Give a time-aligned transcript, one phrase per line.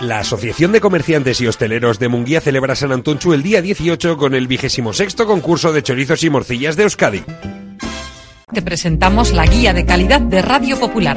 [0.00, 4.34] La Asociación de Comerciantes y Hosteleros de Munguía celebra San Antonchu el día 18 con
[4.34, 7.22] el vigésimo sexto concurso de chorizos y morcillas de Euskadi.
[8.52, 11.16] Te presentamos la guía de calidad de Radio Popular.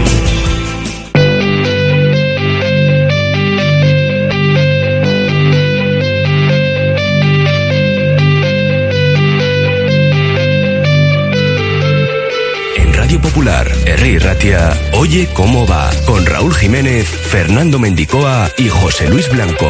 [13.21, 14.19] Radio Popular, R.
[14.19, 19.69] Ratia, Oye cómo va, con Raúl Jiménez, Fernando Mendicoa y José Luis Blanco.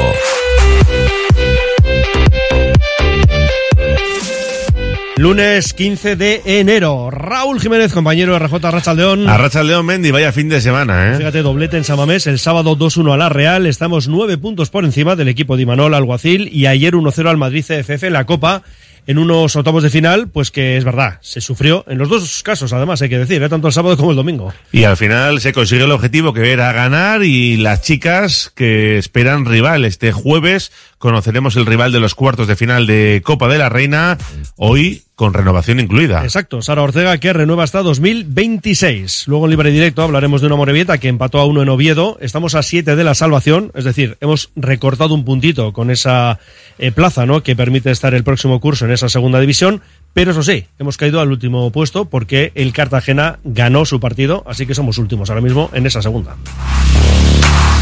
[5.18, 7.12] Lunes 15 de enero.
[7.12, 9.30] Raúl Jiménez, compañero de RJ Rachaldeón.
[9.30, 11.18] A Racha León Mendy, vaya fin de semana, ¿eh?
[11.18, 15.16] Fíjate, doblete en Samamés, el sábado 2-1 a la Real, estamos nueve puntos por encima
[15.16, 18.64] del equipo de Imanol Alguacil y ayer 1-0 al Madrid CFF en la Copa
[19.08, 22.74] en unos octavos de final, pues que es verdad, se sufrió en los dos casos,
[22.74, 23.50] además hay que decir, ¿eh?
[23.50, 24.54] tanto el sábado como el domingo.
[24.72, 29.46] Y al final se consigue el objetivo que era ganar y las chicas que esperan
[29.46, 33.70] rival este jueves conoceremos el rival de los cuartos de final de Copa de la
[33.70, 34.18] Reina,
[34.56, 36.24] hoy con renovación incluida.
[36.24, 39.26] Exacto, Sara Ortega que renueva hasta 2026.
[39.28, 42.18] Luego en libre directo hablaremos de una Morevieta que empató a uno en Oviedo.
[42.22, 46.40] Estamos a siete de la salvación, es decir, hemos recortado un puntito con esa
[46.80, 47.44] eh, plaza, ¿no?
[47.44, 49.84] Que permite estar el próximo curso en esa segunda división.
[50.14, 54.66] Pero eso sí, hemos caído al último puesto porque el Cartagena ganó su partido, así
[54.66, 56.36] que somos últimos ahora mismo en esa segunda.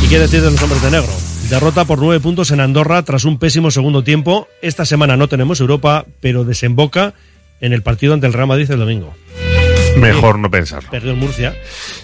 [0.03, 1.13] ¿Y qué decir de los hombres de negro?
[1.49, 4.49] Derrota por nueve puntos en Andorra tras un pésimo segundo tiempo.
[4.61, 7.13] Esta semana no tenemos Europa, pero desemboca
[7.61, 9.15] en el partido ante el Real Madrid el domingo.
[9.97, 10.89] Mejor no pensarlo.
[10.91, 11.55] Perdió en Murcia.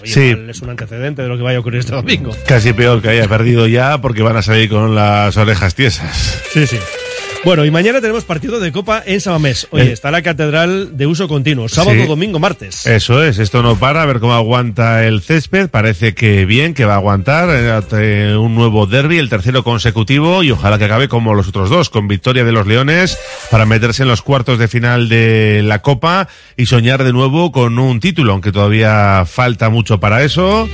[0.02, 0.36] Oye, Sí.
[0.48, 2.36] Es un antecedente de lo que vaya a ocurrir este domingo.
[2.46, 6.42] Casi peor que haya perdido ya porque van a salir con las orejas tiesas.
[6.52, 6.78] Sí, sí.
[7.44, 9.68] Bueno, y mañana tenemos partido de Copa en Samamés.
[9.70, 9.92] Oye, Eh.
[9.92, 11.68] está la catedral de uso continuo.
[11.68, 12.06] Sábado, Sí.
[12.08, 12.84] domingo, martes.
[12.86, 15.68] Eso es, esto no para, a ver cómo aguanta el césped.
[15.70, 17.48] Parece que bien, que va a aguantar
[17.92, 21.88] eh, un nuevo derby, el tercero consecutivo, y ojalá que acabe como los otros dos,
[21.88, 23.16] con victoria de los Leones
[23.48, 26.26] para meterse en los cuartos de final de la Copa
[26.56, 30.68] y soñar de nuevo con un título, aunque todavía falta mucho para eso.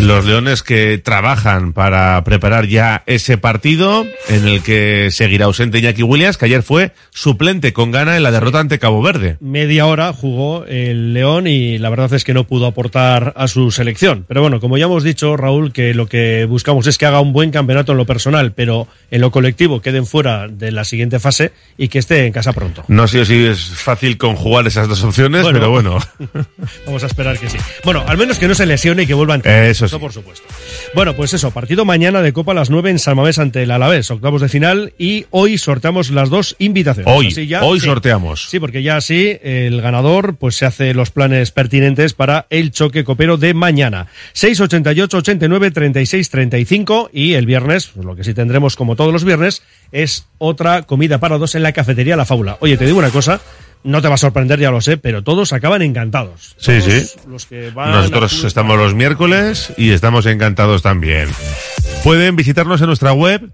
[0.00, 6.02] Los Leones que trabajan para preparar ya ese partido en el que seguirá ausente Iñaki
[6.02, 9.36] Williams, que ayer fue suplente con gana en la derrota ante Cabo Verde.
[9.40, 13.70] Media hora jugó el León y la verdad es que no pudo aportar a su
[13.70, 14.24] selección.
[14.26, 17.32] Pero bueno, como ya hemos dicho, Raúl, que lo que buscamos es que haga un
[17.32, 21.52] buen campeonato en lo personal, pero en lo colectivo queden fuera de la siguiente fase
[21.76, 22.84] y que esté en casa pronto.
[22.88, 25.58] No sé si es fácil conjugar esas dos opciones, Bueno.
[25.58, 25.98] pero bueno.
[26.86, 27.58] Vamos a esperar que sí.
[27.84, 29.64] Bueno, al menos que no se lesione y que vuelva a entrar.
[29.64, 30.00] Eso sí.
[30.00, 30.46] por supuesto.
[30.94, 33.70] Bueno, pues eso, partido mañana de Copa a las 9 en San Mamés ante el
[33.70, 37.12] Alavés, octavos de final, y hoy sorteamos las dos invitaciones.
[37.14, 37.86] Hoy, Así ya- hoy sí.
[37.86, 38.48] sorteamos.
[38.48, 43.04] Sí, porque ya así el ganador pues se hace los planes pertinentes para el choque
[43.04, 44.06] copero de mañana.
[44.32, 49.24] 688 89 36 35 y el viernes, pues lo que sí tendremos como todos los
[49.24, 52.56] viernes, es otra comida para dos en la cafetería La Fábula.
[52.60, 53.40] Oye, te digo una cosa,
[53.82, 56.54] no te va a sorprender, ya lo sé, pero todos acaban encantados.
[56.58, 57.18] Sí, Todos sí.
[57.28, 61.28] Los que van Nosotros estamos los miércoles y estamos encantados también.
[62.04, 63.50] Pueden visitarnos en nuestra web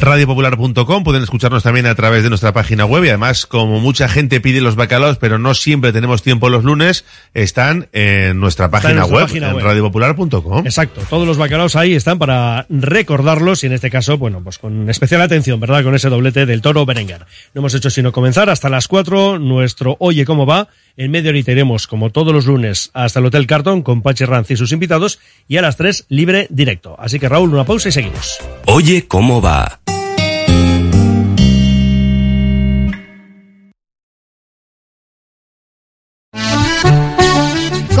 [0.00, 1.04] radiopopular.com.
[1.04, 4.60] Pueden escucharnos también a través de nuestra página web y además, como mucha gente pide
[4.60, 7.04] los bacalaos, pero no siempre tenemos tiempo los lunes,
[7.34, 9.64] están en nuestra página, en nuestra web, página en web.
[9.64, 10.66] radiopopular.com.
[10.66, 14.88] Exacto, todos los bacalaos ahí están para recordarlos y en este caso, bueno, pues con
[14.88, 15.82] especial atención, ¿verdad?
[15.82, 17.26] Con ese doblete del toro Berenguer.
[17.54, 20.68] No hemos hecho sino comenzar hasta las 4 nuestro Oye cómo va.
[20.96, 24.50] En medio horita iremos, como todos los lunes, hasta el Hotel Carton con Pachi Ranz
[24.50, 25.18] y sus invitados
[25.48, 26.96] y a las 3 libre directo.
[26.98, 28.38] Así que Raúl, una pausa y seguimos.
[28.66, 29.49] Oye cómo va.
[29.50, 29.79] Amapá.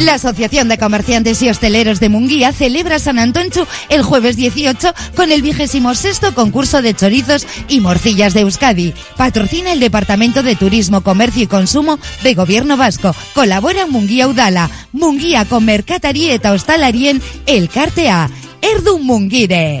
[0.00, 5.30] La Asociación de Comerciantes y Hosteleros de Munguía celebra San Antonchu el jueves 18 con
[5.30, 8.92] el vigésimo sexto concurso de chorizos y morcillas de Euskadi.
[9.16, 13.14] Patrocina el Departamento de Turismo, Comercio y Consumo de Gobierno Vasco.
[13.34, 18.30] Colabora Munguía Udala, Munguía con Mercatarí eta Hostalarien, El Cartea,
[18.60, 19.80] Erdun Mungire.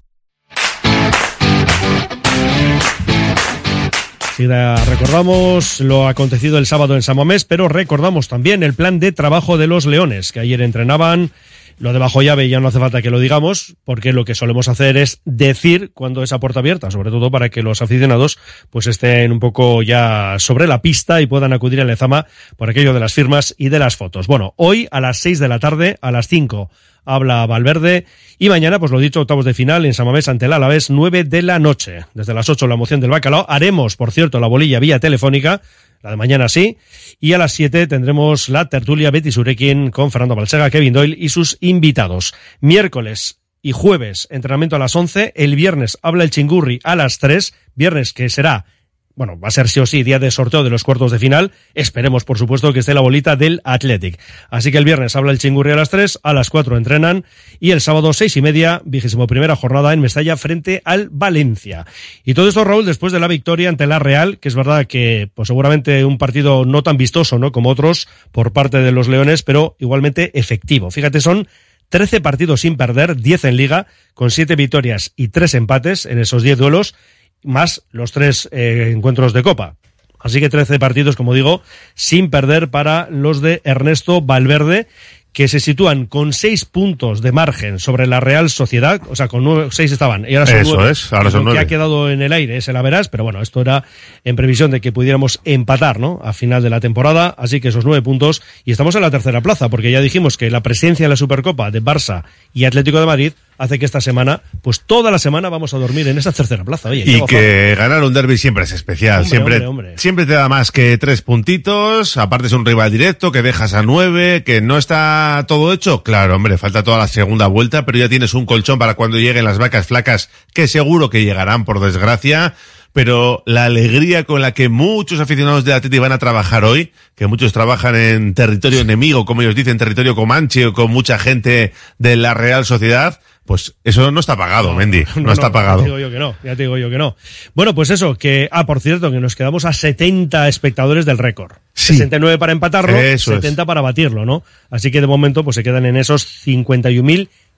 [4.47, 9.57] Recordamos lo acontecido el sábado en San Mamés, pero recordamos también el plan de trabajo
[9.57, 11.31] de los Leones, que ayer entrenaban.
[11.77, 14.67] Lo de bajo llave ya no hace falta que lo digamos, porque lo que solemos
[14.67, 18.37] hacer es decir cuando es a puerta abierta, sobre todo para que los aficionados
[18.69, 22.93] pues estén un poco ya sobre la pista y puedan acudir al Lezama por aquello
[22.93, 24.27] de las firmas y de las fotos.
[24.27, 26.69] Bueno, hoy a las 6 de la tarde, a las 5
[27.05, 28.05] habla Valverde
[28.37, 31.41] y mañana, pues lo dicho, octavos de final en Samamés ante el Alavés, 9 de
[31.41, 32.05] la noche.
[32.13, 33.45] Desde las 8 la moción del bacalao.
[33.49, 35.61] Haremos, por cierto, la bolilla vía telefónica,
[36.01, 36.77] la de mañana sí,
[37.19, 41.29] y a las 7 tendremos la tertulia Betty Surekin con Fernando Balsega, Kevin Doyle y
[41.29, 42.33] sus invitados.
[42.59, 47.53] Miércoles y jueves, entrenamiento a las 11, el viernes habla el chingurri a las 3,
[47.75, 48.65] viernes que será
[49.15, 51.51] bueno, va a ser sí o sí día de sorteo de los cuartos de final.
[51.73, 54.19] Esperemos, por supuesto, que esté la bolita del Athletic.
[54.49, 57.25] Así que el viernes habla el chingurri a las 3, a las 4 entrenan
[57.59, 61.85] y el sábado seis y media, vigésimo primera jornada en Mestalla frente al Valencia.
[62.23, 65.29] Y todo esto, Raúl, después de la victoria ante la Real, que es verdad que,
[65.33, 67.51] pues seguramente un partido no tan vistoso, ¿no?
[67.51, 70.91] Como otros por parte de los Leones, pero igualmente efectivo.
[70.91, 71.47] Fíjate, son
[71.89, 76.41] 13 partidos sin perder, 10 en liga, con 7 victorias y 3 empates en esos
[76.41, 76.95] 10 duelos
[77.43, 79.75] más los tres eh, encuentros de Copa.
[80.19, 81.61] Así que 13 partidos, como digo,
[81.95, 84.87] sin perder para los de Ernesto Valverde,
[85.33, 89.43] que se sitúan con seis puntos de margen sobre la Real Sociedad, o sea, con
[89.43, 90.91] nueve, seis estaban, y ahora son Eso nueve.
[90.91, 93.41] es, ahora son lo que ha quedado en el aire es el Averas, pero bueno,
[93.41, 93.85] esto era
[94.25, 96.19] en previsión de que pudiéramos empatar, ¿no?
[96.21, 99.39] A final de la temporada, así que esos nueve puntos, y estamos en la tercera
[99.41, 103.05] plaza, porque ya dijimos que la presencia en la Supercopa de Barça y Atlético de
[103.05, 106.63] Madrid hace que esta semana, pues toda la semana vamos a dormir en esa tercera
[106.63, 106.89] plaza.
[106.89, 109.17] Oye, Y que ganar un derby siempre es especial.
[109.21, 109.97] Hombre, siempre, hombre, hombre.
[109.97, 112.17] siempre te da más que tres puntitos.
[112.17, 116.01] Aparte es un rival directo que dejas a nueve, que no está todo hecho.
[116.01, 119.45] Claro, hombre, falta toda la segunda vuelta, pero ya tienes un colchón para cuando lleguen
[119.45, 122.55] las vacas flacas, que seguro que llegarán, por desgracia.
[122.93, 127.27] Pero la alegría con la que muchos aficionados de Atleti van a trabajar hoy, que
[127.27, 132.15] muchos trabajan en territorio enemigo, como ellos dicen, territorio comanche o con mucha gente de
[132.15, 135.03] la Real Sociedad, pues eso no está pagado, Mendy.
[135.15, 135.79] No, está pagado.
[135.79, 137.15] Ya te digo yo que no, ya te digo yo que no.
[137.53, 141.53] Bueno, pues eso, que, ah, por cierto, que nos quedamos a 70 espectadores del récord.
[141.73, 141.93] Sí.
[141.93, 143.41] 69 para empatarlo, Eso es.
[143.41, 144.43] 70 para batirlo, ¿no?
[144.69, 146.21] Así que de momento, pues se quedan en esos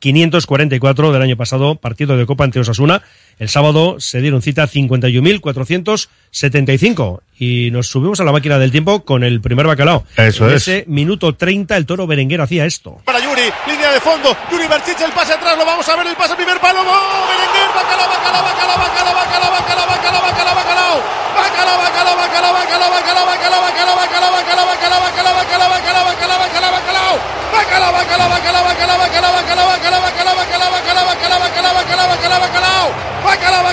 [0.03, 3.03] 51.544 del año pasado, partido de Copa ante Osasuna.
[3.39, 9.23] El sábado se dieron cita 51.475 y nos subimos a la máquina del tiempo con
[9.23, 10.05] el primer bacalao.
[10.17, 10.67] Eso en es.
[10.67, 12.97] ese minuto 30 el toro Berenguer hacía esto.
[13.05, 16.15] Para Yuri, línea de fondo, Yuri Berchich, el pase atrás, lo vamos a ver, el
[16.15, 16.93] pase primer palo, ¡gol!
[16.93, 21.01] Berenguer, bacalao, bacalao, bacalao, bacalao, bacalao, bacalao, bacalao, bacalao, bacalao,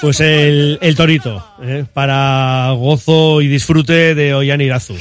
[0.00, 1.84] pues el, el torito, ¿eh?
[1.92, 4.94] para gozo y disfrute de Ollán Irazu.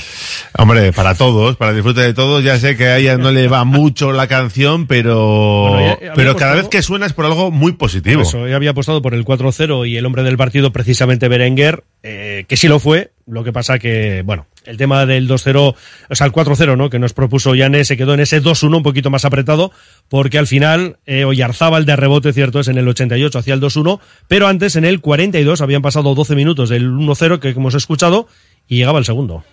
[0.57, 3.63] Hombre, para todos, para disfrute de todos, ya sé que a ella no le va
[3.63, 7.51] mucho la canción, pero, Bueno, ya- había pero cada vez que suena es por algo
[7.51, 8.23] muy positivo.
[8.23, 12.45] Eso, ya había apostado por el 4-0 y el hombre del partido, precisamente Berenguer, eh,
[12.47, 13.11] que sí lo fue.
[13.27, 15.75] Lo que pasa que, bueno, el tema del 2-0,
[16.09, 16.89] o sea, el 4-0, ¿no?
[16.89, 19.71] Que nos propuso Yane, se quedó en ese 2-1 un poquito más apretado,
[20.09, 24.00] porque al final, eh, Oyarzábal de rebote, cierto, es en el 88 hacia el 2-1,
[24.27, 28.27] pero antes en el 42 habían pasado 12 minutos del 1-0 que hemos escuchado
[28.67, 29.43] y llegaba el segundo.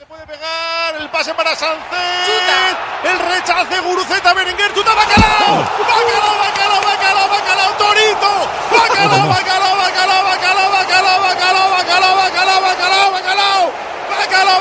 [1.01, 8.33] el pase para Sánchez, el rechace Guruceta Berenguer, chuta Bacalao, Bacalao, Bacalao, Bacalao, Bacalao, Torito,
[8.79, 13.13] Bacalao, Bacalao, Bacalao, Bacalao, Bacalao, Bacalao, Bacalao, Bacalao,
[14.11, 14.61] Bacalao,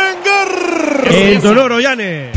[0.00, 1.14] Berenguer.
[1.14, 2.30] El Toro Ollane.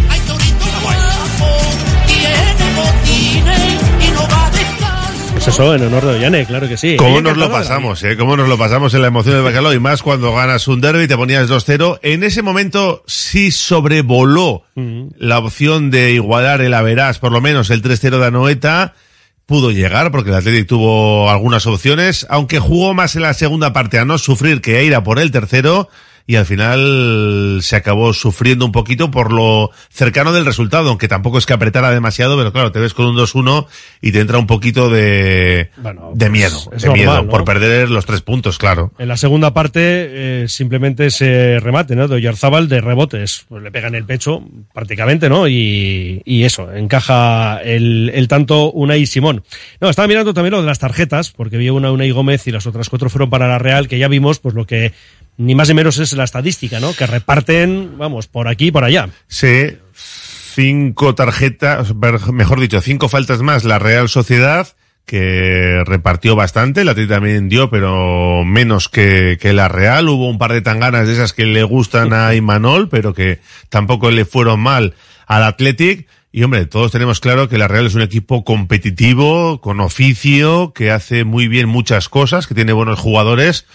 [5.33, 6.95] Pues eso, en honor de Ollane, claro que sí.
[6.95, 8.15] ¿Cómo nos lo pasamos, eh?
[8.15, 9.73] ¿Cómo nos lo pasamos en la emoción del bacalao?
[9.73, 11.99] Y más cuando ganas un derby y te ponías 2-0.
[12.01, 14.63] En ese momento sí sobrevoló
[15.17, 18.93] la opción de igualar el Averás, por lo menos el 3-0 de Anoeta.
[19.45, 23.99] Pudo llegar porque el Athletic tuvo algunas opciones, aunque jugó más en la segunda parte
[23.99, 25.89] a no sufrir que a ir a por el tercero.
[26.25, 31.37] Y al final se acabó sufriendo un poquito por lo cercano del resultado, aunque tampoco
[31.37, 33.67] es que apretara demasiado, pero claro, te ves con un 2-1
[34.01, 35.69] y te entra un poquito de,
[36.13, 37.29] de miedo, es de normal, miedo, ¿no?
[37.29, 38.93] por perder los tres puntos, claro.
[38.97, 39.81] En la segunda parte,
[40.43, 42.07] eh, simplemente ese remate, ¿no?
[42.07, 43.45] De Oyarzábal de rebotes.
[43.49, 45.47] Pues le pega en el pecho, prácticamente, ¿no?
[45.47, 49.43] Y, y eso, encaja el, el tanto Unai Simón.
[49.81, 52.65] No, estaba mirando también lo de las tarjetas, porque vi una Unai Gómez y las
[52.65, 54.93] otras cuatro fueron para la Real, que ya vimos, pues lo que
[55.37, 56.93] ni más ni menos es la estadística, ¿no?
[56.93, 59.09] Que reparten, vamos, por aquí y por allá.
[59.27, 59.77] Sí,
[60.53, 61.93] cinco tarjetas,
[62.31, 64.75] mejor dicho, cinco faltas más la Real Sociedad,
[65.05, 70.07] que repartió bastante, la Atleti también dio, pero menos que, que la Real.
[70.07, 74.11] Hubo un par de tanganas de esas que le gustan a Imanol, pero que tampoco
[74.11, 74.93] le fueron mal
[75.27, 76.07] al Athletic.
[76.31, 80.89] Y hombre, todos tenemos claro que la Real es un equipo competitivo, con oficio, que
[80.89, 83.67] hace muy bien muchas cosas, que tiene buenos jugadores,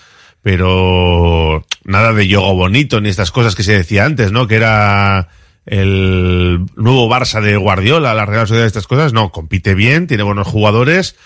[0.48, 4.48] pero nada de yogo bonito ni estas cosas que se decía antes, ¿no?
[4.48, 5.28] Que era
[5.66, 9.12] el nuevo Barça de Guardiola, la Real Sociedad estas cosas.
[9.12, 11.16] No, compite bien, tiene buenos jugadores,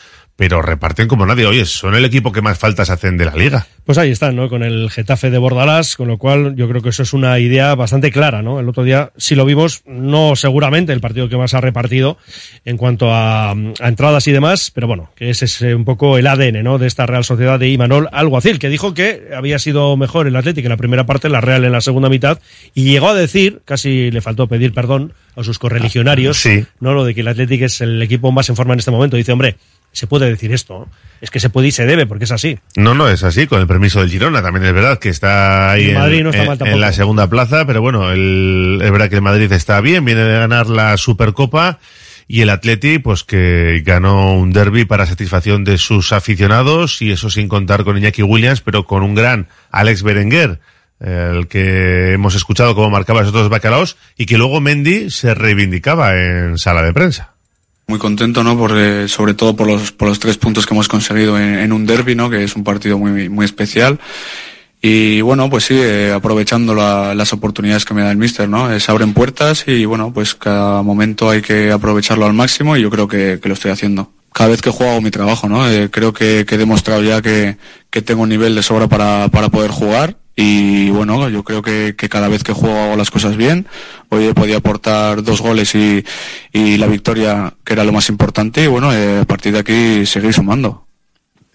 [0.43, 1.47] pero reparten como nadie.
[1.47, 3.65] Oye, son el equipo que más faltas hacen de la liga.
[3.85, 4.49] Pues ahí están, ¿no?
[4.49, 7.77] Con el Getafe de Bordalás, con lo cual yo creo que eso es una idea
[7.77, 8.59] bastante clara, ¿no?
[8.59, 12.19] El otro día sí lo vimos, no seguramente el partido que más ha repartido
[12.65, 13.55] en cuanto a, a
[13.89, 16.79] entradas y demás, pero bueno, que ese es eh, un poco el ADN, ¿no?
[16.79, 20.67] De esta Real Sociedad de Imanol Alguacil, que dijo que había sido mejor el Atlético
[20.67, 22.41] en la primera parte, la Real en la segunda mitad,
[22.75, 26.65] y llegó a decir, casi le faltó pedir perdón a sus correligionarios, Sí.
[26.81, 26.95] ¿no?
[26.95, 29.17] Lo de que el Atlético es el equipo más en forma en este momento.
[29.17, 29.55] Dice, hombre,
[29.93, 30.89] se puede decir esto,
[31.21, 32.59] es que se puede y se debe, porque es así.
[32.77, 34.43] No, no es así, con el permiso del Girona.
[34.43, 36.75] También es verdad que está ahí en, Madrid no está en- mal tampoco.
[36.75, 40.23] en la segunda plaza, pero bueno, el- es verdad que el Madrid está bien, viene
[40.25, 41.79] de ganar la Supercopa
[42.27, 47.29] y el Atleti, pues que ganó un derby para satisfacción de sus aficionados y eso
[47.29, 50.61] sin contar con Iñaki Williams, pero con un gran Alex Berenguer,
[51.01, 56.17] el que hemos escuchado cómo marcaba esos dos bacalaos y que luego Mendy se reivindicaba
[56.17, 57.32] en sala de prensa.
[57.93, 58.57] Muy contento, ¿no?
[58.57, 61.85] Porque, sobre todo por los, por los tres puntos que hemos conseguido en, en un
[61.85, 62.31] derby, ¿no?
[62.31, 63.99] Que es un partido muy, muy especial.
[64.81, 68.73] Y bueno, pues sí, eh, aprovechando la- las oportunidades que me da el míster, ¿no?
[68.73, 72.81] Eh, Se abren puertas y bueno, pues cada momento hay que aprovecharlo al máximo y
[72.81, 74.11] yo creo que, que lo estoy haciendo.
[74.33, 75.69] Cada vez que juego hago mi trabajo, ¿no?
[75.71, 77.59] Eh, creo que, que he demostrado ya que,
[77.91, 82.09] que tengo nivel de sobra para, para poder jugar y bueno, yo creo que, que
[82.09, 83.67] cada vez que juego hago las cosas bien.
[84.09, 86.05] Hoy he podido aportar dos goles y,
[86.53, 90.07] y la victoria, que era lo más importante y bueno, eh, a partir de aquí
[90.07, 90.87] seguir sumando.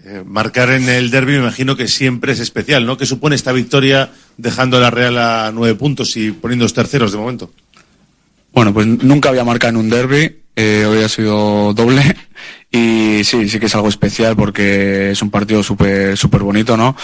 [0.03, 2.97] Eh, marcar en el derby me imagino que siempre es especial, ¿no?
[2.97, 7.17] ¿Qué supone esta victoria dejando a la Real a nueve puntos y poniendo terceros de
[7.17, 7.51] momento?
[8.53, 12.15] Bueno, pues nunca había marcado en un derby, eh, hoy ha sido doble
[12.71, 16.95] y sí, sí que es algo especial porque es un partido súper súper bonito, ¿no?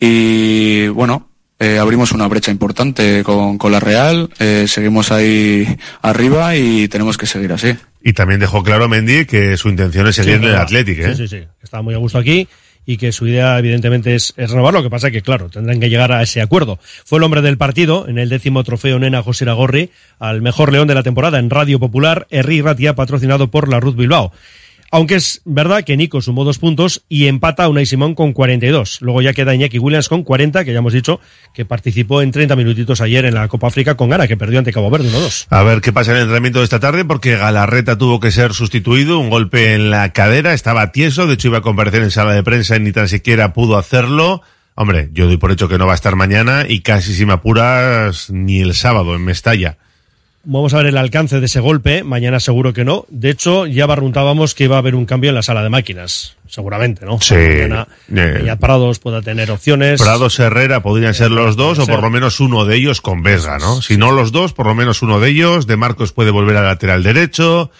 [0.00, 1.28] Y bueno,
[1.58, 5.66] eh, abrimos una brecha importante con, con la Real, eh, seguimos ahí
[6.02, 7.74] arriba y tenemos que seguir así.
[8.02, 10.56] Y también dejó claro Mendy que su intención es seguir Sí, en el.
[10.56, 11.14] Athletic, ¿eh?
[11.14, 11.44] Sí, sí, sí.
[11.62, 12.48] Está muy a gusto aquí
[12.86, 14.74] y que su idea, evidentemente, es, es renovar.
[14.74, 16.78] Lo que pasa es que, claro, tendrán que llegar a ese acuerdo.
[17.04, 20.86] Fue el hombre del partido en el décimo trofeo Nena José Iragorri al mejor león
[20.88, 24.32] de la temporada en Radio Popular, Herri Ratia, patrocinado por la Ruth Bilbao.
[24.94, 29.00] Aunque es verdad que Nico sumó dos puntos y empata a Unai Simón con 42.
[29.00, 31.18] Luego ya queda Iñaki Williams con 40, que ya hemos dicho
[31.52, 34.72] que participó en 30 minutitos ayer en la Copa África con Gana, que perdió ante
[34.72, 35.46] Cabo Verde 1-2.
[35.50, 38.54] A ver qué pasa en el entrenamiento de esta tarde, porque Galarreta tuvo que ser
[38.54, 42.32] sustituido, un golpe en la cadera, estaba tieso, de hecho iba a comparecer en sala
[42.32, 44.42] de prensa y ni tan siquiera pudo hacerlo.
[44.76, 47.32] Hombre, yo doy por hecho que no va a estar mañana y casi si me
[47.32, 49.76] apuras ni el sábado en Mestalla.
[50.46, 52.04] Vamos a ver el alcance de ese golpe.
[52.04, 53.06] Mañana seguro que no.
[53.08, 56.36] De hecho, ya barruntábamos que iba a haber un cambio en la sala de máquinas.
[56.46, 57.18] Seguramente, ¿no?
[57.20, 57.34] Sí.
[57.34, 58.42] Mañana Eh.
[58.44, 60.00] ya Prados pueda tener opciones.
[60.02, 63.58] Prados Herrera podrían ser los dos o por lo menos uno de ellos con Vesga,
[63.58, 63.80] ¿no?
[63.80, 65.66] Si no los dos, por lo menos uno de ellos.
[65.66, 67.70] De Marcos puede volver al lateral derecho.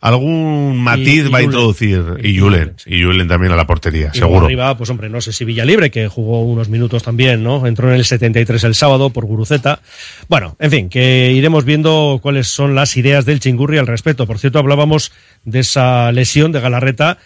[0.00, 2.02] Algún matiz y va a introducir.
[2.22, 2.74] Y Julen.
[2.86, 4.46] Y Julen también a la portería, Y seguro.
[4.46, 7.66] arriba, pues hombre, no sé si Villalibre, que jugó unos minutos también, ¿no?
[7.66, 9.80] Entró en el 73 el sábado por Guruceta.
[10.28, 14.26] Bueno, en fin, que iremos viendo cuáles son las ideas del Chingurri al respecto.
[14.26, 15.12] Por cierto, hablábamos
[15.44, 17.18] de esa lesión de Galarreta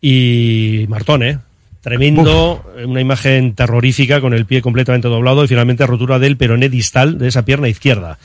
[0.00, 1.38] y Martón, ¿eh?
[1.80, 7.18] Tremendo, una imagen terrorífica con el pie completamente doblado y finalmente rotura del peroné distal
[7.18, 8.18] de esa pierna izquierda.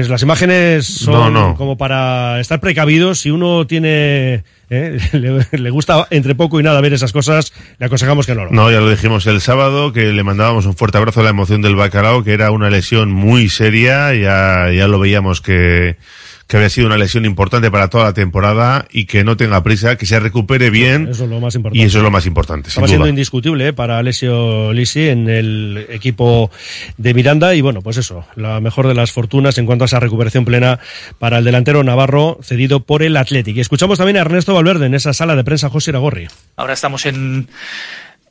[0.00, 1.54] Es, las imágenes son No, no.
[1.56, 3.20] como para estar precavidos.
[3.20, 7.86] Si uno tiene, eh, le, le gusta entre poco y nada ver esas cosas, le
[7.86, 8.50] aconsejamos que no lo.
[8.50, 11.62] No, ya lo dijimos el sábado, que le mandábamos un fuerte abrazo a la emoción
[11.62, 15.96] del bacalao, que era una lesión muy seria, ya, ya lo veíamos que,
[16.46, 19.96] que había sido una lesión importante para toda la temporada y que no tenga prisa,
[19.96, 21.08] que se recupere bien.
[21.08, 21.78] Eso es lo más importante.
[21.78, 25.86] Y eso es lo más importante, Estaba siendo indiscutible eh, para Alessio Lisi en el
[25.90, 26.50] equipo
[26.96, 29.98] de Miranda y bueno, pues eso, la mejor de las fortunas en cuanto a esa
[29.98, 30.78] recuperación plena
[31.18, 33.56] para el delantero Navarro cedido por el Athletic.
[33.56, 36.28] Y escuchamos también a Ernesto Valverde en esa sala de prensa José Iragorri.
[36.56, 37.48] Ahora estamos en,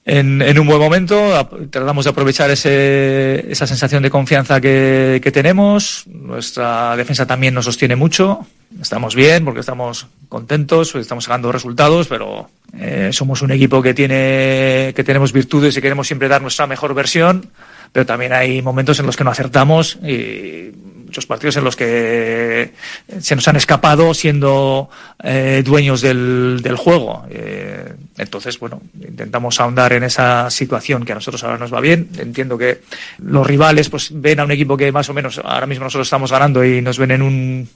[0.05, 5.31] en, en un buen momento, tratamos de aprovechar ese, esa sensación de confianza que, que
[5.31, 6.03] tenemos.
[6.05, 8.45] Nuestra defensa también nos sostiene mucho.
[8.79, 14.93] Estamos bien porque estamos contentos, estamos sacando resultados, pero eh, somos un equipo que tiene
[14.95, 17.49] que tenemos virtudes y queremos siempre dar nuestra mejor versión,
[17.91, 20.71] pero también hay momentos en los que no acertamos y
[21.05, 22.71] muchos partidos en los que
[23.19, 24.89] se nos han escapado siendo
[25.23, 27.25] eh, dueños del, del juego.
[27.29, 32.09] Eh, entonces, bueno, intentamos ahondar en esa situación que a nosotros ahora nos va bien.
[32.17, 32.81] Entiendo que
[33.19, 36.31] los rivales pues ven a un equipo que más o menos ahora mismo nosotros estamos
[36.31, 37.69] ganando y nos ven en un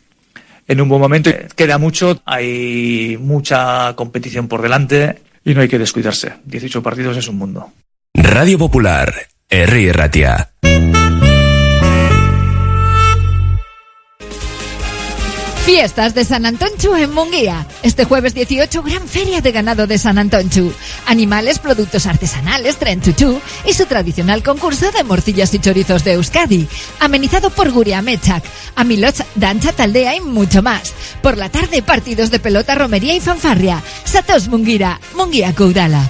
[0.68, 1.32] en un buen momento.
[1.56, 6.34] Queda mucho, hay mucha competición por delante y no hay que descuidarse.
[6.46, 7.72] 18 partidos es un mundo.
[8.14, 9.14] Radio Popular,
[9.50, 10.52] Herri Ratia.
[15.70, 17.68] Fiestas de San Antonchu en Munguía.
[17.84, 20.74] Este jueves 18, gran feria de ganado de San Antonchu.
[21.06, 26.68] Animales, productos artesanales, tren chuchú y su tradicional concurso de morcillas y chorizos de Euskadi.
[27.00, 28.44] Amenizado por Guria Mechak,
[28.76, 30.92] Amiloch, Dancha Taldea y mucho más.
[31.22, 33.84] Por la tarde, partidos de pelota, romería y fanfarria.
[34.06, 36.10] Satos Munguira, Munguía Coudala.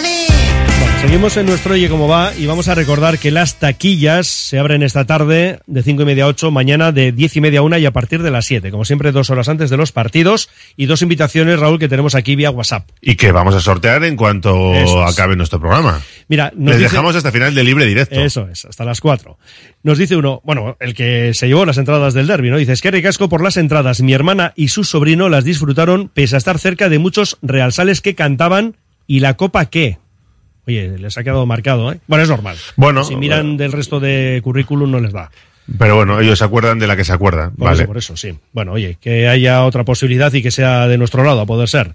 [1.01, 4.81] Seguimos en nuestro Oye Cómo Va y vamos a recordar que las taquillas se abren
[4.83, 7.79] esta tarde de 5 y media a 8, mañana de 10 y media a 1
[7.79, 8.69] y a partir de las 7.
[8.71, 12.35] Como siempre, dos horas antes de los partidos y dos invitaciones, Raúl, que tenemos aquí
[12.35, 12.87] vía WhatsApp.
[13.01, 14.89] Y que vamos a sortear en cuanto es.
[15.05, 15.99] acabe nuestro programa.
[16.29, 18.21] Mira, nos Les dice- dejamos hasta final de libre directo.
[18.23, 19.37] Eso es, hasta las 4.
[19.83, 22.57] Nos dice uno, bueno, el que se llevó las entradas del derby, ¿no?
[22.57, 24.01] Dice, es que ricasco por las entradas.
[24.01, 28.15] Mi hermana y su sobrino las disfrutaron pese a estar cerca de muchos realsales que
[28.15, 29.97] cantaban y la copa qué.
[30.71, 31.99] Oye, les ha quedado marcado, ¿eh?
[32.07, 32.55] Bueno, es normal.
[32.77, 35.29] Bueno, si miran del resto de currículum no les da.
[35.77, 37.51] Pero bueno, ellos se acuerdan de la que se acuerdan.
[37.51, 37.79] Por vale.
[37.79, 38.37] eso, por eso, sí.
[38.51, 41.93] Bueno, oye, que haya otra posibilidad y que sea de nuestro lado, a poder ser.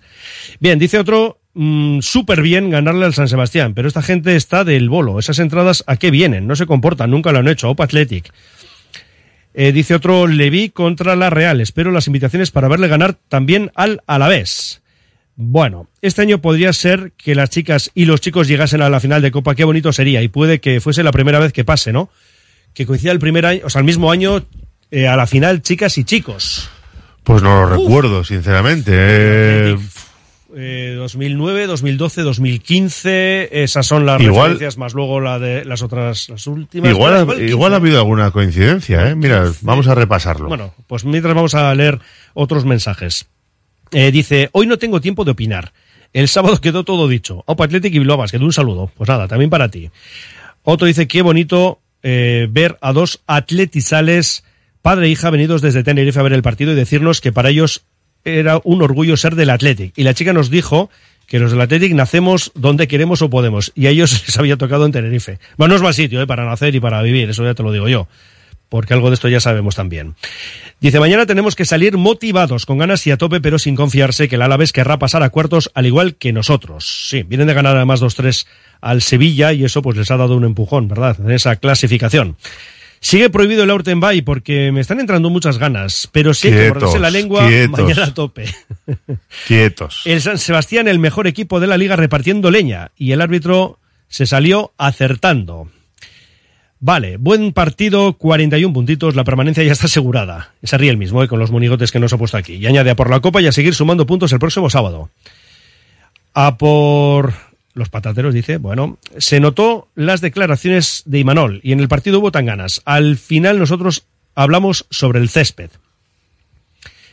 [0.61, 4.89] Bien, dice otro, mm, súper bien ganarle al San Sebastián, pero esta gente está del
[4.89, 5.19] bolo.
[5.19, 6.47] Esas entradas, ¿a qué vienen?
[6.47, 7.71] No se comportan, nunca lo han hecho.
[7.71, 8.31] Opa Athletic.
[9.55, 11.63] Eh, dice otro, Leví contra la Real.
[11.63, 14.83] Espero las invitaciones para verle ganar también al Alavés.
[15.37, 19.21] Bueno, este año podría ser que las chicas y los chicos llegasen a la final
[19.21, 19.55] de Copa.
[19.55, 20.23] Qué bonito sería.
[20.23, 22.09] Y puede que fuese la primera vez que pase, ¿no?
[22.73, 24.45] Que coincida el primer año, o sea, el mismo año
[24.91, 26.71] eh, a la final chicas y chicos.
[27.23, 28.93] Pues no lo recuerdo, sinceramente.
[28.95, 29.77] Eh,
[30.59, 36.31] Eh, 2009, 2012, 2015, esas son las Igual- referencias, más luego la de las otras,
[36.31, 36.91] las últimas.
[36.91, 37.51] igual, ha- Igual 15.
[37.51, 39.15] igual ha habido alguna coincidencia, ¿eh?
[39.15, 40.49] Mira, vamos a repasarlo.
[40.49, 41.99] Bueno, pues mientras vamos a leer
[42.33, 43.27] otros mensajes.
[43.93, 45.73] Eh, dice, hoy no tengo tiempo de opinar.
[46.13, 47.43] El sábado quedó todo dicho.
[47.47, 48.91] Opa Athletic y Bilbao que un saludo.
[48.97, 49.91] Pues nada, también para ti.
[50.63, 54.45] Otro dice, qué bonito eh, ver a dos atletizales,
[54.83, 57.85] padre e hija, venidos desde Tenerife a ver el partido y decirnos que para ellos
[58.25, 59.93] era un orgullo ser del Athletic.
[59.97, 60.91] Y la chica nos dijo
[61.27, 63.73] que los del Athletic nacemos donde queremos o podemos.
[63.75, 65.39] Y a ellos les había tocado en Tenerife.
[65.57, 67.73] Bueno, no es mal sitio eh, para nacer y para vivir, eso ya te lo
[67.73, 68.09] digo yo.
[68.69, 70.17] Porque algo de esto ya sabemos también.
[70.81, 74.35] Dice, mañana tenemos que salir motivados, con ganas y a tope, pero sin confiarse que
[74.35, 77.07] el Alavés querrá pasar a cuartos al igual que nosotros.
[77.09, 78.47] Sí, vienen de ganar además 2-3
[78.81, 81.17] al Sevilla y eso pues les ha dado un empujón, ¿verdad?
[81.21, 82.37] En esa clasificación.
[83.01, 86.83] Sigue prohibido el Bay porque me están entrando muchas ganas, pero sí hay que Quietos,
[86.83, 87.81] morderse la lengua quietos.
[87.81, 88.47] mañana a tope.
[89.47, 90.03] Quietos.
[90.07, 94.27] El San Sebastián, el mejor equipo de la liga repartiendo leña y el árbitro se
[94.27, 95.69] salió acertando.
[96.79, 100.53] Vale, buen partido, 41 puntitos, la permanencia ya está asegurada.
[100.63, 102.55] Se ríe el mismo, eh, con los monigotes que nos ha puesto aquí.
[102.55, 105.09] Y añade a por la copa y a seguir sumando puntos el próximo sábado.
[106.35, 107.33] A por
[107.73, 112.31] los patateros, dice, bueno, se notó las declaraciones de Imanol y en el partido hubo
[112.31, 112.83] tan ganas.
[112.85, 115.71] Al final nosotros hablamos sobre el césped.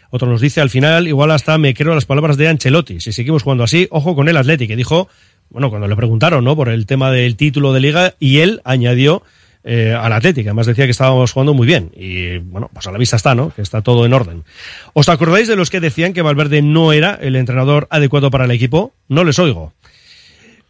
[0.09, 2.99] Otro nos dice, al final igual hasta me creo las palabras de Ancelotti.
[2.99, 5.07] Si seguimos jugando así, ojo con el Atleti, que dijo,
[5.49, 6.55] bueno, cuando le preguntaron, ¿no?
[6.55, 9.23] Por el tema del título de liga, y él añadió
[9.63, 11.91] eh, al Atleti, que además decía que estábamos jugando muy bien.
[11.95, 13.51] Y bueno, pues a la vista está, ¿no?
[13.51, 14.43] Que está todo en orden.
[14.93, 18.51] ¿Os acordáis de los que decían que Valverde no era el entrenador adecuado para el
[18.51, 18.93] equipo?
[19.07, 19.73] No les oigo.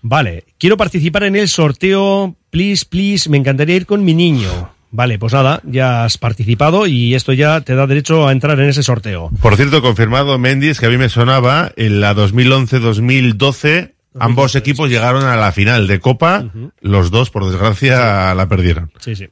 [0.01, 4.69] Vale, quiero participar en el sorteo, please, please, me encantaría ir con mi niño.
[4.91, 8.69] Vale, pues nada, ya has participado y esto ya te da derecho a entrar en
[8.69, 9.31] ese sorteo.
[9.41, 15.23] Por cierto, confirmado Mendes, que a mí me sonaba, en la 2011-2012, ambos equipos llegaron
[15.25, 18.91] a la final de Copa, los dos, por desgracia, la perdieron.
[18.99, 19.27] Sí, sí.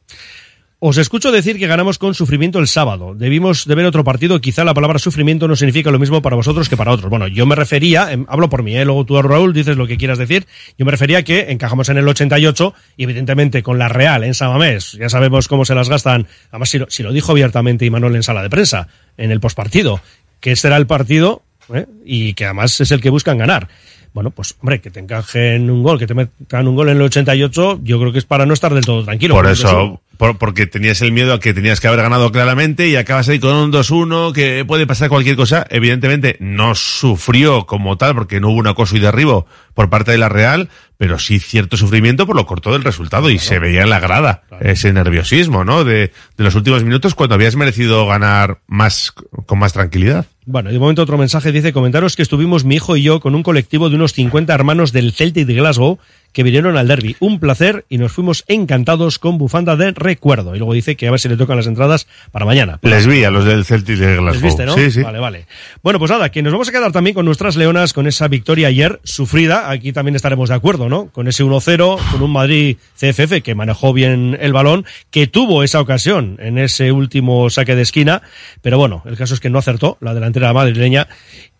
[0.83, 3.13] Os escucho decir que ganamos con sufrimiento el sábado.
[3.13, 4.41] Debimos de ver otro partido.
[4.41, 7.07] Quizá la palabra sufrimiento no significa lo mismo para vosotros que para otros.
[7.07, 8.83] Bueno, yo me refería, em, hablo por mí, ¿eh?
[8.83, 10.47] luego tú, Raúl, dices lo que quieras decir.
[10.79, 14.33] Yo me refería a que encajamos en el 88 y evidentemente con la Real en
[14.33, 14.93] Samamés.
[14.93, 16.25] Ya sabemos cómo se las gastan.
[16.49, 20.01] Además, si lo, si lo dijo abiertamente Imanol en sala de prensa, en el postpartido,
[20.39, 21.43] que este era el partido
[21.75, 21.85] ¿eh?
[22.03, 23.67] y que además es el que buscan ganar.
[24.13, 27.03] Bueno, pues hombre, que te encajen un gol, que te metan un gol en el
[27.03, 29.33] 88, yo creo que es para no estar del todo tranquilo.
[29.33, 32.95] Por eso, por- porque tenías el miedo a que tenías que haber ganado claramente y
[32.95, 35.65] acabas ahí con un 2-1, que puede pasar cualquier cosa.
[35.71, 40.19] Evidentemente no sufrió como tal porque no hubo un acoso y derribo por parte de
[40.19, 43.89] la Real, pero sí cierto sufrimiento por lo corto del resultado y se veía en
[43.89, 45.83] la grada ese nerviosismo, ¿no?
[45.83, 49.11] De, de los últimos minutos cuando habías merecido ganar más,
[49.47, 50.27] con más tranquilidad.
[50.45, 53.41] Bueno, de momento otro mensaje dice, comentaros que estuvimos mi hijo y yo con un
[53.41, 55.97] colectivo de unos 50 hermanos del Celtic de Glasgow
[56.33, 57.15] que vinieron al derby.
[57.19, 60.55] Un placer y nos fuimos encantados con bufanda de recuerdo.
[60.55, 62.79] Y luego dice que a ver si le tocan las entradas para mañana.
[62.81, 64.33] Les vi a los del Celtic de Glasgow.
[64.33, 64.75] ¿Les viste, no?
[64.75, 65.01] Sí, sí.
[65.01, 65.45] Vale, vale.
[65.83, 68.67] Bueno, pues nada, que nos vamos a quedar también con nuestras leonas con esa victoria
[68.67, 69.69] ayer sufrida.
[69.69, 71.07] Aquí también estaremos de acuerdo, ¿no?
[71.07, 75.79] Con ese 1-0, con un Madrid CFF que manejó bien el balón, que tuvo esa
[75.79, 78.21] ocasión en ese último saque de esquina.
[78.61, 81.07] Pero bueno, el caso es que no acertó la delantera madrileña.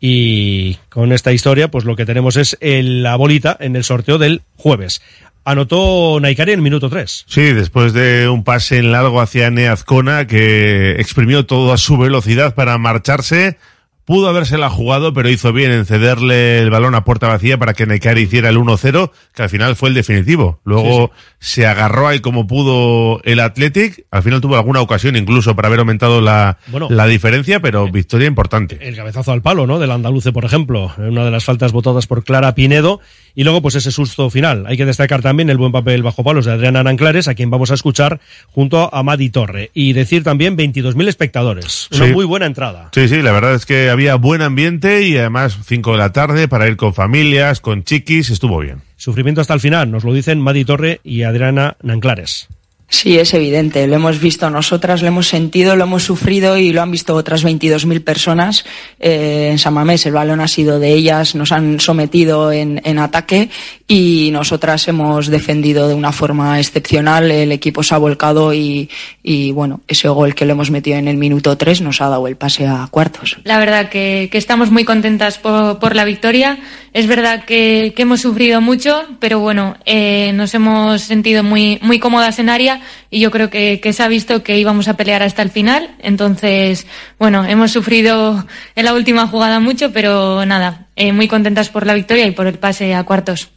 [0.03, 4.17] Y con esta historia, pues lo que tenemos es el- la bolita en el sorteo
[4.17, 5.01] del jueves.
[5.45, 7.23] Anotó Naikari en minuto 3.
[7.27, 12.77] Sí, después de un pase en largo hacia Neazcona que exprimió toda su velocidad para
[12.79, 13.57] marcharse,
[14.05, 17.85] pudo habérsela jugado, pero hizo bien en cederle el balón a puerta vacía para que
[17.85, 20.59] Neikari hiciera el 1-0, que al final fue el definitivo.
[20.65, 25.67] Luego se agarró ahí como pudo el Athletic, al final tuvo alguna ocasión incluso para
[25.67, 26.87] haber aumentado la, Bueno.
[26.89, 28.77] la diferencia, pero victoria importante.
[28.81, 29.79] el cabezazo al palo, ¿no?
[29.79, 32.99] Del andaluce, por ejemplo, una de las faltas votadas por Clara Pinedo.
[33.33, 34.65] Y luego, pues ese susto final.
[34.67, 37.71] Hay que destacar también el buen papel bajo palos de Adriana Nanclares, a quien vamos
[37.71, 39.71] a escuchar junto a Madi Torre.
[39.73, 41.87] Y decir también 22.000 espectadores.
[41.93, 42.11] Una Sí.
[42.13, 42.89] muy buena entrada.
[42.93, 46.47] Sí, sí, la verdad es que había buen ambiente y además 5 de la tarde
[46.47, 48.81] para ir con familias, con chiquis, estuvo bien.
[48.97, 52.47] Sufrimiento hasta el final, nos lo dicen Madi Torre y Adriana Nanclares.
[52.91, 53.87] Sí, es evidente.
[53.87, 57.45] Lo hemos visto nosotras, lo hemos sentido, lo hemos sufrido y lo han visto otras
[57.45, 58.65] 22.000 personas.
[58.99, 62.99] Eh, en San Mamés el balón ha sido de ellas, nos han sometido en, en
[62.99, 63.49] ataque
[63.93, 67.29] y nosotras hemos defendido de una forma excepcional.
[67.29, 68.89] El equipo se ha volcado y,
[69.21, 72.25] y bueno, ese gol que lo hemos metido en el minuto 3 nos ha dado
[72.27, 73.39] el pase a cuartos.
[73.43, 76.59] La verdad que, que estamos muy contentas por, por la victoria.
[76.93, 81.99] Es verdad que, que hemos sufrido mucho, pero bueno, eh, nos hemos sentido muy, muy
[81.99, 85.21] cómodas en área y yo creo que, que se ha visto que íbamos a pelear
[85.21, 85.95] hasta el final.
[85.99, 86.87] Entonces,
[87.19, 91.93] bueno, hemos sufrido en la última jugada mucho, pero nada, eh, muy contentas por la
[91.93, 93.49] victoria y por el pase a cuartos.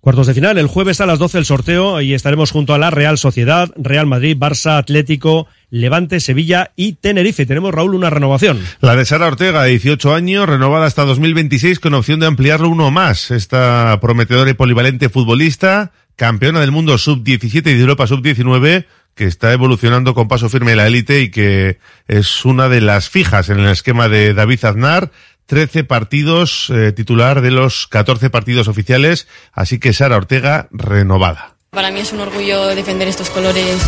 [0.00, 2.88] Cuartos de final, el jueves a las 12 el sorteo y estaremos junto a la
[2.90, 7.44] Real Sociedad, Real Madrid, Barça, Atlético, Levante, Sevilla y Tenerife.
[7.44, 8.64] Tenemos, Raúl, una renovación.
[8.80, 12.90] La de Sara Ortega, de 18 años, renovada hasta 2026 con opción de ampliarlo uno
[12.90, 13.30] más.
[13.30, 19.52] Esta prometedora y polivalente futbolista, campeona del mundo sub-17 y de Europa sub-19, que está
[19.52, 23.68] evolucionando con paso firme la élite y que es una de las fijas en el
[23.68, 25.10] esquema de David Aznar.
[25.50, 31.56] 13 partidos eh, titular de los 14 partidos oficiales, así que Sara Ortega renovada.
[31.70, 33.78] Para mí es un orgullo defender estos colores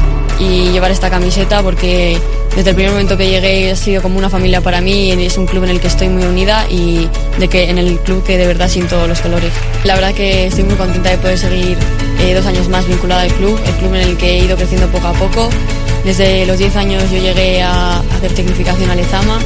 [0.41, 2.19] y llevar esta camiseta porque
[2.57, 5.47] desde el primer momento que llegué ha sido como una familia para mí es un
[5.47, 8.49] club en el que estoy muy unida y de que en el club que de
[8.49, 9.53] verdad siento los colores.
[9.85, 11.79] La verdad que estoy muy contenta de poder seguir
[12.23, 14.89] eh, dos años más vinculada al club, el club en el que he ido creciendo
[14.89, 15.49] poco a poco.
[16.05, 19.39] Desde los 10 años yo llegué a hacer tecnificación a Lezama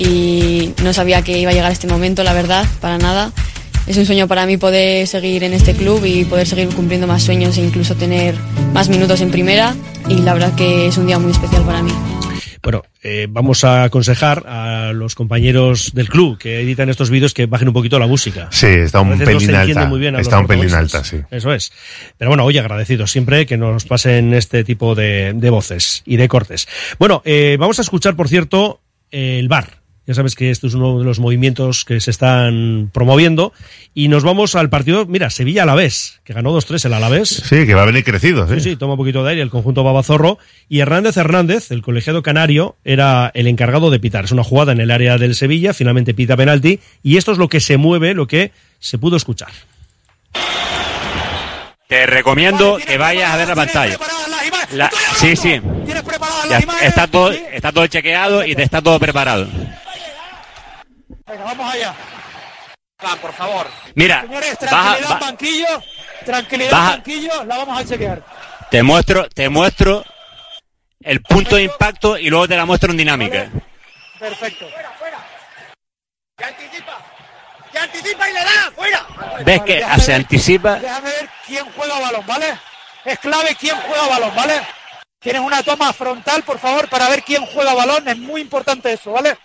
[0.00, 3.32] y no sabía que iba a llegar este momento, la verdad, para nada.
[3.86, 7.22] Es un sueño para mí poder seguir en este club y poder seguir cumpliendo más
[7.22, 8.34] sueños e incluso tener
[8.72, 9.74] más minutos en primera
[10.08, 11.92] y la verdad que es un día muy especial para mí.
[12.62, 17.46] Bueno, eh, vamos a aconsejar a los compañeros del club que editan estos vídeos que
[17.46, 18.48] bajen un poquito la música.
[18.50, 19.86] Sí, está un no pelín alta.
[19.86, 21.18] muy bien Está un pelín alta, sí.
[21.30, 21.72] Eso es.
[22.16, 26.28] Pero bueno, oye, agradecidos siempre que nos pasen este tipo de, de voces y de
[26.28, 26.68] cortes.
[26.98, 29.79] Bueno, eh, vamos a escuchar, por cierto, el bar.
[30.10, 33.52] Ya sabes que esto es uno de los movimientos que se están promoviendo.
[33.94, 37.28] Y nos vamos al partido, mira, Sevilla Alavés, que ganó 2-3 el Alavés.
[37.28, 38.54] Sí, que va a venir crecido, sí.
[38.54, 40.38] Sí, sí, toma un poquito de aire el conjunto Babazorro.
[40.68, 44.24] Y Hernández Hernández, el colegiado canario, era el encargado de pitar.
[44.24, 46.80] Es una jugada en el área del Sevilla, finalmente pita penalti.
[47.04, 49.52] Y esto es lo que se mueve, lo que se pudo escuchar.
[51.86, 53.96] Te recomiendo que vayas a ver la pantalla.
[54.72, 55.60] La- sí, sí.
[56.48, 59.46] Ya está todo, está todo chequeado y te está todo preparado.
[61.30, 61.94] Venga, vamos allá.
[63.04, 63.66] Va, por favor.
[63.94, 65.66] Mira, Señores, baja- tranquilidad, ba- banquillo.
[66.24, 66.90] Tranquilidad, Baja.
[66.90, 67.44] banquillo.
[67.44, 68.22] La vamos a chequear.
[68.70, 70.04] te muestro, te muestro
[71.00, 73.48] el punto de impacto y luego te la muestro en dinámica.
[74.18, 74.68] Perfecto.
[77.72, 78.72] ¡Ya anticipa y le da!
[78.74, 79.06] ¡Fuera!
[79.44, 80.74] ¿Ves que se ver- anticipa?
[80.76, 82.58] Déjame ver quién juega balón, ¿vale?
[83.04, 84.60] Es clave quién juega balón, ¿vale?
[85.20, 88.06] Tienes una toma frontal, por favor, para ver quién juega balón.
[88.08, 89.38] Es muy importante eso, ¿vale?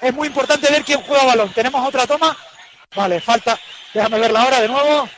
[0.00, 1.50] Es muy importante ver quién juega balón.
[1.54, 2.36] ¿Tenemos otra toma?
[2.94, 3.58] Vale, falta.
[3.94, 5.08] Déjame verla ahora de nuevo.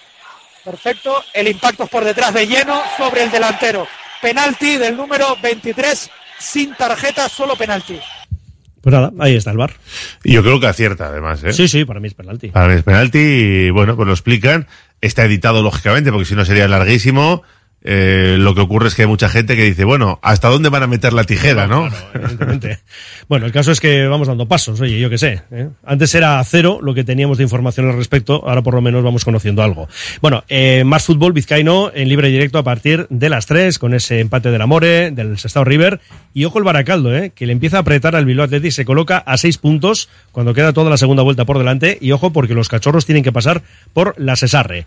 [0.65, 1.25] Perfecto.
[1.35, 3.87] El impacto es por detrás de lleno sobre el delantero.
[4.21, 7.99] Penalti del número 23, sin tarjeta, solo penalti.
[8.81, 9.73] Pues nada, ahí está el bar.
[10.23, 11.53] Y yo creo que acierta, además, ¿eh?
[11.53, 12.49] Sí, sí, para mí es penalti.
[12.49, 14.67] Para mí es penalti y bueno, pues lo explican.
[15.01, 17.43] Está editado lógicamente porque si no sería larguísimo.
[17.83, 20.83] Eh, lo que ocurre es que hay mucha gente que dice, bueno, ¿hasta dónde van
[20.83, 21.89] a meter la tijera, no?
[22.15, 22.81] evidentemente.
[23.29, 25.43] Bueno, el caso es que vamos dando pasos, oye, yo qué sé.
[25.53, 25.69] ¿eh?
[25.85, 29.25] Antes era cero lo que teníamos de información al respecto, ahora por lo menos vamos
[29.25, 29.89] conociendo algo.
[30.21, 34.21] Bueno, eh, más fútbol vizcaíno en libre directo a partir de las 3 con ese
[34.21, 36.01] empate del Amore, del Sestao River.
[36.35, 37.33] Y ojo el Baracaldo, ¿eh?
[37.35, 40.73] que le empieza a apretar al Bilbao Athletic, se coloca a 6 puntos cuando queda
[40.73, 41.99] toda la segunda vuelta por delante.
[42.01, 43.63] Y ojo porque los cachorros tienen que pasar
[43.93, 44.87] por la Cesarre.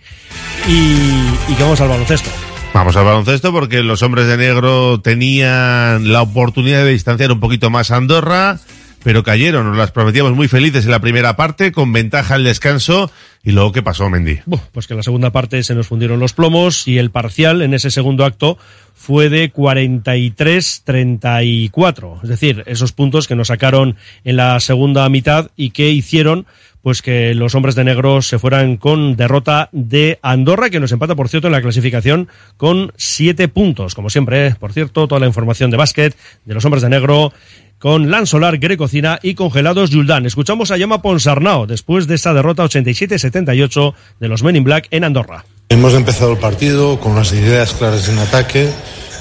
[0.68, 2.30] Y, y que vamos al baloncesto.
[2.74, 7.70] Vamos al baloncesto porque los hombres de negro tenían la oportunidad de distanciar un poquito
[7.70, 8.62] más a Andorra,
[9.04, 9.68] pero cayeron.
[9.68, 13.12] Nos las prometíamos muy felices en la primera parte, con ventaja al descanso.
[13.44, 14.40] ¿Y luego qué pasó, Mendy?
[14.72, 17.74] Pues que en la segunda parte se nos fundieron los plomos y el parcial en
[17.74, 18.58] ese segundo acto
[18.96, 22.24] fue de 43-34.
[22.24, 26.46] Es decir, esos puntos que nos sacaron en la segunda mitad y que hicieron
[26.82, 31.16] pues que los hombres de negro se fueran con derrota de Andorra, que nos empata,
[31.16, 33.94] por cierto, en la clasificación con siete puntos.
[33.96, 36.16] Como siempre, por cierto, toda la información de básquet
[36.46, 37.34] de los hombres de negro
[37.78, 40.26] con Lan Solar, Grecocina y Congelados Yuldán.
[40.28, 45.04] Escuchamos a Llama Ponsarnau después de esta derrota 87-78 de los Men in Black en
[45.04, 45.46] Andorra.
[45.70, 48.70] Hemos empezado el partido con las ideas claras en ataque,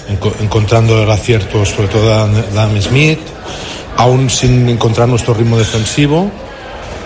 [0.08, 3.18] enco- encontrando el acierto sobre todo Adam- Adam Smith,
[3.96, 6.30] aún sin encontrar nuestro ritmo defensivo,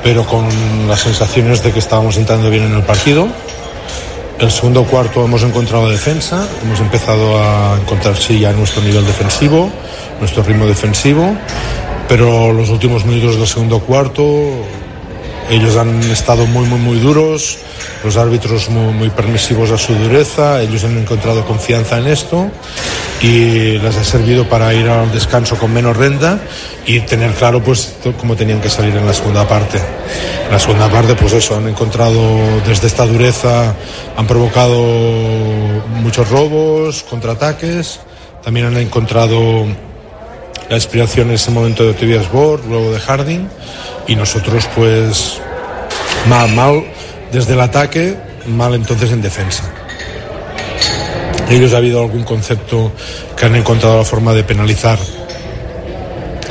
[0.05, 0.47] pero con
[0.87, 3.27] las sensaciones de que estábamos entrando bien en el partido.
[4.39, 9.71] El segundo cuarto hemos encontrado defensa, hemos empezado a encontrar sí ya nuestro nivel defensivo,
[10.21, 11.35] nuestro ritmo defensivo,
[12.07, 14.23] pero los últimos minutos del segundo cuarto
[15.51, 17.59] ellos han estado muy, muy, muy duros,
[18.03, 22.51] los árbitros muy, muy permisivos a su dureza, ellos han encontrado confianza en esto
[23.21, 26.41] y les ha servido para ir al descanso con menos renta
[26.87, 29.79] y tener claro pues cómo tenían que salir en la segunda parte.
[30.47, 32.21] En la segunda parte pues eso, han encontrado
[32.67, 33.75] desde esta dureza,
[34.17, 34.83] han provocado
[36.03, 38.01] muchos robos, contraataques,
[38.43, 39.67] también han encontrado
[40.69, 43.49] la inspiración en ese momento de Tobias Borg, luego de Harding,
[44.07, 45.41] y nosotros pues
[46.29, 46.85] mal, mal
[47.33, 49.65] desde el ataque, mal entonces en defensa.
[51.51, 52.93] Ellos ha habido algún concepto
[53.37, 54.99] que han encontrado la forma de penalizar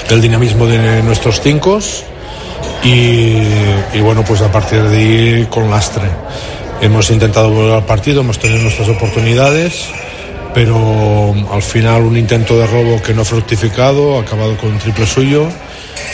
[0.10, 1.80] el dinamismo de nuestros cinco
[2.84, 3.38] y,
[3.94, 6.10] y bueno pues a partir de ahí con lastre.
[6.82, 9.88] Hemos intentado volver al partido, hemos tenido nuestras oportunidades,
[10.54, 14.80] pero al final un intento de robo que no ha fructificado, ha acabado con un
[14.80, 15.48] triple suyo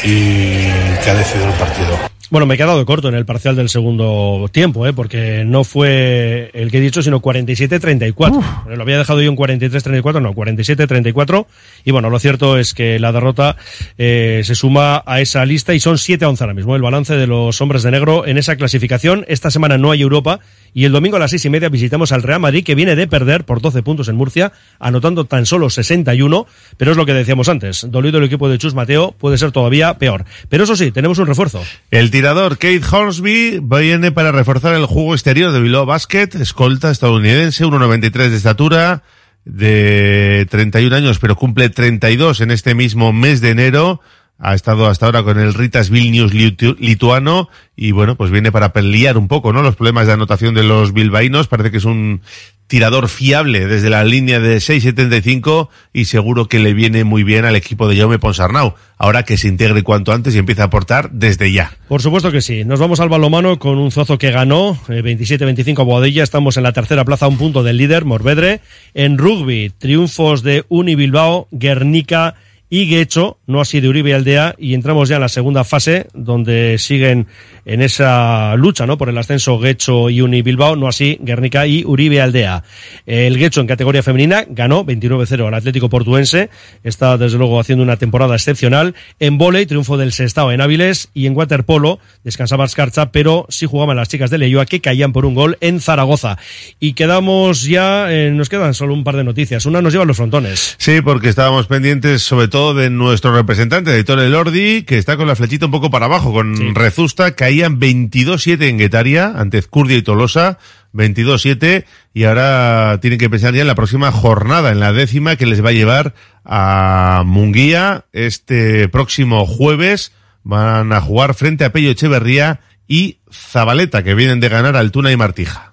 [0.04, 0.68] y
[1.04, 2.10] que ha decidido el partido.
[2.32, 4.94] Bueno, me he quedado corto en el parcial del segundo tiempo, ¿eh?
[4.94, 8.76] porque no fue el que he dicho, sino 47-34.
[8.76, 11.48] Lo había dejado yo en 43-34, no, 47-34.
[11.86, 13.58] Y bueno, lo cierto es que la derrota
[13.98, 16.76] eh, se suma a esa lista y son 7-11 ahora mismo.
[16.76, 19.26] El balance de los hombres de negro en esa clasificación.
[19.28, 20.40] Esta semana no hay Europa
[20.74, 23.08] y el domingo a las seis y media visitamos al Real Madrid, que viene de
[23.08, 26.48] perder por 12 puntos en Murcia, anotando tan solo 61.
[26.78, 27.88] Pero es lo que decíamos antes.
[27.90, 30.26] Dolido el equipo de Chus Mateo, puede ser todavía peor.
[30.50, 31.64] Pero eso sí, tenemos un refuerzo.
[31.92, 37.66] El tirador Kate Hornsby viene para reforzar el juego exterior de Bilbao Basket, escolta estadounidense,
[37.66, 39.04] 1,93 de estatura,
[39.46, 44.02] de 31 años, pero cumple 32 en este mismo mes de enero.
[44.42, 48.72] Ha estado hasta ahora con el Ritas Vilnius litu- lituano y bueno, pues viene para
[48.72, 49.62] pelear un poco, ¿no?
[49.62, 51.48] Los problemas de anotación de los bilbaínos.
[51.48, 52.22] Parece que es un
[52.68, 57.56] tirador fiable desde la línea de 6.75 y seguro que le viene muy bien al
[57.56, 58.76] equipo de Jaume Ponsarnau.
[58.98, 61.72] Ahora que se integre cuanto antes y empiece a aportar desde ya.
[61.88, 62.64] Por supuesto que sí.
[62.66, 66.24] Nos vamos al balomano con un Zozo que ganó eh, 27-25 a Boadilla.
[66.24, 68.62] Estamos en la tercera plaza, un punto del líder, Morvedre.
[68.94, 72.36] En rugby, triunfos de Uni Bilbao, Guernica
[72.70, 76.78] y Guecho, no así de Uribe Aldea, y entramos ya en la segunda fase, donde
[76.78, 77.28] siguen
[77.66, 78.98] en esa lucha, ¿no?
[78.98, 82.64] Por el ascenso Guecho y Uni Bilbao, no así Guernica y Uribe Aldea.
[83.08, 86.50] El Guecho en categoría femenina ganó 29-0 al Atlético Portuense,
[86.84, 88.94] está desde luego haciendo una temporada excepcional.
[89.20, 93.98] En volei, triunfo del Sestao en Áviles, y en waterpolo, descansaba Escarcha, pero sí jugaban
[93.98, 96.38] las chicas de Leyoa que caían por un gol en Zaragoza.
[96.80, 99.66] Y quedamos ya, eh, nos quedan solo un par de noticias.
[99.66, 100.76] Una nos lleva a los frontones.
[100.78, 105.28] Sí, porque estábamos pendientes sobre todo de nuestro representante, de Ettore Lordi, que está con
[105.28, 110.02] la flechita un poco para abajo, con Rezusta, caían 22-7 en Guetaria, ante Ezcurdia y
[110.02, 110.60] Tolosa,
[110.94, 115.46] 22-7, y ahora tienen que pensar ya en la próxima jornada, en la décima, que
[115.46, 120.12] les va a llevar a Munguía este próximo jueves.
[120.44, 125.12] Van a jugar frente a Pello Echeverría y Zabaleta, que vienen de ganar a Altuna
[125.12, 125.69] y Martija.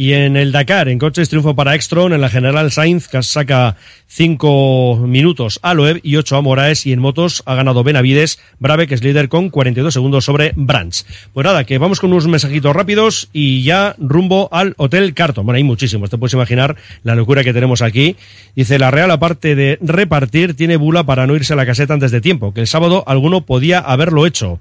[0.00, 3.76] Y en el Dakar, en coches, triunfo para Extron, en la General Sainz, que saca
[4.06, 8.86] cinco minutos a Loeb y ocho a Moraes, y en motos ha ganado Benavides, Brave,
[8.86, 11.04] que es líder con 42 segundos sobre Branch.
[11.34, 15.44] Pues nada, que vamos con unos mensajitos rápidos y ya rumbo al Hotel Carton.
[15.44, 18.16] Bueno, hay muchísimos, te puedes imaginar la locura que tenemos aquí.
[18.56, 22.10] Dice, la Real, aparte de repartir, tiene bula para no irse a la caseta antes
[22.10, 24.60] de tiempo, que el sábado alguno podía haberlo hecho.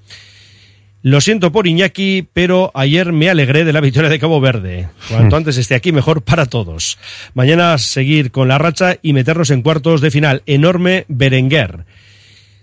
[1.01, 4.89] Lo siento por Iñaki, pero ayer me alegré de la victoria de Cabo Verde.
[5.07, 6.97] Cuanto antes esté aquí, mejor para todos.
[7.33, 10.43] Mañana seguir con la racha y meternos en cuartos de final.
[10.45, 11.85] Enorme Berenguer.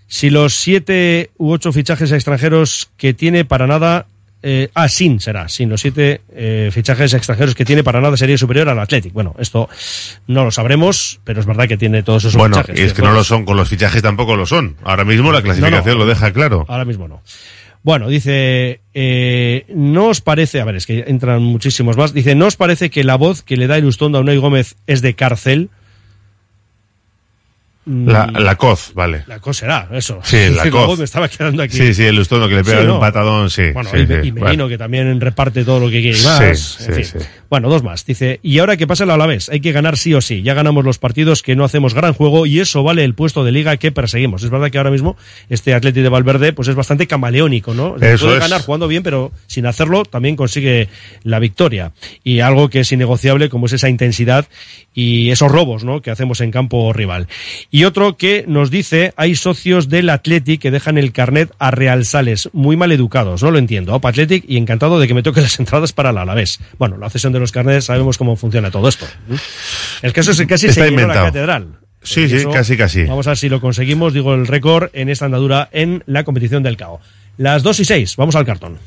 [0.07, 4.05] Si los siete u ocho fichajes extranjeros que tiene para nada
[4.43, 8.37] eh, ah, sin será, sin los siete eh, fichajes extranjeros que tiene para nada sería
[8.37, 9.11] superior al Athletic.
[9.11, 9.67] Bueno, esto
[10.27, 12.79] no lo sabremos, pero es verdad que tiene todos esos Bueno, fichajes.
[12.79, 14.77] y es que no lo son, con los fichajes tampoco lo son.
[14.83, 16.05] Ahora mismo la clasificación No, no.
[16.05, 16.65] lo deja claro.
[16.69, 17.21] Ahora mismo no.
[17.87, 22.47] Bueno, dice, eh, ¿no os parece, a ver, es que entran muchísimos más, dice, ¿no
[22.47, 25.69] os parece que la voz que le da Ilustondo a Unai Gómez es de cárcel?
[27.87, 29.23] La, la coz, vale.
[29.27, 30.19] La cosa será, eso.
[30.23, 30.99] Sí, la coz.
[30.99, 31.77] me estaba quedando aquí.
[31.77, 33.71] Sí, sí, el Lustondo que le pega Sí, un patadón, sí.
[33.73, 34.67] Bueno, sí, y, sí, y Merino bueno.
[34.67, 36.57] que también reparte todo lo que quiere y más.
[36.59, 37.05] sí, en fin.
[37.05, 37.17] sí.
[37.49, 38.05] Bueno, dos más.
[38.05, 40.41] Dice, y ahora que pasa el Alavés, hay que ganar sí o sí.
[40.41, 43.53] Ya ganamos los partidos que no hacemos gran juego y eso vale el puesto de
[43.53, 44.43] liga que perseguimos.
[44.43, 45.15] Es verdad que ahora mismo
[45.49, 47.95] este Atleti de Valverde pues es bastante camaleónico, ¿no?
[48.01, 48.43] Eso puede es.
[48.43, 50.89] ganar jugando bien, pero sin hacerlo también consigue
[51.23, 51.93] la victoria.
[52.21, 54.45] Y algo que es innegociable como es esa intensidad
[54.93, 56.01] y esos robos, ¿no?
[56.01, 57.27] Que hacemos en campo rival.
[57.71, 62.05] Y otro que nos dice, hay socios del Athletic que dejan el carnet a Real
[62.05, 63.93] Sales, muy mal educados, no lo entiendo.
[63.93, 66.59] Opa Athletic y encantado de que me toque las entradas para el Alavés.
[66.77, 69.05] Bueno, la cesión de los carnets sabemos cómo funciona todo esto.
[70.01, 71.67] El caso es que casi Está se llenó la catedral.
[72.01, 73.03] Sí, Y sí, eso, casi, casi.
[73.03, 76.63] Vamos a ver si lo conseguimos, digo, el récord en esta andadura en la competición
[76.63, 77.01] del CAO.
[77.37, 78.77] Las 2 y 6, vamos al cartón.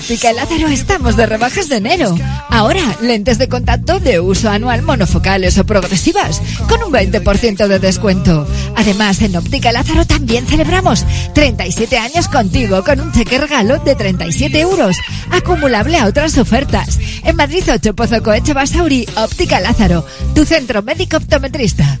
[0.00, 2.16] Óptica Lázaro estamos de rebajas de enero.
[2.48, 8.48] Ahora, lentes de contacto de uso anual monofocales o progresivas, con un 20% de descuento.
[8.76, 14.58] Además, en Óptica Lázaro también celebramos 37 años contigo con un cheque regalo de 37
[14.60, 14.96] euros,
[15.30, 16.98] acumulable a otras ofertas.
[17.22, 22.00] En Madrid 8 Pozo Coeche Basauri, Óptica Lázaro, tu centro médico optometrista.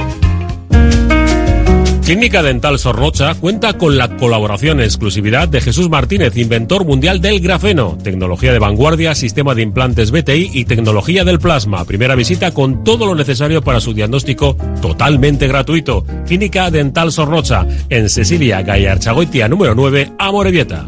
[2.11, 7.39] Clínica Dental Sorrocha cuenta con la colaboración en exclusividad de Jesús Martínez, inventor mundial del
[7.39, 11.85] grafeno, tecnología de vanguardia, sistema de implantes BTI y tecnología del plasma.
[11.85, 16.05] Primera visita con todo lo necesario para su diagnóstico totalmente gratuito.
[16.27, 20.87] Clínica Dental Sorrocha, en Cecilia Gallarchagoitia número 9, Amorebieta.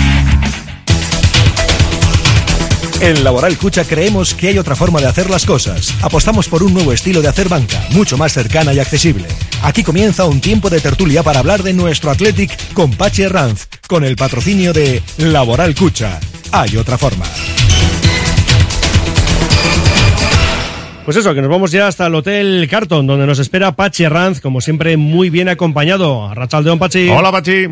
[3.01, 5.91] En Laboral Cucha creemos que hay otra forma de hacer las cosas.
[6.03, 9.25] Apostamos por un nuevo estilo de hacer banca, mucho más cercana y accesible.
[9.63, 14.03] Aquí comienza un tiempo de tertulia para hablar de nuestro Athletic con Pachi Ranz, con
[14.03, 16.19] el patrocinio de Laboral Cucha.
[16.51, 17.25] Hay otra forma.
[21.03, 24.41] Pues eso, que nos vamos ya hasta el Hotel Carton, donde nos espera Pachi Ranz,
[24.41, 26.31] como siempre, muy bien acompañado.
[26.35, 27.09] Rachaldeón, Pachi.
[27.09, 27.65] Hola, Pachi.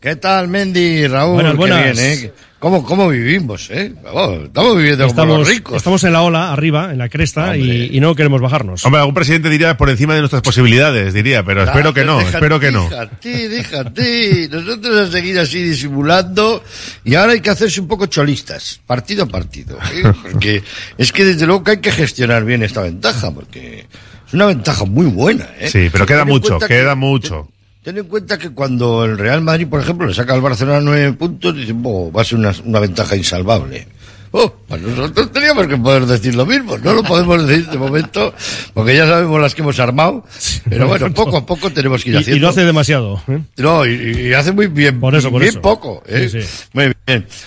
[0.00, 1.34] ¿Qué tal, Mendy, Raúl?
[1.34, 1.82] Buenas, Qué buenas.
[1.98, 2.32] bien, ¿eh?
[2.58, 3.92] ¿Cómo, ¿Cómo vivimos, eh?
[4.02, 5.76] Vamos, estamos viviendo como Estamos, los ricos.
[5.76, 8.84] estamos en la ola, arriba, en la cresta, y, y no queremos bajarnos.
[8.84, 12.36] Hombre, algún presidente diría por encima de nuestras posibilidades, diría, pero espero que no, Déjate,
[12.36, 12.88] espero que no.
[12.88, 14.48] Déjate, déjate.
[14.50, 16.62] Nosotros a seguir así disimulando
[17.04, 19.78] y ahora hay que hacerse un poco cholistas, partido a partido.
[19.92, 20.02] ¿eh?
[20.32, 20.62] Porque
[20.98, 23.86] es que desde luego que hay que gestionar bien esta ventaja, porque
[24.26, 25.46] es una ventaja muy buena.
[25.58, 25.68] ¿eh?
[25.68, 27.48] Sí, pero queda mucho, queda que- mucho.
[27.86, 31.12] Ten en cuenta que cuando el Real Madrid, por ejemplo, le saca al Barcelona nueve
[31.12, 33.86] puntos, dicen, "Bo, va a ser una, una ventaja insalvable.
[34.32, 38.34] Oh, pues nosotros teníamos que poder decir lo mismo, no lo podemos decir de momento,
[38.74, 40.24] porque ya sabemos las que hemos armado,
[40.68, 42.36] pero bueno, poco a poco tenemos que ir Y, haciendo.
[42.36, 43.22] y lo hace demasiado.
[43.28, 43.38] ¿eh?
[43.58, 43.92] No, y,
[44.30, 45.62] y hace muy bien, Por eso, por bien eso.
[45.62, 46.02] poco.
[46.08, 46.28] ¿eh?
[46.28, 46.48] Sí, sí.
[46.72, 46.95] Muy bien.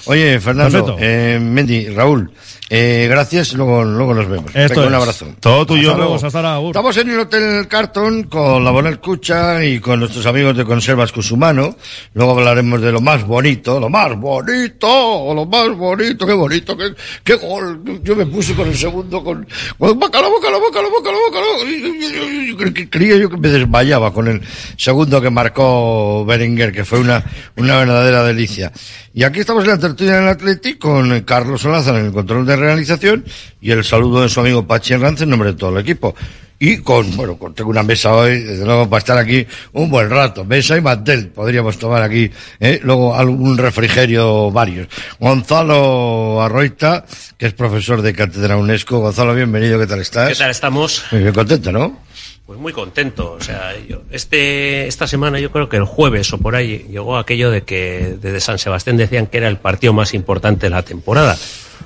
[0.06, 2.32] Oye, Fernando, eh, Mendy, Raúl,
[2.70, 4.56] eh, gracias, luego, luego nos vemos.
[4.56, 5.28] Esto un abrazo.
[5.40, 5.90] Todo tuyo.
[5.90, 6.60] Hasta luego, hasta.
[6.68, 11.12] Estamos en el Hotel Carton con la Buena Escucha y con nuestros amigos de Conservas
[11.12, 11.76] Cusumano.
[12.14, 16.94] Luego hablaremos de lo más bonito, lo más bonito, lo más bonito, qué bonito, qué,
[17.24, 17.82] qué gol.
[18.04, 19.48] Yo me puse con el segundo con,
[19.80, 22.90] con bacalao, bacalao, bacalao, bacalao, bacalao.
[22.92, 24.42] Creía yo que me desmayaba con el
[24.78, 27.24] segundo que marcó Berenguer, que fue una,
[27.56, 28.72] una verdadera delicia.
[29.20, 32.56] Y aquí estamos en la tertulia del Atlético con Carlos Solázar en el control de
[32.56, 33.26] realización
[33.60, 36.16] y el saludo de su amigo Pachi Herranz en nombre de todo el equipo.
[36.58, 40.10] Y con, bueno, con, tengo una mesa hoy, desde luego, para estar aquí un buen
[40.10, 40.46] rato.
[40.46, 42.80] Mesa y mantel, podríamos tomar aquí, ¿eh?
[42.82, 44.88] luego algún refrigerio varios.
[45.20, 47.04] Gonzalo Arroita,
[47.38, 49.00] que es profesor de Cátedra UNESCO.
[49.00, 50.30] Gonzalo, bienvenido, ¿qué tal estás?
[50.30, 51.04] ¿Qué tal estamos?
[51.12, 52.09] Muy bien contento, ¿no?
[52.50, 53.34] Pues muy contento.
[53.34, 57.16] O sea, yo, este, esta semana yo creo que el jueves o por ahí llegó
[57.16, 60.82] aquello de que desde San Sebastián decían que era el partido más importante de la
[60.82, 61.38] temporada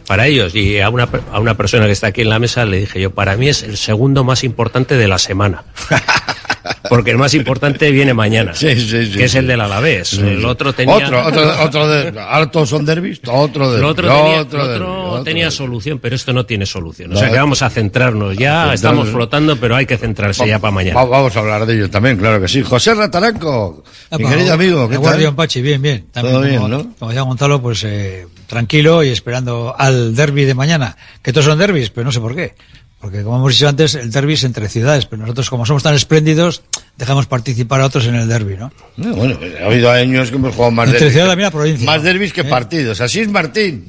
[0.08, 0.56] para ellos.
[0.56, 3.12] Y a una, a una persona que está aquí en la mesa le dije yo,
[3.12, 5.66] para mí es el segundo más importante de la semana.
[6.90, 9.38] Porque el más importante viene mañana, Sí, sí, sí, que es sí.
[9.40, 10.10] el del Alavés.
[10.10, 10.96] Sí, El otro tenía...
[10.96, 16.00] Otro, otro, otro de, hartos son derbis, otro de El otro tenía, otro tenía solución,
[16.00, 17.14] pero esto no tiene solución.
[17.14, 18.74] O sea que vamos a centrarnos ya.
[18.74, 20.96] Estamos flotando, pero hay que centrarse ya para mañana.
[21.04, 22.62] Va- Vamos a hablar de ello también, claro que sí.
[22.64, 23.84] José Rataranco,
[24.18, 25.36] mi querido amigo, ¿qué tal?
[25.36, 26.06] Pachi, bien, bien.
[26.12, 26.96] También Todo bien, como, ¿no?
[27.00, 30.96] Como decía Gonzalo, pues eh, tranquilo y esperando al derby de mañana.
[31.22, 32.56] Que todos son derbis, pero no sé por qué.
[33.04, 35.94] Porque como hemos dicho antes, el derby es entre ciudades, pero nosotros como somos tan
[35.94, 36.62] espléndidos,
[36.98, 38.72] dejamos participar a otros en el derby, ¿no?
[38.96, 41.14] No, bueno, ha habido años que hemos jugado más Entre derbis.
[41.14, 41.86] ciudad también la provincia.
[41.86, 42.46] Más derbis que ¿Eh?
[42.46, 43.02] partidos.
[43.02, 43.86] Así es Martín.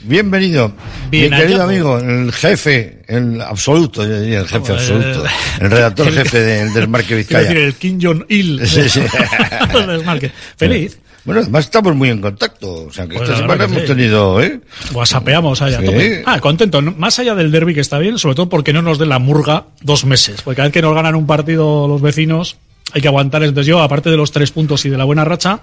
[0.00, 0.72] Bienvenido.
[1.10, 5.24] Bien Mi querido amigo, el jefe, el absoluto, yo diría el jefe absoluto.
[5.60, 7.42] El redactor el- jefe del Desmarque Quiero Vizcaya.
[7.50, 8.66] decir, el Kim Jong-il.
[8.66, 9.00] Sí, sí.
[9.74, 10.32] del desmarque.
[10.56, 10.98] Feliz.
[11.24, 12.84] Bueno, además estamos muy en contacto.
[12.86, 13.88] O sea, que Pues esta semana que hemos sí.
[13.88, 14.60] tenido, ¿eh?
[14.92, 15.80] Whatsappeamos allá.
[15.80, 16.22] Sí.
[16.26, 16.82] Ah, contento.
[16.82, 19.64] Más allá del derby que está bien, sobre todo porque no nos den la murga
[19.80, 20.42] dos meses.
[20.42, 22.56] Porque cada vez que nos ganan un partido los vecinos,
[22.92, 23.42] hay que aguantar.
[23.42, 25.60] Entonces yo, aparte de los tres puntos y de la buena racha,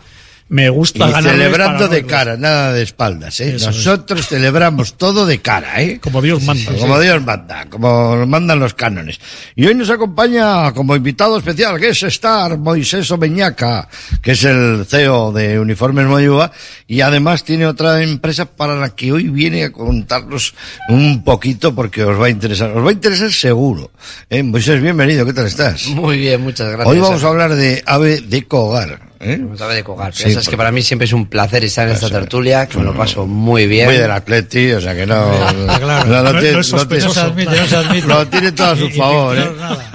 [0.52, 1.32] me gusta Y ganar.
[1.32, 3.56] celebrando de cara, nada de espaldas, ¿eh?
[3.56, 3.78] Eso es.
[3.78, 6.02] Nosotros celebramos todo de cara, ¿eh?
[6.02, 6.74] Como Dios manda.
[6.78, 9.18] Como Dios manda, como nos mandan los cánones.
[9.56, 13.88] Y hoy nos acompaña como invitado especial, que es Star Moisés Omeñaca,
[14.22, 16.52] que es el CEO de Uniformes Moyúa,
[16.86, 20.54] y además tiene otra empresa para la que hoy viene a contarnos
[20.90, 22.72] un poquito porque os va a interesar.
[22.72, 23.92] Os va a interesar seguro.
[24.30, 24.44] ¿eh?
[24.44, 25.88] Moisés, bienvenido, ¿qué tal estás?
[25.88, 26.90] Muy bien, muchas gracias.
[26.90, 29.11] Hoy vamos a hablar de ave de cogar.
[29.22, 29.40] ¿Eh?
[29.60, 30.14] A ver de Cogar.
[30.14, 32.84] Sí, sabes que para mí siempre es un placer estar en esta tertulia, que me
[32.84, 33.86] lo paso muy bien.
[33.88, 35.32] Muy del Atleti, o sea que no.
[35.80, 36.06] claro.
[36.10, 37.08] no, No- no es no tiene- sospechoso.
[37.08, 38.08] No se admite, no se admite.
[38.08, 39.46] Lo tiene todo a su Y- y favor, ¿eh?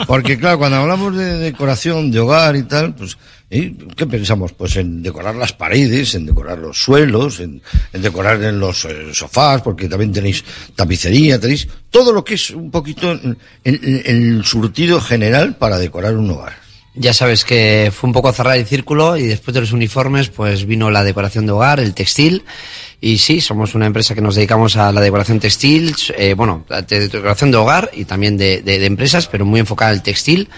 [0.06, 3.16] Porque claro, cuando hablamos de decoración de hogar y tal, pues,
[3.50, 3.74] ¿eh?
[3.96, 4.52] ¿qué pensamos?
[4.52, 7.60] Pues en decorar las paredes, en decorar los suelos, en,
[7.92, 12.50] en decorar en los eh, sofás, porque también tenéis tapicería, tenéis todo lo que es
[12.50, 16.65] un poquito el, el- el surtido general para decorar un hogar.
[16.98, 20.64] Ya sabes que fue un poco cerrar el círculo y después de los uniformes pues
[20.64, 22.42] vino la decoración de hogar, el textil
[23.00, 27.08] y sí, somos una empresa que nos dedicamos a la decoración textil, eh, bueno, de
[27.08, 30.48] decoración de hogar y también de, de- de empresas, pero muy enfocada al textil.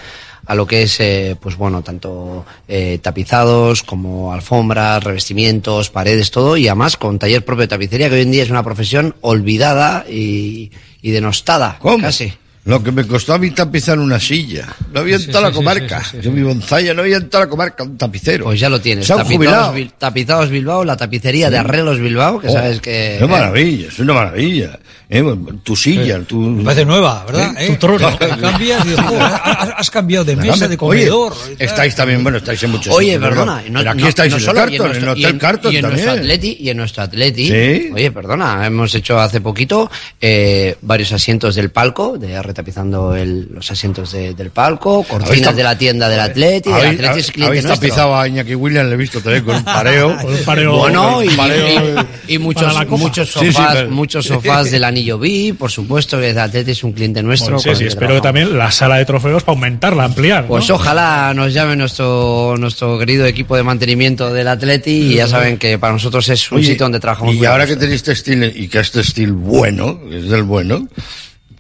[0.47, 6.57] a lo que es, eh, pues bueno, tanto eh, tapizados como alfombras, revestimientos, paredes, todo,
[6.57, 10.07] y además con taller propio de tapicería, que hoy en día es una profesión olvidada
[10.09, 10.71] y,
[11.03, 11.77] y denostada.
[11.81, 11.99] ¿Cómo?
[11.99, 12.33] Casi.
[12.69, 14.69] Lo que me costó a mí tapizar una silla.
[14.93, 16.05] No había en Sí, toda la sí, comarca.
[16.05, 16.23] sí, sí, sí.
[16.23, 18.45] Yo vivo en Zaya, no había en toda la comarca un tapicero.
[18.45, 19.07] Pues ya lo tienes.
[19.07, 19.75] Se han Tapizados, jubilado.
[19.75, 21.57] Bil- Tapizados Bilbao, la tapicería de.
[21.59, 23.17] Arreglos Bilbao, que Oh, sabes que...
[23.17, 24.79] Es una maravilla, es una maravilla.
[25.11, 25.25] Eh,
[25.63, 26.63] tu silla, tu...
[26.63, 27.55] Parece nueva, ¿verdad?
[27.59, 27.65] ¿Eh?
[27.65, 27.69] ¿Eh?
[27.71, 28.19] Tu trono.
[28.19, 31.33] Cambias y dices, "Joder, has, has cambiado de mesa, de Oye, comedor.
[31.59, 34.37] estáis también, bueno, estáis en muchos Oye, sitios, perdona, no- Pero aquí no- estáis no
[34.37, 36.05] en el solo, en Carton, en, nuestro- el y Hotel en- Carton y en también.
[36.05, 37.91] nuestro Atleti, y en nuestro Atleti, Sí.
[37.95, 39.91] oye, perdona, hemos hecho hace poquito
[40.21, 45.63] eh, varios asientos del palco, de retapizando el- los asientos de- del palco, cortinas de
[45.63, 47.89] la tienda del Atleti, el Atleti es cliente habéis nuestro.
[47.89, 50.15] tapizado a Iñaki Williams, le he visto también con un pareo.
[50.21, 52.85] Con un pareo- Bueno, y- pareo- y, y muchos, la
[53.25, 57.23] sofás, pero- muchos sofás del anillo B, por supuesto, que el Atleti es un cliente
[57.23, 57.57] nuestro.
[57.57, 60.43] Bueno, sí, sí, espero que también la sala de trofeos para aumentarla, ampliar.
[60.43, 60.49] ¿no?
[60.49, 65.59] Pues ojalá nos llame nuestro nuestro querido equipo de mantenimiento del Atleti y ya saben
[65.59, 68.69] que para nosotros es un Oye, sitio donde trabajamos Y ahora que tenéis textil y
[68.69, 70.89] que es textil bueno, que es del bueno,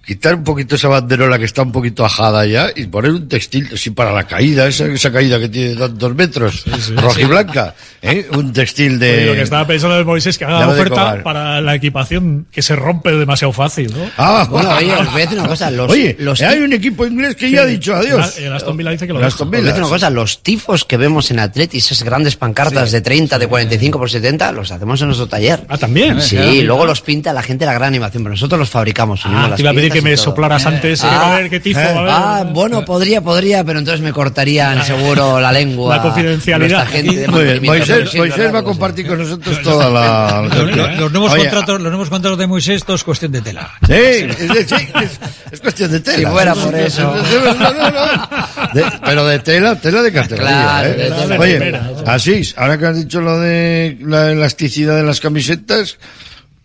[0.09, 3.68] quitar un poquito esa banderola que está un poquito ajada ya y poner un textil
[3.74, 6.64] así para la caída, esa, esa caída que tiene tantos metros,
[6.96, 8.26] roja y blanca, ¿eh?
[8.32, 9.12] un textil de...
[9.12, 12.62] Oye, lo que estaba pensando de Moisés que haga de oferta para la equipación que
[12.62, 14.11] se rompe demasiado fácil, ¿no?
[14.16, 17.04] Ah, Bueno, oye, os voy a decir una cosa, los- Oye, los- hay un equipo
[17.06, 18.38] inglés que ya ha dicho adiós.
[18.38, 19.34] El Aston Villa dice que lo El Os deja.
[19.34, 19.72] Aston voy a Villa.
[19.72, 23.46] decir una cosa, los tifos que vemos en Atleti, esas grandes pancartas de 30, de
[23.46, 25.66] 45 por 70, los hacemos en nuestro taller.
[25.68, 26.22] Ah, también.
[26.22, 29.22] Sí, Claro, luego los pinta la gente de la gran animación, pero nosotros los fabricamos.
[29.26, 30.24] unimos Ah, las te iba a pedir piezas que me todo.
[30.24, 31.01] soplaras antes.
[31.01, 31.80] que Ah, a ver qué tifo.
[31.80, 32.11] eh, a ver.
[32.12, 35.96] ah, bueno, podría, podría, pero entonces me cortarían seguro la lengua.
[35.96, 36.86] La confidencialidad.
[36.88, 40.42] gente de Muy bien, Moisés, va a compartir con nosotros toda la...
[40.99, 43.70] Los, nuevos Oye, contratos, los nuevos contratos de Moisés, todo es cuestión de tela.
[43.86, 45.20] Sí, es, de- sí, es-
[45.53, 46.18] es cuestión de tela.
[46.18, 47.03] Si fuera por eso.
[47.03, 48.72] No, no, no.
[48.74, 50.49] De- pero de tela, tela de categoría.
[50.49, 50.92] Claro, ¿eh?
[50.94, 51.90] de tela de Oye, primera.
[52.07, 55.96] así, ahora que has dicho lo de la elasticidad de las camisetas,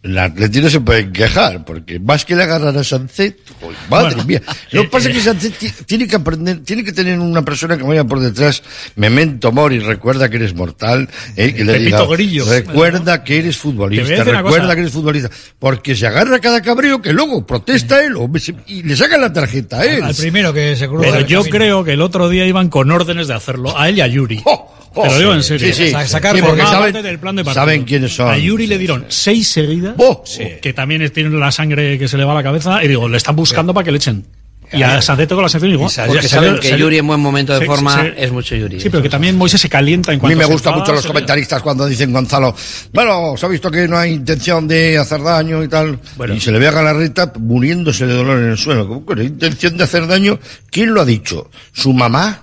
[0.03, 4.07] el Atleti no se pueden quejar, porque más que le agarrar a Sancet, joder, madre
[4.15, 4.41] Bueno, mía.
[4.71, 5.17] Lo que eh, pasa es eh.
[5.17, 8.61] que Sancet ti- tiene que aprender, tiene que tener una persona que vaya por detrás,
[8.97, 12.45] memento mori, recuerda que eres mortal, eh, que le diga, Grillo.
[12.45, 14.75] recuerda que eres futbolista, recuerda cosa.
[14.75, 18.83] que eres futbolista, porque se agarra cada cabreo que luego protesta él o se- y
[18.83, 20.03] le sacan la tarjeta a él.
[20.03, 21.57] Al primero que se cruza Pero yo camino.
[21.57, 24.41] creo que el otro día iban con órdenes de hacerlo, a él y a Yuri.
[24.45, 25.73] Oh, Te lo sí, digo en serio.
[25.73, 25.91] sí, sí.
[25.91, 27.61] Sa- sacar Sí, por porque saben, parte del plan de partido.
[27.65, 28.29] saben quiénes son.
[28.29, 30.23] A Yuri le dieron seis seguidas, Oh,
[30.61, 33.17] que también tienen la sangre que se le va a la cabeza, y digo, le
[33.17, 34.25] están buscando para que le echen.
[34.71, 35.91] Y a Sancet con la sección igual.
[36.07, 38.79] Porque saben que Yuri en buen momento de forma es mucho Yuri.
[38.79, 41.05] Sí, pero que también Moisés se calienta en A cuanto mí me gustan mucho los
[41.05, 42.55] comentaristas cuando dicen Gonzalo,
[42.91, 45.99] bueno, se ha visto que no hay intención de hacer daño y tal,
[46.35, 48.87] y se le ve a Galarreta muriéndose de dolor en el suelo.
[48.87, 50.39] ¿Cómo que no hay intención de hacer daño?
[50.71, 51.51] ¿Quién lo ha dicho?
[51.71, 52.41] ¿Su mamá?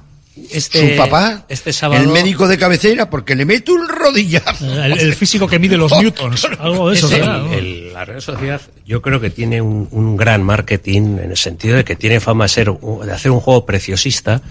[0.50, 1.44] Este- ¿Su papá?
[1.48, 3.10] este sábado- ¿El médico de cabecera?
[3.10, 4.82] Porque le mete un rodillazo.
[4.82, 7.06] El, el físico que mide los newtons, algo de eso.
[7.06, 7.52] Es el- será, ¿no?
[7.52, 11.76] el- la Real Sociedad yo creo que tiene un, un gran marketing en el sentido
[11.76, 14.42] de que tiene fama de, ser, de hacer un juego preciosista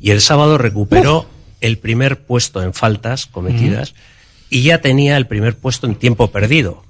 [0.00, 1.26] y el sábado recuperó
[1.60, 3.94] el primer puesto en faltas cometidas
[4.50, 6.82] y ya tenía el primer puesto en tiempo perdido.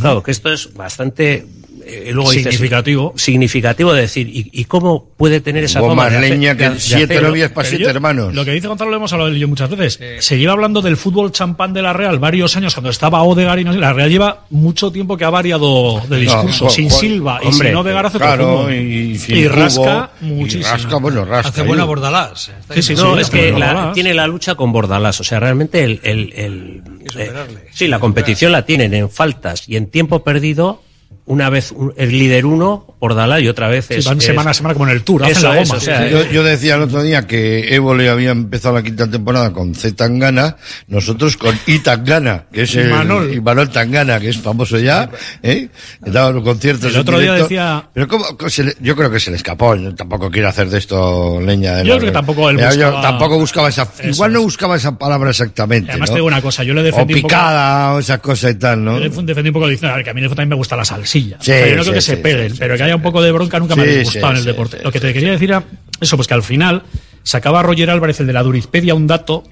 [0.00, 1.46] Claro, que esto es bastante
[1.88, 3.14] eh, luego dices, Significativo.
[3.16, 6.56] significativo de decir, ¿y, y cómo puede tener esa Hubo fama más de hacer- leña
[6.56, 8.34] que de- siete novias para siete yo- hermanos.
[8.34, 9.98] Lo que dice Gonzalo lo hemos hablado él y yo muchas veces.
[10.24, 13.64] Se lleva hablando del fútbol champán de la Real varios años cuando estaba Odegaard y
[13.64, 16.64] no sé, la Real lleva mucho tiempo que ha variado de discurso.
[16.66, 20.64] No, sin Silva y hombre, sin Odegaard hace claro, y Y Cubo, rasca y muchísimo.
[20.70, 21.48] rasca, bueno, rasca.
[21.48, 21.66] Hace ahí.
[21.66, 22.50] buena Bordalás.
[22.74, 25.20] Sí, sí, No, sí, es que la- tiene la lucha con Bordalás.
[25.20, 26.82] O sea, realmente el, el, el-
[27.16, 27.32] eh,
[27.72, 30.82] sí, la competición la tienen en faltas y en tiempo perdido.
[31.28, 34.04] Una vez el líder uno, Bordalás, y otra vez Sí, es.
[34.06, 35.78] van es- semana a semana como en el Tour, hacen Eso la es, goma.
[35.78, 39.52] o sea, Yo, yo decía el otro día que Évole había empezado la quinta temporada
[39.52, 40.56] con Z Tangana,
[40.88, 43.32] nosotros con I Tangana, que es Y el Manol.
[43.34, 45.10] y Manol Tangana, que es famoso ya,
[45.42, 45.68] ¿eh?
[46.00, 47.44] Daba los conciertos El otro día directo.
[47.50, 50.48] decía- Pero cómo, cómo se le- yo creo que se le escapó, yo tampoco quiere
[50.48, 53.38] hacer de esto leña de Yo la- creo que tampoco él Ya, yo buscaba- tampoco
[53.38, 56.14] buscaba esa, Eso igual no buscaba esa palabra exactamente, Además ¿no?
[56.14, 58.54] te digo una cosa, yo le o defendí un poco- picada, o esas cosas y
[58.54, 58.94] tal, ¿no?
[58.98, 60.84] Yo le defendí un poco diciendo, a ver, que a mí también me gusta la
[61.22, 63.32] Sí, O sea, yo no creo que se peguen, pero que haya un poco de
[63.32, 64.78] bronca nunca me ha gustado sí, en el deporte.
[64.82, 65.62] Lo que te quería decir era
[66.00, 66.82] eso, pues que al final
[67.22, 69.44] sacaba Roger Álvarez, el de la Durizpedia, un dato.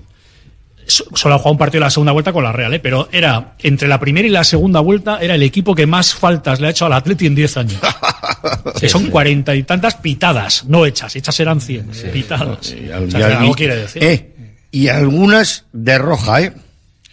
[0.86, 2.78] so- Solo ha jugado un partido en la segunda vuelta con la Real, ¿eh?
[2.80, 6.60] pero era entre la primera y la segunda vuelta era el equipo que más faltas
[6.60, 7.80] le ha hecho al Atleti en 10 años.
[8.80, 12.70] que son cuarenta y tantas pitadas, no hechas, hechas eran 100 pitadas.
[12.72, 14.02] Y, O sea, que algo quiere decir.
[14.04, 14.32] eh,
[14.70, 16.52] y algunas de roja, ¿eh?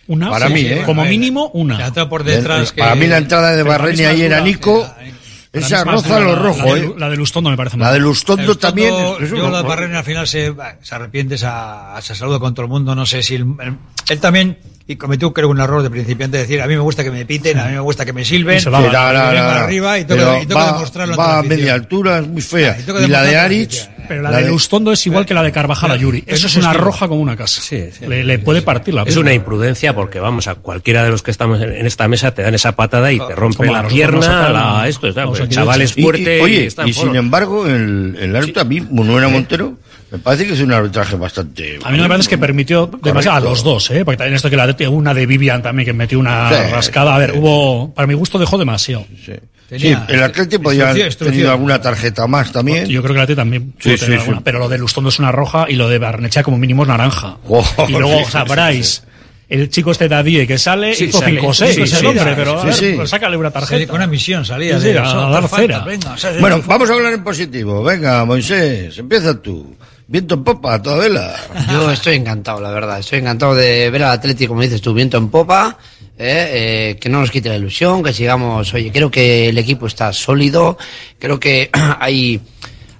[0.07, 0.83] Una, para mí, ¿eh?
[0.85, 1.91] como mínimo una.
[1.91, 4.85] Para mí la entrada de Barreni ahí era Nico.
[4.99, 5.13] ¿eh?
[5.53, 6.93] Esa roza lo rojo, la de, ¿eh?
[6.97, 7.85] La de Lustondo me parece más.
[7.85, 7.99] La mal.
[7.99, 8.93] de Lustondo, también.
[9.29, 11.47] Yo la de Barreni al final se, se arrepiente, se,
[12.01, 12.95] se saluda con todo el mundo.
[12.95, 13.35] No sé si.
[13.35, 17.11] Él también y cometió creo un error de principiante decir a mí me gusta que
[17.11, 20.53] me piten, a mí me gusta que me silben, sí, arriba y tengo, y que
[20.53, 21.15] demostrarlo.
[21.15, 22.77] Va a media altura, es muy fea.
[22.77, 23.89] Ah, y, la de Ariz...
[24.05, 26.25] Pero la, de, de Lustondo es igual que la de Carvajal a Yuri.
[26.27, 27.61] Eso es una roja como una casa.
[27.61, 29.11] Sí, sí, le, puede partir la pierna.
[29.11, 32.41] Es una imprudencia porque, vamos, a cualquiera de los que estamos en esta mesa te
[32.41, 34.49] dan esa patada y te ah, rompe la pierna.
[34.49, 36.39] La, esto, está, el chaval es fuerte.
[36.39, 39.77] Y, oye, y, y sin embargo, el, el árbitro, a mí, Manuela Montero...
[40.13, 41.79] Me parece que es un arbitraje bastante.
[41.83, 44.05] A mí no me parece que permitió demasiado a los dos, ¿eh?
[44.05, 47.15] Porque también esto que la de una de Vivian también que metió una rascada.
[47.15, 47.91] A ver, hubo.
[47.95, 49.07] Para mi gusto dejó demasiado.
[49.25, 49.33] Sí.
[49.75, 52.85] Sí, el Atleti podía haber tenido alguna tarjeta más también.
[52.85, 55.31] Yo creo que el Atleti también sí, sí, alguna, pero lo de Lustondo es una
[55.31, 57.37] roja y lo de Barnechea como mínimo es naranja.
[57.87, 59.01] Y luego sabráis
[59.49, 62.63] el chico este Dadie que sale sí, hizo sale, cinco seis, sí, sí, hombre, pero
[62.63, 63.87] ver, pues sácale una tarjeta.
[63.87, 65.85] con una misión salía de, a, a, dar cera.
[66.39, 67.83] Bueno, vamos a hablar en positivo.
[67.83, 69.75] Venga, Moisés, empieza tú
[70.07, 71.35] viento en popa a toda vela.
[71.71, 72.99] Yo estoy encantado, la verdad.
[72.99, 75.77] Estoy encantado de ver al Atlético, como dices tú, viento en popa.
[76.17, 78.73] Eh, eh, que no nos quite la ilusión, que sigamos.
[78.73, 80.77] Oye, creo que el equipo está sólido.
[81.19, 82.41] Creo que hay.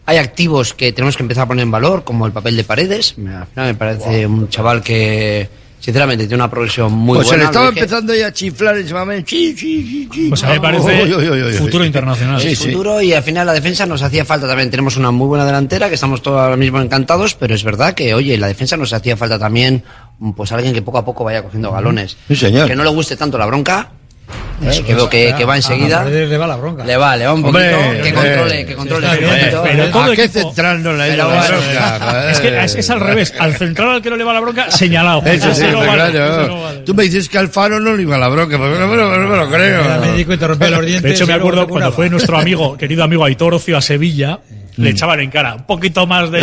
[0.06, 3.16] Hay activos que tenemos que empezar a poner en valor, como el papel de Paredes.
[3.18, 5.48] Al final me parece un chaval que,
[5.84, 7.24] sinceramente tiene una progresión muy buena.
[7.24, 10.54] Pues se le estaba empezando ya a chiflar encima sí, sí, sí, Pues a mí
[10.54, 12.40] me parece futuro internacional.
[12.40, 14.72] Sí, futuro y al final la defensa nos hacía falta también.
[14.72, 18.14] Tenemos una muy buena delantera que estamos todos ahora mismo encantados, pero es verdad que,
[18.14, 19.84] oye, la defensa nos hacía falta también
[20.38, 22.16] pues alguien que poco a poco vaya cogiendo galones.
[22.30, 22.70] Sí, señor.
[22.70, 23.92] Que no le guste tanto la bronca,
[24.62, 26.04] eh, pues que va enseguida.
[26.06, 26.86] Le va la bronca.
[26.86, 27.60] Le va, le va un poquito.
[28.02, 29.08] Que controle, que controle.
[29.10, 29.18] Sí,
[29.64, 32.32] pero, todo ¿A qué central la, la bronca?
[32.32, 33.34] Es que es, al revés.
[33.40, 35.22] Al central al que no le va la bronca, señalado.
[35.26, 38.72] Eso sí, no vale, Tú me dices que Alfaro no le iba la bronca, pues
[38.74, 40.02] pero no, me lo creo.
[41.02, 44.40] De hecho, me acuerdo cuando fue nuestro amigo, querido amigo Aitor Ocio a Sevilla,
[44.76, 44.92] le mm.
[44.92, 46.40] echaban en cara un poquito más de.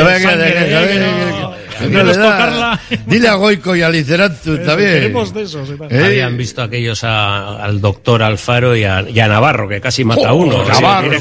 [1.81, 2.81] Tocarla.
[3.07, 4.91] Dile a Goico y a Liceranzu eh, también.
[4.91, 5.68] Queremos de esos.
[5.91, 6.05] ¿Eh?
[6.05, 10.31] Habían visto aquellos a, al doctor Alfaro y a, y a, Navarro, que casi mata
[10.31, 10.64] a uno.
[10.66, 11.20] Navarro, Y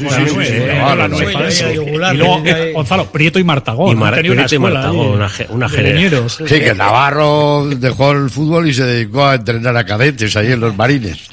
[2.16, 3.92] luego, eh, eh, Gonzalo, Prieto y Martagón.
[3.92, 8.68] Y Mar Prieto una y Martagón, ahí, una, una Sí, que Navarro dejó el fútbol
[8.68, 11.30] y se dedicó a entrenar a cadentes ahí en los marines.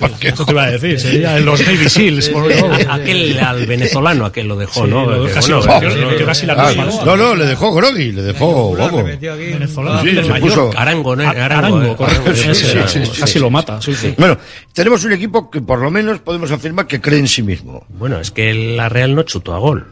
[0.00, 2.30] Porque, Eso te iba a decir, sería en los Navy Seals.
[2.88, 5.06] Aquel al venezolano, aquel lo dejó, ¿no?
[7.04, 8.65] No, no, le dejó Grogui, le dejó
[10.76, 11.96] Arango.
[13.20, 13.78] Casi lo mata.
[14.18, 14.38] Bueno,
[14.72, 17.84] tenemos un equipo que por lo menos podemos afirmar que cree en sí mismo.
[17.88, 19.86] Bueno, es que la Real no chutó a gol.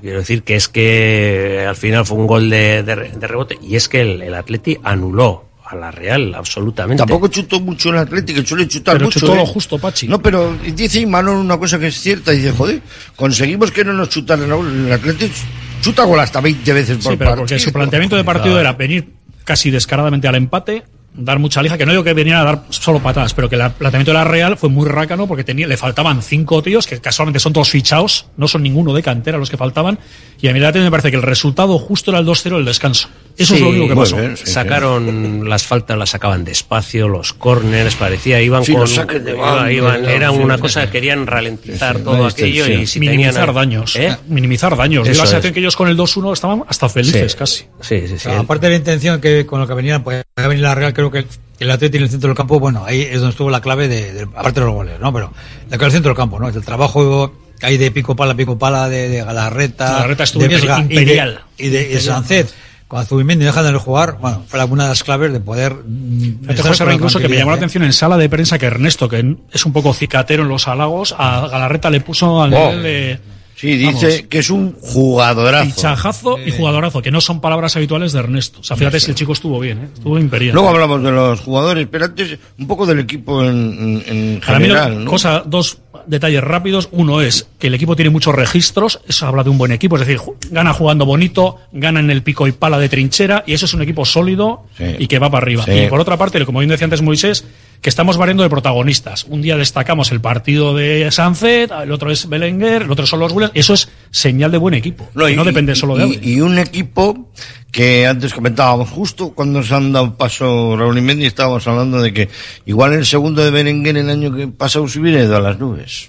[0.00, 3.74] Quiero decir que es que al final fue un gol de, de, de rebote y
[3.74, 7.00] es que el, el Atleti anuló a la Real, absolutamente.
[7.00, 9.20] Tampoco chutó mucho el Atleti Atlético, suele chutar pero mucho.
[9.20, 9.36] Chutó eh.
[9.36, 10.08] lo justo, Pachi.
[10.08, 12.82] No, pero dice Imanol una cosa que es cierta, dice, joder,
[13.16, 15.34] conseguimos que no nos chutaran el Atlético,
[15.80, 17.36] Chuta gol hasta 20 veces por sí, pero partido.
[17.36, 19.12] Porque su planteamiento de partido era venir
[19.44, 23.00] casi descaradamente al empate, dar mucha lija, que no digo que venían a dar solo
[23.00, 26.22] patadas, pero que el planteamiento de la Real fue muy rácano porque tenía, le faltaban
[26.22, 29.98] cinco tíos, que casualmente son todos fichados, no son ninguno de cantera los que faltaban,
[30.40, 33.08] y a mí la me parece que el resultado justo era el 2-0 el descanso.
[33.36, 34.16] Eso sí, es lo único que pasó.
[34.16, 39.24] Bien, sí, Sacaron las faltas, las sacaban despacio, los corners, parecía, iban con...
[39.24, 43.54] De banda, iban, era una cosa, que querían ralentizar todo aquello y si minimizar tenían,
[43.54, 43.96] daños.
[43.96, 44.16] ¿eh?
[44.28, 45.08] Minimizar daños.
[45.08, 47.64] Eso la sensación que ellos con el 2-1 estaban hasta felices casi.
[47.80, 48.28] Sí, sí, sí.
[48.28, 51.24] Aparte de la intención que con lo que venían, pues venir la Real que creo
[51.24, 51.28] que
[51.60, 54.12] el Atleti en el centro del campo, bueno, ahí es donde estuvo la clave de,
[54.12, 55.12] de aparte de los goles, ¿no?
[55.12, 55.32] Pero
[55.68, 56.48] la clave del centro del campo, ¿no?
[56.48, 57.32] Es el trabajo
[57.62, 61.68] ahí de pico pala, pico pala, de, de Galarreta, Galarreta de Vesga, imperial, y de,
[61.68, 62.02] y de imperial.
[62.02, 62.54] Sancet.
[62.88, 65.74] Cuando Zubimendi deja de jugar, bueno, fue alguna de las claves de poder.
[65.74, 69.36] Mm, José incluso que me llamó la atención en sala de prensa que Ernesto, que
[69.52, 72.58] es un poco cicatero en los halagos, a Galarreta le puso al oh.
[72.58, 73.20] nivel de
[73.60, 74.22] Sí, dice Vamos.
[74.30, 75.66] que es un jugadorazo.
[75.66, 78.60] Fichajazo y jugadorazo, que no son palabras habituales de Ernesto.
[78.60, 79.04] O sea, fíjate no sé.
[79.04, 79.88] si el chico estuvo bien, ¿eh?
[79.92, 80.54] estuvo imperial.
[80.54, 84.94] Luego hablamos de los jugadores, pero antes un poco del equipo en, en general.
[84.94, 85.10] Lo, ¿no?
[85.10, 86.88] cosa, dos detalles rápidos.
[86.92, 90.06] Uno es que el equipo tiene muchos registros, eso habla de un buen equipo, es
[90.06, 93.74] decir, gana jugando bonito, gana en el pico y pala de trinchera, y eso es
[93.74, 94.84] un equipo sólido sí.
[95.00, 95.64] y que va para arriba.
[95.66, 95.72] Sí.
[95.72, 97.44] Y por otra parte, como bien decía antes Moisés,
[97.80, 99.24] que estamos variando de protagonistas.
[99.24, 103.32] Un día destacamos el partido de Sanzet, el otro es Belenguer, el otro son los
[103.32, 103.52] Williams.
[103.54, 105.08] Eso es señal de buen equipo.
[105.14, 107.30] No, y, no depende solo de y, y un equipo
[107.70, 112.12] que antes comentábamos, justo cuando se han dado paso Raúl y Mendy, estábamos hablando de
[112.12, 112.28] que
[112.66, 116.08] igual el segundo de Berenguer el año que pasa subir es a las nubes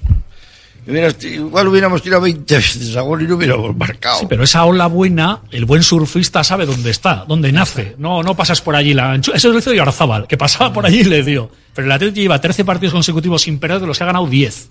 [1.23, 4.19] igual hubiéramos tirado 20 veces a gol y no hubiéramos marcado.
[4.19, 7.95] Sí, pero esa ola buena, el buen surfista sabe dónde está, dónde nace.
[7.97, 8.93] No, no pasas por allí.
[8.93, 11.49] La, eso es lo hizo Yarzábal, que pasaba por allí y le dio.
[11.73, 14.69] Pero el Atlético lleva 13 partidos consecutivos sin perder, de los que ha ganado 10.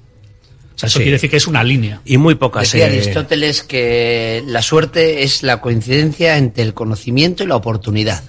[0.75, 2.01] O sea, eso quiere decir que es una línea.
[2.05, 2.62] Y muy pocas.
[2.62, 3.01] Decía eh...
[3.01, 8.23] Aristóteles que la suerte es la coincidencia entre el conocimiento y la oportunidad.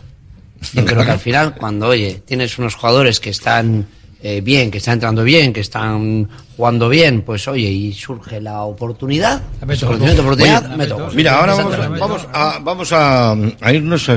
[0.74, 3.88] Yo creo que al final, cuando, oye, tienes unos jugadores que están
[4.24, 8.62] eh, bien, que está entrando bien, que están jugando bien, pues oye, y surge la
[8.64, 9.42] oportunidad,
[11.16, 14.08] Mira, ahora vamos, vamos, a, vamos a, a, irnos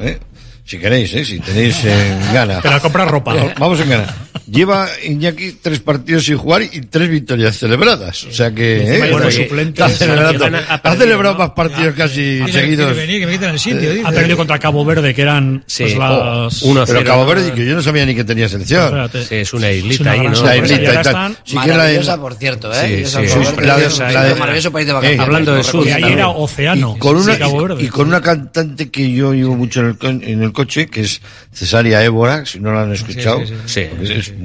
[0.00, 0.18] ¿eh?
[0.66, 1.24] si queréis, ¿eh?
[1.24, 2.60] si tenéis eh, ganas.
[2.60, 3.32] Pero a comprar ropa.
[3.34, 3.52] ¿no?
[3.56, 4.12] Vamos en ganas.
[4.50, 8.24] Lleva Iñaki tres partidos sin jugar y tres victorias celebradas.
[8.24, 8.96] O sea que.
[8.96, 9.82] Eh, bueno, suplente.
[9.82, 10.44] Ha celebrado,
[10.82, 11.38] ha celebrado ¿no?
[11.40, 12.92] más partidos ah, casi que seguidos.
[12.92, 15.84] Que venir, que me el sitio, eh, ha perdido contra Cabo Verde, que eran sí,
[15.84, 16.62] pues, oh, las.
[16.62, 19.10] Oh, pero Cabo Verde, que yo no sabía ni que tenía selección.
[19.28, 20.40] Sí, es una islita ahí, ¿no?
[20.40, 21.36] Una islita y tal.
[21.44, 23.04] Sí, maravillosa, por cierto, ¿eh?
[24.38, 25.20] maravilloso país de eh, vacaciones.
[25.20, 25.86] Hablando de sur.
[25.86, 26.96] Y ahí era océano.
[27.80, 31.20] Y con una cantante que yo oigo mucho en el coche, que es
[31.52, 33.42] Cesaria Évora, si no lo han escuchado,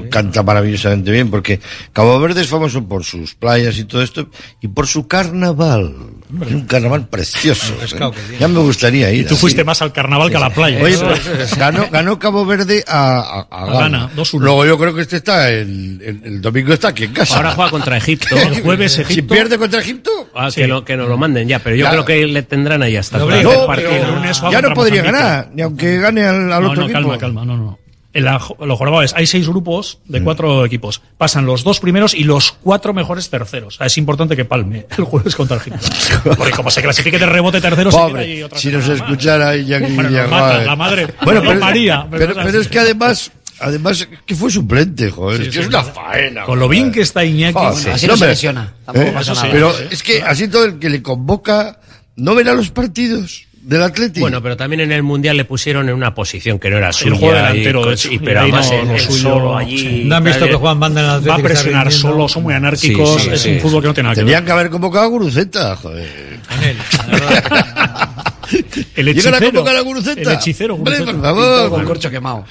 [0.09, 1.59] canta maravillosamente bien, porque
[1.93, 4.29] Cabo Verde es famoso por sus playas y todo esto,
[4.61, 5.95] y por su carnaval.
[6.31, 7.73] Un carnaval precioso.
[7.81, 8.37] ¿eh?
[8.39, 9.21] Ya me gustaría ir.
[9.21, 10.81] Y tú fuiste más al carnaval que a la playa.
[10.81, 15.49] Oye, pues, ganó, ganó, Cabo Verde a, a, a Luego yo creo que este está,
[15.49, 17.37] el, domingo está aquí en casa.
[17.37, 18.35] Ahora juega contra Egipto.
[18.37, 19.13] el jueves Egipto.
[19.13, 20.11] Si pierde contra Egipto.
[20.33, 23.17] Ah, que, lo, nos lo manden ya, pero yo creo que le tendrán ahí hasta
[23.17, 24.51] no, el partido.
[24.51, 27.57] Ya no podría ganar, ni aunque gane al, al no, otro no, calma, calma, no,
[27.57, 27.79] no.
[28.13, 30.23] En la, los hay seis grupos de mm.
[30.25, 31.01] cuatro equipos.
[31.17, 33.77] Pasan los dos primeros y los cuatro mejores terceros.
[33.79, 36.21] Es importante que palme el jueves contra el Gimnasia.
[36.23, 40.61] Porque como se clasifique de rebote tercero, Pobre, se queda otra Si escuchara bueno, mata,
[40.61, 40.65] eh.
[40.65, 41.07] la madre.
[41.23, 43.31] Bueno, pero, María, pero, es que además
[43.63, 45.41] Además, que fue suplente, joder.
[45.41, 46.45] Es, que es una faena.
[46.45, 47.59] Con lo bien que está Iñaki.
[47.59, 49.13] Ah, así no, se ¿eh?
[49.51, 51.79] Pero es que así todo el que le convoca
[52.15, 54.21] no verá los partidos del Atlético.
[54.21, 57.13] Bueno, pero también en el Mundial le pusieron en una posición que no era suya.
[57.13, 57.93] El juego delantero.
[58.09, 59.79] Y, pero además no, no, el solo allí.
[59.79, 60.03] Sí.
[60.05, 60.55] No han visto que eh.
[60.55, 61.35] Juan Banda en el Atlético.
[61.35, 64.07] Va a presionar solo, son muy anárquicos, sí, sí, es un fútbol que no tiene
[64.07, 64.25] nada que ver.
[64.25, 66.39] Tendrían que haber convocado a Guruceta, joder.
[66.49, 66.77] Anel,
[68.95, 69.31] El hechicero.
[69.31, 70.21] Llegan a convocar a Guruceta.
[70.21, 71.05] El hechicero, Guruceta.
[71.05, 71.69] Por favor.
[71.69, 72.45] Con corcho quemado.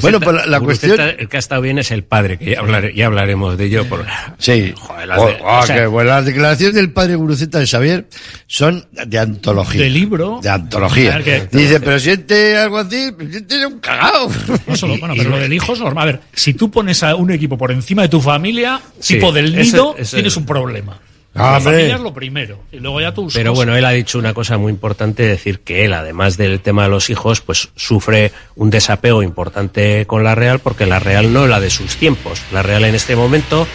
[0.00, 1.00] Bueno, pues la, cuestión.
[1.00, 3.88] El que ha estado bien es el padre, que ya, hablar, ya hablaremos de ello.
[3.88, 4.04] Por...
[4.38, 4.72] Sí.
[4.76, 8.06] Joder, las, oh, oh, bueno, las declaraciones del padre Guruceta de Xavier
[8.46, 9.82] son de antología.
[9.82, 10.40] De libro.
[10.42, 11.20] De antología.
[11.24, 14.30] Ah, Dice, pero siente algo así, pues siente un cagao.
[14.66, 16.02] No solo, bueno, pero lo del hijo es normal.
[16.02, 19.54] A ver, si tú pones a un equipo por encima de tu familia, tipo del
[19.54, 20.98] nido, tienes un problema.
[21.34, 24.18] La ah, familia es lo primero, y luego ya tú Pero bueno, él ha dicho
[24.18, 28.32] una cosa muy importante, decir que él, además del tema de los hijos, pues sufre
[28.56, 32.42] un desapego importante con la Real, porque la Real no es la de sus tiempos.
[32.50, 33.68] La Real en este momento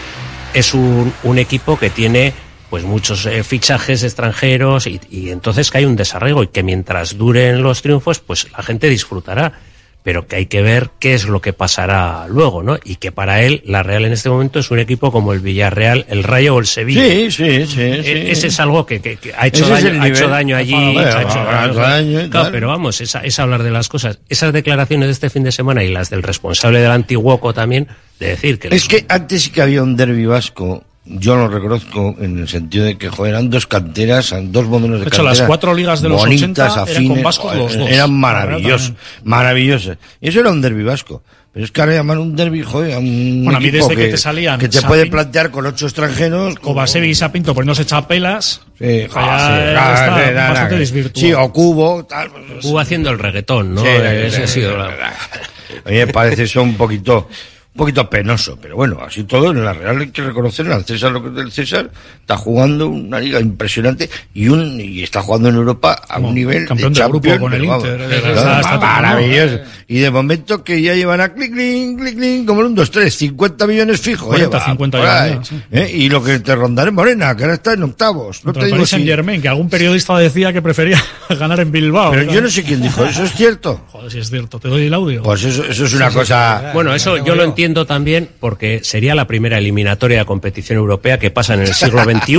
[0.53, 2.33] es un, un equipo que tiene
[2.69, 7.17] pues muchos eh, fichajes extranjeros y, y entonces que hay un desarrollo y que mientras
[7.19, 9.53] duren los triunfos, pues la gente disfrutará
[10.03, 12.77] pero que hay que ver qué es lo que pasará luego, ¿no?
[12.83, 16.05] Y que para él la Real en este momento es un equipo como el Villarreal,
[16.09, 17.01] el Rayo o el Sevilla.
[17.01, 17.81] Sí, sí, sí.
[17.81, 20.97] E-, ese es algo que, que, que ha, hecho daño, ha, hecho daño, allí.
[20.97, 24.19] Ha hecho daño, claro, pero vamos, es, es, hablar de las cosas.
[24.27, 27.87] Esas declaraciones de este fin de semana y las del responsable del Antiguoco también,
[28.19, 28.67] de decir que...
[28.75, 32.85] Es que antes sí que había un derbi vasco yo lo reconozco en el sentido
[32.85, 36.09] de que joder, eran dos canteras, dos modelos de, de hecho, las cuatro ligas de
[36.09, 37.89] los bonitas, afines, eran con Vasco los dos.
[37.89, 41.21] Eran maravillosos, y Eso era un derbi vasco.
[41.51, 44.07] Pero es que ahora llaman un derbi, joder, a un bueno, a mí desde que,
[44.07, 46.55] te salían que te puede plantear con ocho extranjeros.
[46.55, 48.61] Kovacevic y Sapinto pues poniéndose chapelas.
[48.79, 52.31] Sí, bastante Sí, o Cubo, tal.
[52.31, 53.81] Pues, Cubo haciendo el reggaetón, ¿no?
[53.81, 54.85] Sí, Ese ha sido la...
[55.85, 57.27] A mí me parece eso un poquito
[57.73, 61.11] un poquito penoso, pero bueno, así todo, en la Real hay que reconocer al César
[61.11, 61.89] lo que es del César,
[62.21, 66.67] está jugando una liga impresionante y un y está jugando en Europa a un nivel
[66.67, 69.59] campeón de, de grupo con el vamos, Inter, eh, maravilloso.
[69.87, 72.91] Y de momento que ya llevan a clic, clic, clic, clic, como el 1, 2,
[72.91, 74.27] 3, 50 millones fijos.
[74.27, 75.51] 40, lleva, millones.
[75.71, 75.91] ¿eh?
[75.95, 78.45] Y lo que te rondaré en Morena, que ahora está en octavos.
[78.45, 79.03] No te digo si...
[79.03, 82.11] Germain, que algún periodista decía que prefería ganar en Bilbao.
[82.11, 83.81] Pero yo no sé quién dijo, eso es cierto.
[83.87, 85.23] Joder, si es cierto, te doy el audio.
[85.23, 86.71] Pues eso, eso es una cosa...
[86.73, 91.31] Bueno, eso yo lo entiendo también porque sería la primera eliminatoria de competición europea que
[91.31, 92.35] pasa en el siglo XXI.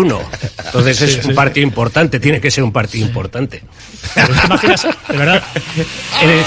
[0.67, 3.63] Entonces es un partido importante, tiene que ser un partido importante.
[4.45, 5.43] Imaginas, de verdad,
[6.23, 6.43] eh,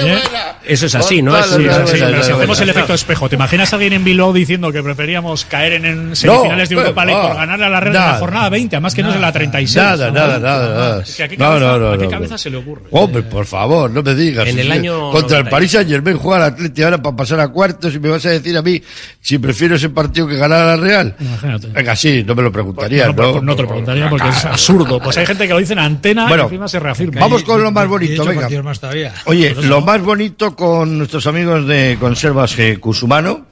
[0.00, 0.22] ¿Eh?
[0.64, 1.40] Eso es así, ¿no?
[1.42, 5.84] Si hacemos el efecto espejo, ¿te imaginas a alguien en Bilbao diciendo que preferíamos caer
[5.84, 7.28] en, semifinales de Europa League ah.
[7.28, 9.32] por ganarle a la Real en la jornada 20, además que no es en la
[9.32, 9.76] 36?
[9.76, 10.98] Nada, nada, nada.
[10.98, 12.82] Ah, ¿A qué cabeza, se le ocurre?
[12.90, 14.48] Hombre, por favor, no me digas.
[14.48, 17.94] En el año Contra el Paris Saint-Germain juega al Atleti ahora para pasar a cuartos
[17.94, 18.80] y me vas a decir a mí
[19.20, 21.14] si prefiero ese partido que ganar a la Real.
[21.18, 21.68] Imagínate.
[21.68, 23.40] Venga, sí, no me lo preguntaría, pues ¿no?
[23.40, 25.00] No, te lo preguntaría porque es absurdo.
[25.00, 27.20] Pues hay gente que lo dice en antena bueno, y encima se reafirma.
[27.20, 28.48] Vamos con lo más bonito, venga.
[28.62, 28.80] Más
[29.26, 33.44] Oye, pues lo más bonito con nuestros amigos de Conservas Cusumano,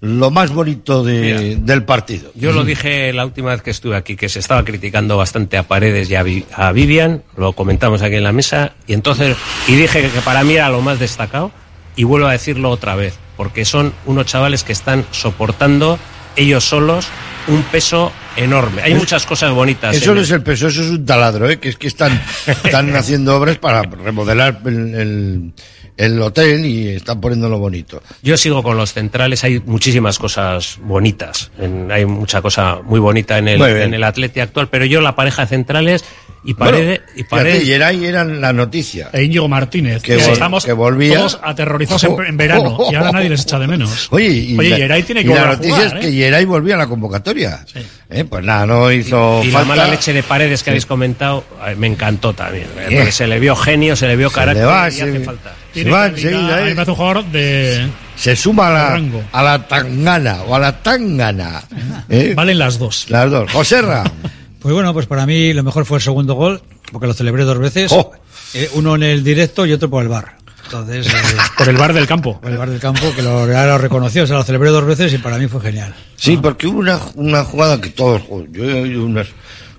[0.00, 2.30] lo más bonito del partido.
[2.36, 5.64] Yo lo dije la última vez que estuve aquí, que se estaba criticando bastante a
[5.64, 9.36] Paredes y a, a, Vivian, lo comentamos aquí en la mesa, y entonces,
[9.66, 11.50] y dije que para mí era lo más destacado,
[11.96, 15.98] y vuelvo a decirlo otra vez, porque son unos chavales que están soportando
[16.36, 17.08] ellos solos
[17.48, 18.82] un peso enorme.
[18.82, 19.94] Hay muchas cosas bonitas.
[19.96, 21.58] Eso no es el peso, eso es un taladro, ¿eh?
[21.58, 25.52] que es que están, están haciendo obras para remodelar el, el-
[25.98, 28.00] el hotel y están poniéndolo bonito.
[28.22, 33.36] Yo sigo con los centrales, hay muchísimas cosas bonitas, en- hay mucha cosa muy bonita
[33.36, 36.04] en el, Muy en el Atleti actual, pero yo la pareja de centrales
[36.50, 37.00] y Paredes...
[37.04, 39.10] Bueno, y Paredes Geray era la noticia.
[39.12, 40.02] E Íñigo Martínez.
[40.02, 41.16] Que Que, vol- estamos que volvía.
[41.18, 44.08] todos aterrorizados en, en verano y ahora nadie les echa de menos.
[44.10, 46.08] Oye, y, Oye, la, Geray tiene que y la volver a noticia jugar, es que
[46.08, 46.12] ¿eh?
[46.24, 47.64] Geray volvía a la convocatoria.
[48.10, 49.68] Eh, Pues nada, no hizo y la falta.
[49.68, 50.70] mala leche de Paredes que Sí.
[50.70, 54.30] habéis comentado eh, me encantó también, eh, porque se le vio genio, se le vio
[54.30, 55.52] Se carácter le va, y se- hace falta.
[55.74, 56.70] se va enseguida, a mí eh.
[56.70, 57.86] me parece un jugador de...
[58.16, 61.62] Se suma a la, a la tangana o a la tangana.
[62.08, 62.32] ¿eh?
[62.34, 63.06] Valen las dos.
[63.10, 63.52] Las dos.
[63.52, 64.02] Joserra.
[64.60, 67.58] Pues bueno, pues para mí lo mejor fue el segundo gol, porque lo celebré dos
[67.58, 67.92] veces.
[67.92, 68.10] Oh.
[68.54, 70.36] Eh, uno en el directo y otro por el bar.
[70.64, 71.10] Entonces, eh,
[71.56, 72.40] Por el bar del campo.
[72.40, 74.84] por el bar del campo, que lo, ya lo reconoció, o sea, lo celebré dos
[74.84, 75.94] veces y para mí fue genial.
[76.16, 78.22] Sí, porque hubo una, una jugada que todos.
[78.50, 79.28] Yo he oído unas,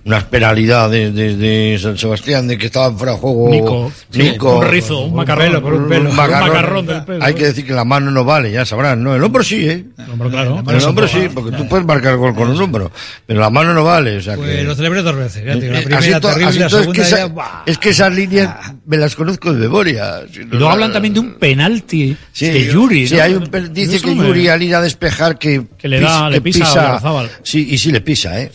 [0.05, 3.49] unas penalidades desde San Sebastián de que estaban fuera de juego.
[3.49, 4.59] Nico, sí, Nico.
[4.59, 6.09] un rizo, un macarrón, pelo, por un pelo.
[6.09, 7.23] un macarrón del pelo.
[7.23, 9.15] Hay que decir que la mano no vale, ya sabrán, ¿no?
[9.15, 9.85] El hombro sí, ¿eh?
[10.11, 10.63] Hombre, claro.
[10.67, 12.91] El hombro sí, porque tú puedes marcar gol con un hombro,
[13.25, 14.63] pero la mano no vale, o sea Pues que...
[14.63, 15.45] lo celebré dos veces.
[15.45, 17.25] ya te digo, la Eh, primera así terrible, así la es que, segunda esa- ya,
[17.27, 17.63] ¡buah!
[17.65, 18.49] es que esas líneas
[18.85, 20.21] me las conozco de memoria.
[20.31, 23.07] Si no luego la- hablan también de un penalti Sí, de Yuri.
[23.07, 23.21] sí, ¿no?
[23.23, 26.41] hay un dice que Yuri al ir a despejar que, Que le da- pis- le
[26.41, 27.01] pisa.
[27.43, 28.51] Sí, y sí le pisa, ¿eh?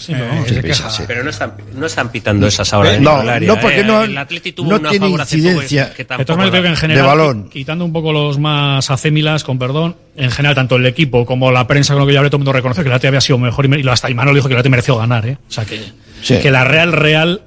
[0.63, 1.03] Pisa, sí.
[1.07, 3.47] Pero no están, no están pitando esas ahora Eh, en no, el área.
[3.49, 3.85] no, porque eh.
[3.85, 5.91] no- el Atleti tuvo no una tiene incidencia.
[5.93, 7.45] que De tampoco todas maneras, creo que en general, De balón.
[7.47, 11.51] qui- quitando un poco los más acémilas, con perdón, en general, tanto el equipo como
[11.53, 13.21] la prensa con lo que yo hablé, todo el mundo reconoce que el Atleti había
[13.21, 15.37] sido mejor y, hasta Imanol dijo que el Atleti mereció ganar, ¿eh?
[15.49, 15.81] O sea que,
[16.23, 16.39] Sí.
[16.41, 17.43] que la Real Real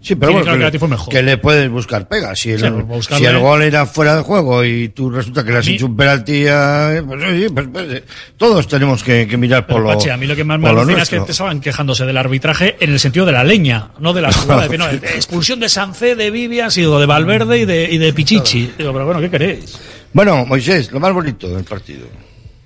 [0.00, 1.08] Sí, pero bueno, claro que el que, Atleti fue mejor.
[1.12, 2.34] que le puedes buscar pega.
[2.36, 5.42] Si el, Sí, pues, buscarle- si el gol era fuera de juego y tú resulta
[5.44, 8.04] que le has mí- hecho un penalti, a- pues, oye, pues, pues, eh,
[8.36, 10.68] todos tenemos que, que mirar por Pero, lo Pachi, a mí lo que más me
[10.68, 14.12] alucina es que te estaban quejándose del arbitraje en el sentido de la leña, no
[14.12, 14.70] de las jugadas.
[14.70, 18.12] de, no, de expulsión de Sancé, de Vivian, sido de Valverde y de, y de
[18.12, 18.72] Pichichi.
[18.78, 19.78] Digo, pero bueno, ¿qué queréis?
[20.12, 22.06] Bueno, Moisés, lo más bonito del partido.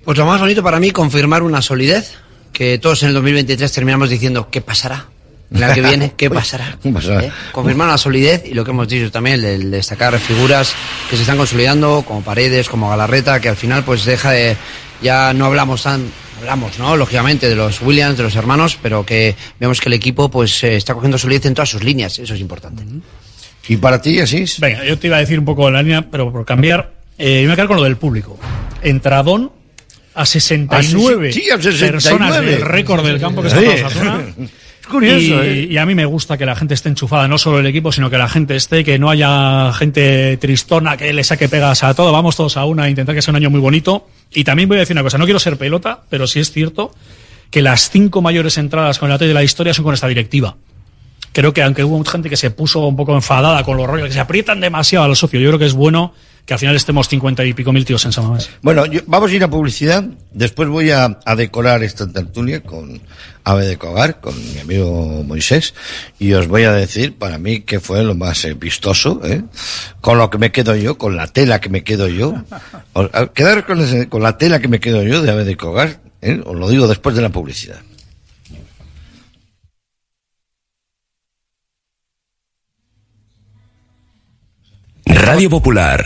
[0.05, 2.13] Pues lo más bonito para mí, confirmar una solidez,
[2.53, 5.07] que todos en el 2023 terminamos diciendo, ¿qué pasará?
[5.53, 6.77] Año que viene, ¿qué pasará?
[6.81, 7.23] ¿Qué pasará?
[7.25, 7.31] ¿Eh?
[7.51, 10.73] Confirmar una solidez y lo que hemos dicho también, el, destacar figuras
[11.09, 14.55] que se están consolidando, como Paredes, como Galarreta, que al final pues deja de,
[15.01, 16.05] ya no hablamos tan,
[16.39, 16.97] hablamos, ¿no?
[16.97, 20.75] Lógicamente de los Williams, de los hermanos, pero que vemos que el equipo pues eh,
[20.75, 22.83] está cogiendo solidez en todas sus líneas, eso es importante.
[23.67, 24.59] ¿Y para ti, Asís?
[24.59, 27.41] Venga, yo te iba a decir un poco la línea, pero por cambiar, eh, yo
[27.41, 28.37] me voy a quedar con lo del público.
[28.81, 29.51] Entradón
[30.15, 31.91] a 69, Ah, sí, sí, a 69.
[31.91, 33.55] personas del récord del campo que Sí.
[33.55, 34.25] ha Osasuna.
[34.83, 35.67] Es curioso, y, ¿eh?
[35.71, 38.09] y a mí me gusta que la gente esté enchufada, no solo el equipo, sino
[38.09, 42.11] que la gente esté, que no haya gente tristona que le saque pegas a todo.
[42.11, 44.09] Vamos todos a una a intentar que sea un año muy bonito.
[44.33, 46.93] Y también voy a decir una cosa, no quiero ser pelota, pero sí es cierto
[47.49, 50.57] que las cinco mayores entradas con el Atleti de la historia son con esta directiva.
[51.31, 54.07] Creo que aunque hubo mucha gente que se puso un poco enfadada con los rollos,
[54.07, 56.13] que se aprietan demasiado a los socios, yo creo que es bueno
[56.45, 58.49] que al final estemos cincuenta y pico mil tíos en San Mamés.
[58.61, 60.03] Bueno, yo- vamos a ir a publicidad.
[60.33, 63.01] Después voy a, a decorar esta tertulia con
[63.45, 65.73] Ave de Cogar, con mi amigo Moisés.
[66.19, 69.43] Y os voy a decir, para mí, que fue lo más eh, vistoso, ¿eh?
[70.01, 72.33] Con lo que me quedo yo, con la tela que me quedo yo.
[72.93, 75.55] Os- a- Quedar con, ese- con la tela que me quedo yo de Ave de
[75.55, 76.41] Cogar, ¿eh?
[76.45, 77.79] Os lo digo después de la publicidad.
[85.05, 86.05] Radio Popular,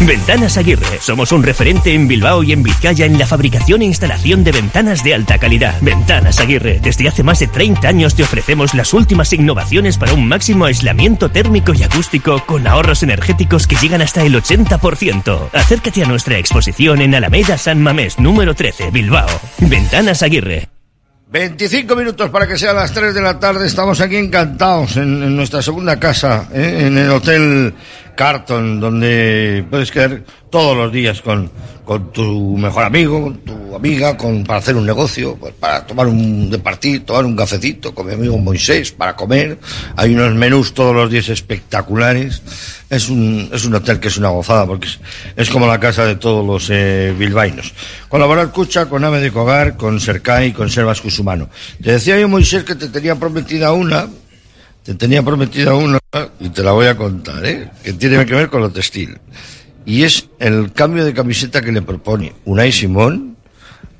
[0.00, 1.00] Ventanas Aguirre.
[1.00, 5.02] Somos un referente en Bilbao y en Vizcaya en la fabricación e instalación de ventanas
[5.02, 5.80] de alta calidad.
[5.80, 6.80] Ventanas Aguirre.
[6.82, 11.30] Desde hace más de 30 años te ofrecemos las últimas innovaciones para un máximo aislamiento
[11.30, 15.48] térmico y acústico con ahorros energéticos que llegan hasta el 80%.
[15.54, 19.28] Acércate a nuestra exposición en Alameda San Mamés, número 13, Bilbao.
[19.60, 20.68] Ventanas Aguirre.
[21.28, 23.66] 25 minutos para que sean las 3 de la tarde.
[23.66, 26.84] Estamos aquí encantados en, en nuestra segunda casa, ¿eh?
[26.86, 27.74] en el Hotel
[28.16, 31.50] Carton, donde puedes quedar todos los días con,
[31.84, 36.06] con tu mejor amigo, con tu amiga, con, para hacer un negocio, pues para tomar
[36.08, 39.58] un de partir, tomar un cafecito con mi amigo Moisés, para comer.
[39.96, 42.42] Hay unos menús todos los días espectaculares.
[42.88, 44.88] Es un, es un hotel que es una gozada porque
[45.36, 47.74] es, como la casa de todos los eh, bilbaínos.
[48.08, 51.48] Colaborar Cucha con Ave de Cogar, con Sercai y con Selvas Cusumano.
[51.82, 54.08] Te decía yo, Moisés, que te tenía prometida una,
[54.86, 55.98] te tenía prometida una
[56.38, 57.68] y te la voy a contar, ¿eh?
[57.82, 59.18] que tiene que ver con lo textil.
[59.84, 63.36] Y es el cambio de camiseta que le propone Unai Simón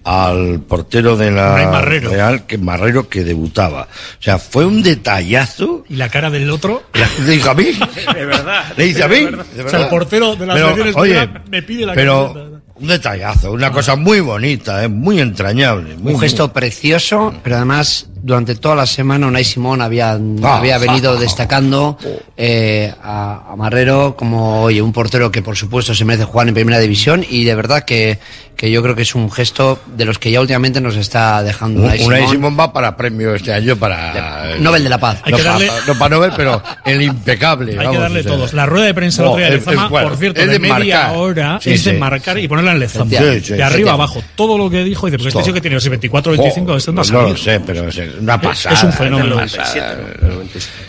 [0.04, 2.10] al portero de la Marrero.
[2.10, 3.82] Real, que Marrero que debutaba.
[3.82, 5.84] O sea, fue un detallazo.
[5.88, 6.84] Y la cara del otro.
[6.94, 7.64] Le dijo a mí.
[8.14, 8.72] De verdad.
[8.76, 9.16] Le dice a mí.
[9.16, 9.46] De verdad.
[9.56, 12.55] de O sea, el portero de la Pero, oye, me pide la pero camiseta.
[12.78, 14.88] Un detallazo, una cosa muy bonita, ¿eh?
[14.88, 15.96] muy entrañable.
[15.96, 20.78] Muy, un gesto precioso, pero además durante toda la semana Unai Simón había, Ah, había
[20.78, 21.96] venido ah, destacando
[22.36, 26.54] eh, a, a Marrero como oye un portero que por supuesto se merece jugar en
[26.54, 28.18] primera división y de verdad que,
[28.56, 31.80] que yo creo que es un gesto de los que ya últimamente nos está dejando
[31.80, 32.32] Un- Unai Unai Simón.
[32.32, 35.20] Simón va para premio este año para Nobel de la Paz.
[35.30, 37.72] No, para, no para Nobel, pero el impecable.
[37.72, 38.32] Hay vamos, que darle o sea.
[38.32, 38.52] todos.
[38.54, 40.74] La rueda de prensa No, día de Lezama, bueno, por cierto, es de, de media
[41.00, 41.16] marcar.
[41.16, 41.96] hora, Sí, es de sí.
[41.98, 43.10] marcar y ponerla en Lezama.
[43.10, 43.94] Sí, sí, de arriba sí.
[43.94, 44.22] abajo.
[44.34, 45.44] Todo lo que dijo, dice, porque este Todo.
[45.44, 48.00] tío que tiene, no sé, 24 25, Oh, esto no no lo sé, pero es
[48.18, 48.74] una pasada.
[48.74, 49.40] es un fenómeno.
[49.42, 49.98] Es una pasada.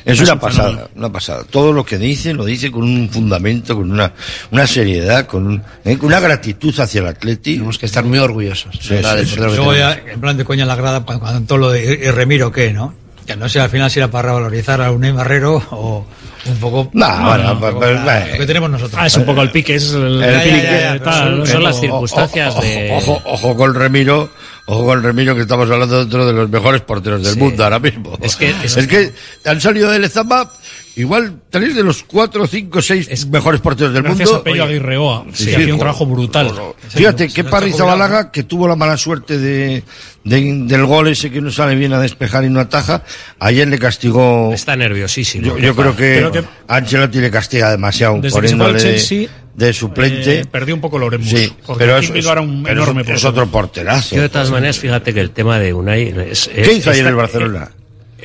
[0.06, 1.44] Es una pasada, una pasada.
[1.50, 4.14] Todo lo que dice, lo dice con un fundamento, con una,
[4.52, 7.57] una seriedad, con, un- eh, con una gratitud hacia el Atleti.
[7.58, 8.76] Tenemos que estar muy orgullosos.
[8.82, 9.18] Sí, ¿verdad?
[9.20, 9.36] sí, sí.
[9.38, 12.12] Luego ya, en plan de coña en la grada, cuando, cuando todo lo de y
[12.12, 12.94] Remiro, ¿qué, no?
[13.26, 16.06] Que no sé al final si era para revalorizar a Unai Marrero o
[16.46, 16.90] un poco...
[16.94, 18.26] No, bueno, un pues, poco pues, bueno.
[18.32, 18.98] lo que tenemos nosotros.
[19.02, 21.64] Ah, es un poco el pique, es el, El el pique, ya, ya, tal, son
[21.64, 22.92] las circunstancias ojo, de...
[22.96, 24.30] Ojo, ojo con Remiro,
[24.68, 27.40] ojo con Remiro, que estamos hablando de otro de los mejores porteros del Sí.
[27.40, 28.18] mundo ahora mismo.
[28.22, 29.12] Es que- es, que
[29.44, 30.50] han salido del Lezama,
[30.98, 34.42] igual tres de los cuatro, cinco, seis mejores porteros del Gracias mundo.
[34.42, 36.52] a Pello Aguirreoa, Sí, que hacía un jo- trabajo brutal.
[36.90, 39.84] Fíjate, que Parry Zabalaga, que tuvo la mala suerte de,
[40.24, 43.04] de- del gol ese que no sale bien a despejar y no ataja,
[43.40, 44.52] ayer le castigó.
[44.54, 45.46] Está nerviosísimo.
[45.46, 49.30] Yo, yo creo que, que- Ancelotti le castiga demasiado Desde que se poniéndole de, Chelsea,
[49.56, 50.40] de suplente.
[50.42, 51.38] eh, perdió un poco Lorenburg.
[51.38, 53.30] Sí, porque pero es, era un pero enorme es, es portero.
[53.30, 54.16] otro porterazo.
[54.16, 56.48] Yo de todas maneras, fíjate que el tema de Unai es...
[56.54, 57.72] ¿Qué es- hizo ayer el Barcelona?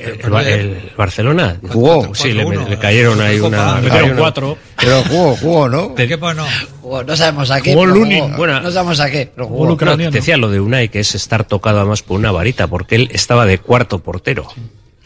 [0.05, 2.15] El, el- el Barcelona Jugó.
[2.15, 3.77] Sí, le, le cayeron ahí una.
[3.77, 4.59] Le le metieron cuatro.
[4.79, 5.95] Pero jugó, jugó, ¿no?
[5.95, 6.47] ¿Qué no?
[6.81, 7.73] Jugó, no sabemos a qué.
[7.73, 8.25] Jugó pero Lunin.
[8.25, 8.37] jugó.
[8.37, 9.67] Bueno, no sabemos a qué, pero jugó.
[9.69, 12.97] No, te decía lo de Unai, que es estar tocado además por una varita, porque
[12.97, 14.49] él estaba de cuarto portero.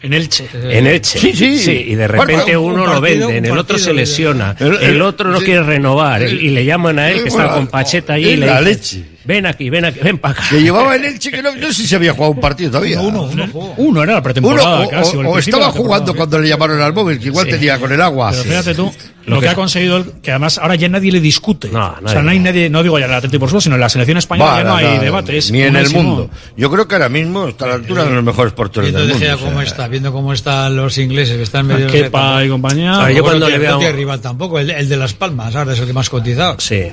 [0.01, 0.47] En Elche.
[0.53, 1.17] En Elche.
[1.19, 1.71] Sí, sí.
[1.87, 4.55] y de repente Bueno, un uno lo partido, venden, un el otro partido se lesiona,
[4.59, 5.45] El- el, el- otro no sí.
[5.45, 8.35] quiere renovar, El- y le llaman a él que bueno, está con Pacheta allí y
[8.37, 9.16] le la dicen, leche.
[9.27, 10.43] Ven aquí, ven aquí, ven para acá.
[10.49, 13.01] Que llevaba en Elche que no, no sé si había jugado un partido todavía.
[13.01, 15.17] Uno, uno, uno era la pretemporada Uno, o, casi.
[15.17, 17.51] o- el o estaba jugando cuando le llamaron al móvil, que igual Sí.
[17.51, 18.31] tenía con el agua.
[18.31, 18.91] Pero fíjate tú,
[19.25, 21.67] lo, Lo que, que- ha conseguido él, que además ahora ya nadie le discute.
[21.67, 22.21] o sea, nadie.
[22.23, 24.17] no hay nadie, no digo ya en el Atlético por supuesto, sino en la selección
[24.17, 25.37] española ya no Para hay nada, debate.
[25.37, 26.29] es Ni en el mundo.
[26.55, 29.07] Yo creo que ahora mismo está a la altura de los mejores porteros Viendo del
[29.09, 29.25] de mundo.
[29.25, 29.47] Gea o sea.
[29.49, 31.87] cómo está, viendo cómo están los ingleses que están medio...
[31.87, 33.11] Kepa y compañía.
[33.11, 35.79] Yo cuando le veo- No tiene rival tampoco, el, el de Las Palmas, ahora es
[35.79, 36.55] el que más cotizado.
[36.59, 36.83] Sí.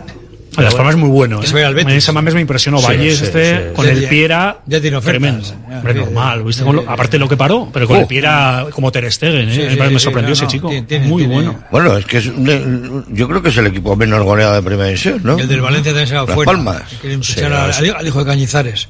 [0.63, 1.41] Las Palmas es muy bueno.
[1.41, 1.73] Que ¿eh?
[1.73, 1.85] Betis.
[1.93, 2.79] En esa mames me impresionó.
[2.79, 3.63] Sí, Valles sí, este, sí.
[3.75, 5.21] con Ya- el Piera, ya tiene ofertas.
[5.21, 5.49] tremendo.
[5.77, 6.43] Hombre, normal.
[6.45, 6.63] ¿viste?
[6.65, 8.01] Con lo- aparte de lo que paró, pero con Oh.
[8.01, 9.71] el Piera como Ter Stegen, ¿eh?
[9.71, 10.69] Sí, Me sorprendió no, ese chico.
[10.69, 11.59] tiene- tiene- muy tiene- bueno.
[11.71, 14.87] Bueno, es que es un- yo creo que es el equipo menos goleado de primera
[14.87, 15.39] división, ¿no?
[15.39, 16.53] El del Valencia también se va Las fuera.
[16.53, 16.83] Palmas.
[17.01, 17.21] Quieren
[17.53, 17.89] al, sí.
[17.91, 18.89] al hijo de Cañizares.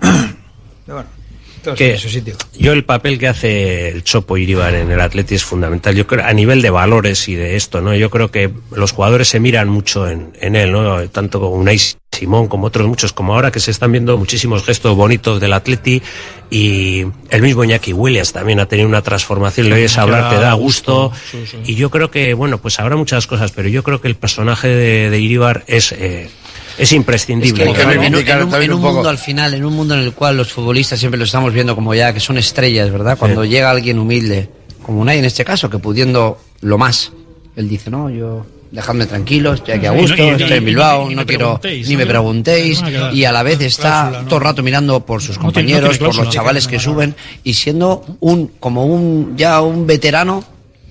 [0.00, 1.08] Pero bueno,
[1.64, 2.36] todos que en su sitio.
[2.56, 5.96] yo el papel que hace el Chopo Iribar en el Atleti es fundamental.
[5.96, 7.94] Yo creo a nivel de valores y de esto, ¿no?
[7.94, 11.08] Yo creo que los jugadores se miran mucho en, en él, ¿no?
[11.08, 11.80] Tanto como Unai
[12.14, 16.00] Simón como otros muchos, como ahora que se están viendo muchísimos gestos bonitos del Atleti
[16.50, 19.68] y el mismo Iñaki Williams también ha tenido una transformación.
[19.68, 21.12] Le oyes hablar, te da gusto.
[21.64, 24.68] Y yo creo que, bueno, pues habrá muchas cosas, pero yo creo que el personaje
[24.68, 26.30] de, de Iribar es eh,
[26.76, 27.64] es Es que imprescindible.
[27.64, 28.94] en, en un- reivindicar en un, también en un un poco.
[28.96, 31.74] mundo al final, en un mundo en el cual los futbolistas siempre lo estamos viendo
[31.74, 33.16] como ya que son estrellas, ¿verdad?
[33.18, 34.48] Cuando llega alguien humilde,
[34.82, 37.12] como Unai en este caso, que pudiendo lo más,
[37.56, 40.66] él dice, no, yo dejadme tranquilos, estoy aquí a no- gusto, y- estoy en y-
[40.66, 44.44] Bilbao, no quiero ni me preguntéis, No y a la vez está cláusula, todo el
[44.44, 47.14] rato mirando por sus No tiene- no compañeros, por los chavales que suben,
[47.44, 50.42] y siendo un, como un, ya un veterano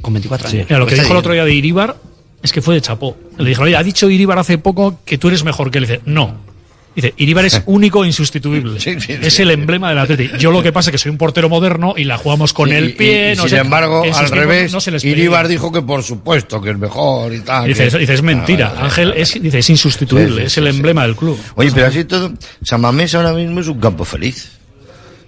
[0.02, 0.66] con 24 años.
[0.70, 1.96] Mira, lo que dijo el otro día de Iribar
[2.44, 3.18] es que fue de chapó.
[3.38, 5.86] Le dijeron, oye, ha dicho Iribar hace poco que tú eres mejor que él.
[5.88, 6.54] Dice, no.
[6.96, 8.78] Dice, Iribar es único e insustituible.
[8.86, 10.30] es el emblema del Atleti.
[10.38, 12.74] Yo lo que pasa es que soy un portero moderno y la jugamos con Y-
[12.74, 13.34] el y- pie.
[13.34, 16.62] y no sin sé, embargo, al revés, no se les Iribar dijo que por supuesto
[16.62, 17.66] que es mejor y tal.
[17.68, 18.68] Dice, que- dice, es mentira.
[18.68, 19.22] Ah, vale, Ángel vale.
[19.22, 20.44] es, dice, es insustituible.
[20.46, 21.40] Es el emblema del club.
[21.56, 24.52] Oye, pero así todo, Samamés ahora mismo es un campo feliz.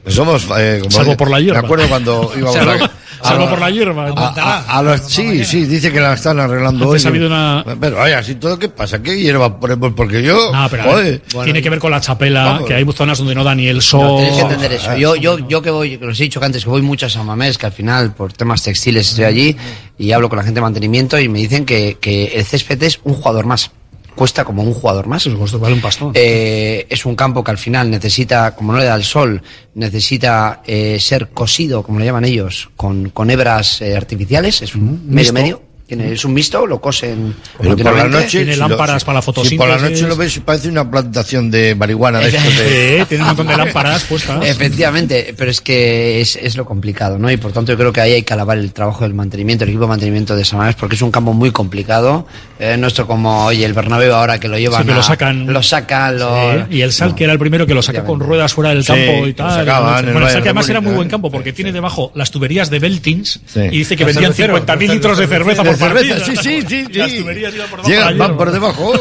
[0.07, 1.61] Somos, eh, como Salvo por la hierba.
[1.61, 2.91] Me acuerdo cuando íbamos a,
[3.25, 4.07] salvo por la hierba.
[4.15, 7.07] A, a- a los, sí, sí, dice que la están arreglando Antes hoy.
[7.07, 9.01] ha habido una- Pero vaya, así todo, ¿qué pasa?
[9.01, 9.93] ¿Qué hierba ponemos?
[9.95, 10.51] Porque yo.
[10.51, 12.67] No, pero a ver, joder, tiene que ver con la chapela, Vamos.
[12.67, 14.17] que hay zonas donde no da ni el No, sol.
[14.17, 14.95] tienes que entender eso.
[14.97, 17.09] Yo, yo, yo que voy, que os he dicho que antes que voy mucho a
[17.09, 19.57] San Mamés, que al final por temas textiles estoy allí
[19.97, 22.99] y hablo con la gente de mantenimiento y me dicen que, que el césped es
[23.03, 23.71] un jugador más.
[24.15, 25.27] Cuesta como un jugador más.
[25.59, 26.11] vale un pastón.
[26.13, 29.41] Eh, es un campo que al final necesita, como no le da el sol,
[29.73, 34.61] necesita eh, ser cosido, como le llaman ellos, con, con hebras eh, artificiales.
[34.61, 35.33] Es un medio Mixto.
[35.33, 35.61] medio.
[35.87, 38.27] Tiene, es un mixto, lo cosen Pero por la noche.
[38.29, 42.19] si lo- si- Si por la noche lo ves, parece una plantación de marihuana.
[42.19, 44.43] De estos de- Sí, tiene un montón de lámparas puestas.
[44.43, 47.29] Efectivamente, pero es que es, es lo complicado, ¿no?
[47.31, 49.69] Y por tanto yo creo que ahí hay que alabar el trabajo del mantenimiento, el
[49.69, 52.25] equipo de mantenimiento de Samamés, porque es un campo muy complicado.
[52.57, 55.53] Eh, nuestro como, oye, el Bernabéu ahora que lo llevan Sí, a- lo sacan.
[55.53, 56.65] Lo sacan, lo...
[56.67, 58.81] Sí, y el Sal, que era el primero que lo saca con ruedas fuera del
[58.83, 59.51] Sí, campo que y lo tal.
[59.59, 61.11] sacaban el bueno, el Sal que además de era muy buen ¿eh?
[61.11, 63.59] campo porque tiene debajo las tuberías de Beltins Sí.
[63.71, 66.85] y dice que vendían cerveceros, 50.000 los litros de cerveza de cerveza, sí, sí, sí,
[66.93, 67.19] las sí.
[67.19, 68.37] tuberías iban por debajo de Llegan, la van hierba.
[68.37, 68.93] por debajo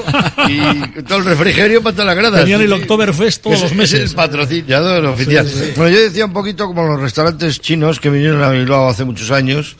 [0.48, 2.40] y todo el refrigerio para todas las gradas.
[2.40, 2.80] Tenían el Sí.
[2.82, 4.10] Oktoberfest todos Es- los es meses.
[4.10, 5.48] el patrocinador oficial.
[5.48, 5.72] sí.
[5.76, 9.30] Bueno, yo decía un poquito como los restaurantes chinos que vinieron a Bilbao hace muchos
[9.30, 9.76] años,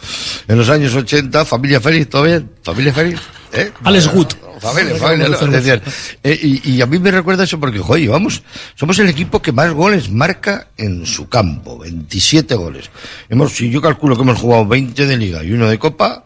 [0.48, 2.50] en los años 80, familia feliz, ¿todo bien?
[2.62, 3.20] Familia feliz,
[3.52, 3.70] ¿eh?
[3.84, 4.28] Alex Wood.
[4.60, 5.28] familia, familia.
[5.28, 5.82] Decían,
[6.22, 8.42] eh, y, y a mí me recuerda eso porque, joder, vamos,
[8.76, 12.88] somos el equipo que más goles marca en su campo, 27 goles.
[13.28, 16.24] Hemos, si yo calculo que hemos jugado 20 de liga y uno de copa,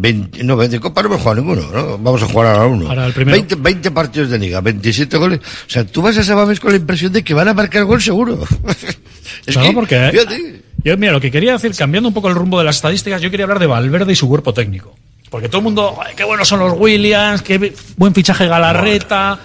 [0.00, 1.98] 20, no, de copa no hemos jugado ninguno, ¿no?
[1.98, 2.88] Vamos a jugar ahora uno.
[2.88, 3.36] Ahora el primero.
[3.36, 5.40] 20, 20 partidos de liga, 27 goles.
[5.40, 8.00] O sea, tú vas a Sabamés con la impresión de que van a marcar gol
[8.00, 8.38] seguro.
[9.46, 12.34] es Claro, que, porque fíjate, yo, mira, lo que quería decir, cambiando un poco el
[12.34, 14.96] rumbo de las estadísticas, yo quería hablar de Valverde y su cuerpo técnico.
[15.28, 19.38] Porque todo el mundo, "Ay, qué buenos son los Williams, qué buen fichaje Galarreta,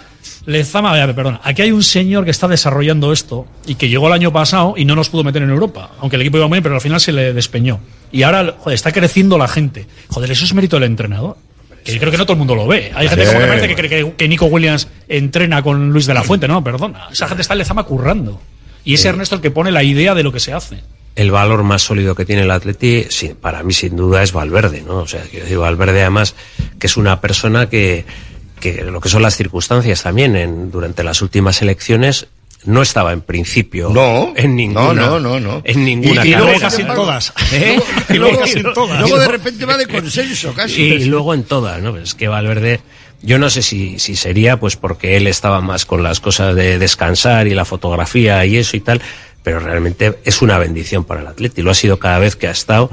[0.46, 1.42] Lezama, ya, perdona.
[1.44, 4.86] Aquí hay un señor que está desarrollando esto y que llegó el año pasado y
[4.86, 5.92] no nos pudo meter en Europa.
[6.00, 7.80] Aunque el equipo iba muy bien, pero al final se le despeñó.
[8.12, 9.88] Y ahora, joder, está creciendo la gente.
[10.10, 11.38] Joder, eso es mérito del entrenador.
[11.84, 12.92] Que yo creo que no todo el mundo lo ve.
[12.96, 13.32] Hay gente Sí.
[13.32, 16.48] como que parece que cree que, que Nico Williams entrena con Luis de la Fuente.
[16.48, 17.08] No, perdona.
[17.12, 18.40] Esa gente está en Lezama currando.
[18.84, 20.84] Y es Ernesto el que pone la idea de lo que se hace.
[21.16, 23.06] el valor más sólido que tiene el Atleti,
[23.40, 24.98] para mí sin duda es Valverde, ¿no?
[24.98, 26.36] O sea, quiero decir, Valverde además
[26.78, 28.04] que es una persona que,
[28.74, 32.28] que lo que son las circunstancias también en, durante las últimas elecciones
[32.66, 35.62] no estaba en principio No, en ninguna no, no, no, no.
[35.64, 37.32] en ninguna Y- y luego casi en todas.
[37.54, 37.78] ¿Eh?
[38.10, 39.00] Y luego, casi en todas.
[39.02, 40.82] luego de repente va de consenso casi.
[40.82, 41.96] Y luego en todas, ¿no?
[41.98, 42.80] Es que Valverde,
[43.22, 46.80] yo no sé si, si sería pues porque él estaba más con las cosas de
[46.80, 49.00] descansar y la fotografía y eso y tal,
[49.44, 51.62] pero realmente es una bendición para el Atleti.
[51.62, 52.90] Lo ha sido cada vez que ha estado.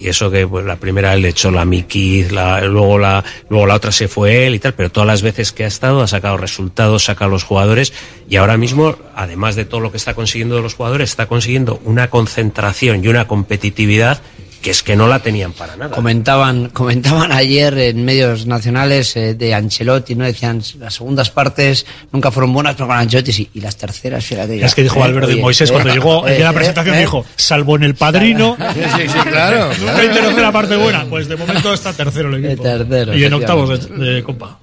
[0.00, 3.74] Y eso que pues, la primera le echó la Miki, la, luego, la, luego la
[3.74, 6.38] otra se fue él y tal, pero todas las veces que ha estado ha sacado
[6.38, 7.92] resultados, saca a los jugadores
[8.26, 11.82] y ahora mismo, además de todo lo que está consiguiendo de los jugadores, está consiguiendo
[11.84, 14.22] una concentración y una competitividad
[14.60, 15.94] que es que no la tenían para nada.
[15.94, 20.24] Comentaban, comentaban ayer en medios nacionales eh, de Ancelotti, ¿no?
[20.24, 23.50] Decían, las segundas partes nunca fueron buenas, pero con Ancelotti sí.
[23.54, 24.66] Y las terceras, fíjate ya.
[24.66, 26.94] Es que dijo Eh, Valverde oye, Moisés eh, cuando llegó eh, en la eh, presentación
[26.96, 29.68] eh, dijo, salvo en el padrino, Sí, sí, sí, claro.
[29.78, 30.40] nunca claro.
[30.40, 31.04] la parte buena.
[31.08, 32.62] Pues de momento está tercero el equipo.
[32.62, 34.58] tercero, y en octavos de, de Copa.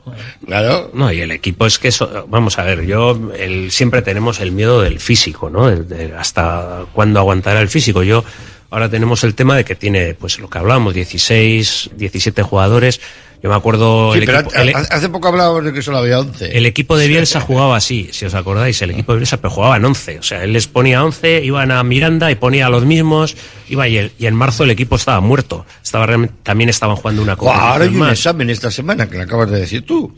[0.46, 0.92] Claro.
[0.94, 4.52] No, y el equipo es que, eso, vamos a ver, yo el, siempre tenemos el
[4.52, 5.68] miedo del físico, ¿no?
[5.68, 8.04] De- de hasta cuándo aguantará el físico.
[8.04, 8.24] Yo
[8.70, 13.00] ahora tenemos el tema de que tiene, pues lo que hablábamos, 16, 17 jugadores.
[13.44, 16.00] Yo me acuerdo Sí, el, pero equipo, el- ha- hace poco hablábamos de que solo
[16.00, 16.58] había 11.
[16.58, 19.86] el equipo de Bielsa jugaba así, si os acordáis, el equipo de Bielsa, pero jugaban
[19.86, 20.18] 11.
[20.18, 23.38] O sea, él les ponía 11, iban a Miranda y ponía a los mismos,
[23.70, 25.68] iba y, el- y en marzo el equipo estaba muerto.
[25.84, 26.08] Estaba
[26.42, 28.14] también estaban jugando una competición ahora hay un más.
[28.14, 30.12] examen esta semana que lo acabas de decir tú.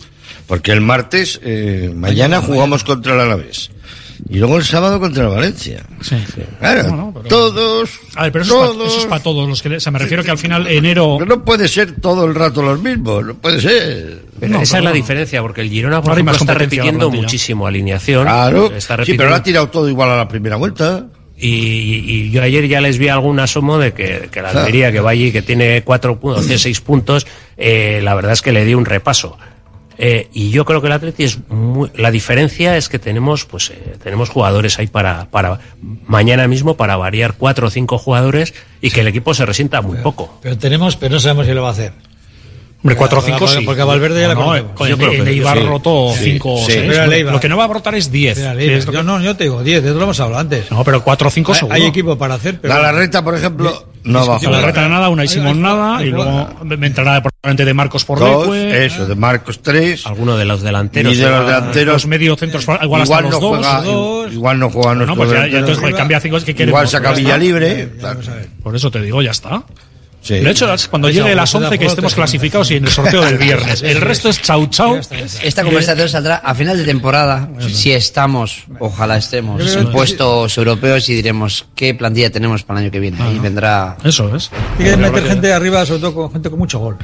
[0.48, 3.70] Porque el martes, eh, mañana jugamos contra el Alavés.
[4.28, 5.84] Y luego el sábado contra el Valencia.
[6.02, 6.16] Sí.
[6.60, 7.90] Claro, Bueno, pero- todos.
[8.16, 8.78] A ver, pero eso, es todos.
[8.78, 9.76] para, eso es para todos los que...
[9.76, 11.16] O sea, me refiero que al final enero...
[11.20, 14.24] Pero no puede ser todo el rato los mismos, no puede ser.
[14.40, 14.96] Pero No, esa pero es la no.
[14.96, 18.24] diferencia, porque el Girona, por ejemplo, está repitiendo muchísimo alineación.
[18.24, 18.66] Claro.
[18.68, 19.26] Está Sí, pero repitiendo.
[19.30, 21.06] lo ha tirado todo igual a la primera vuelta.
[21.42, 25.00] y, y yo ayer ya les vi algún asomo de que, que la Almería, que
[25.00, 27.26] va allí, que tiene cuatro puntos, seis puntos,
[27.56, 29.38] eh, la verdad es que le di un repaso.
[30.02, 33.70] Eh, y yo creo que el Atleti es muy, la diferencia es que tenemos pues
[33.70, 35.60] eh, tenemos jugadores ahí para para
[36.08, 39.98] mañana mismo para variar cuatro o cinco jugadores y que el equipo se resienta muy
[39.98, 40.40] poco.
[40.42, 41.92] Pero tenemos, pero no sabemos si lo va a hacer.
[42.82, 43.66] Hombre, 4 o Porque- 5 sí.
[43.66, 45.64] porque a Valverde ya no, le no, con Yo el, creo el que Eibar sí.
[45.66, 46.72] rotó Sí, 5 o sí.
[46.72, 46.86] 6.
[46.88, 47.34] Pero el Eibar.
[47.34, 48.38] Lo que no va a brotar es 10.
[48.38, 50.20] Mira, que es lo que- yo, no, yo te digo 10, de eso lo hemos
[50.22, 50.72] hablado antes.
[50.72, 51.76] No, pero 4 o 5 hay, seguro.
[51.76, 52.74] hay equipo para hacer, pero...
[52.74, 54.64] La Larreta, por ejemplo, no va a A la jugar.
[54.66, 57.74] reta nada, una y Hay- Simón hay- nada, hay- y luego me entrará probablemente de
[57.74, 60.06] Marcos por Dos, Leque, eso, de Marcos tres.
[60.06, 61.14] Alguno de los delanteros.
[61.14, 61.94] Y de los delanteros.
[61.96, 63.58] los medio centros, igual, hasta no los dos.
[63.58, 64.32] juega, dos.
[64.32, 66.70] igual no juega No, nuestro pues entonces cambia 5 que queremos.
[66.70, 67.12] Igual saca.
[67.12, 67.90] Villa Libre.
[68.64, 69.64] Por eso te digo, ya está.
[70.30, 70.42] Sí.
[70.42, 73.38] De hecho, cuando llegue las búsqueda 11 que estemos clasificados y en el sorteo del
[73.40, 73.82] viernes.
[73.82, 75.00] El resto es chau chau.
[75.42, 81.16] Esta conversación saldrá a final de temporada, si estamos, ojalá estemos, en puestos europeos y
[81.16, 83.18] diremos qué plantilla tenemos para el año que viene.
[83.20, 84.52] Ahí vendrá Eso es.
[84.78, 86.98] Hay que meter gente arriba, sobre todo con gente con mucho gol.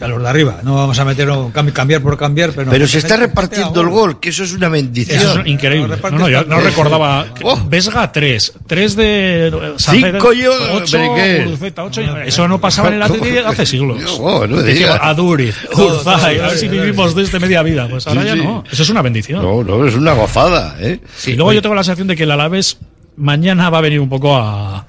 [0.00, 0.60] A los de arriba.
[0.62, 2.66] No vamos a meter un cambio- cambiar por cambiar, pero...
[2.66, 2.70] no.
[2.72, 5.18] Pero se está repartiendo el gol, que eso es una bendición.
[5.18, 5.96] Eso es increíble.
[6.02, 7.26] No, No, no, yo no recordaba.
[7.42, 7.58] Oh.
[7.66, 9.48] Vesga 3, 3 de.
[9.48, 11.44] eh, Cinco yo, 8, Berenguer.
[11.46, 12.00] Guruceta 8.
[12.26, 14.02] Eso no pasaba en el Atleti hace siglos.
[14.20, 14.56] Oh, no.
[15.00, 17.88] A Duriz, Urzay, a ver si vivimos desde media vida.
[17.88, 18.40] Pues ahora Sí, ya sí.
[18.42, 18.64] no.
[18.70, 19.42] Eso es una bendición.
[19.42, 21.00] No, no, es una gozada, ¿eh?
[21.26, 22.78] y luego yo tengo la sensación de que el Alavés
[23.16, 24.84] mañana va a venir un poco a,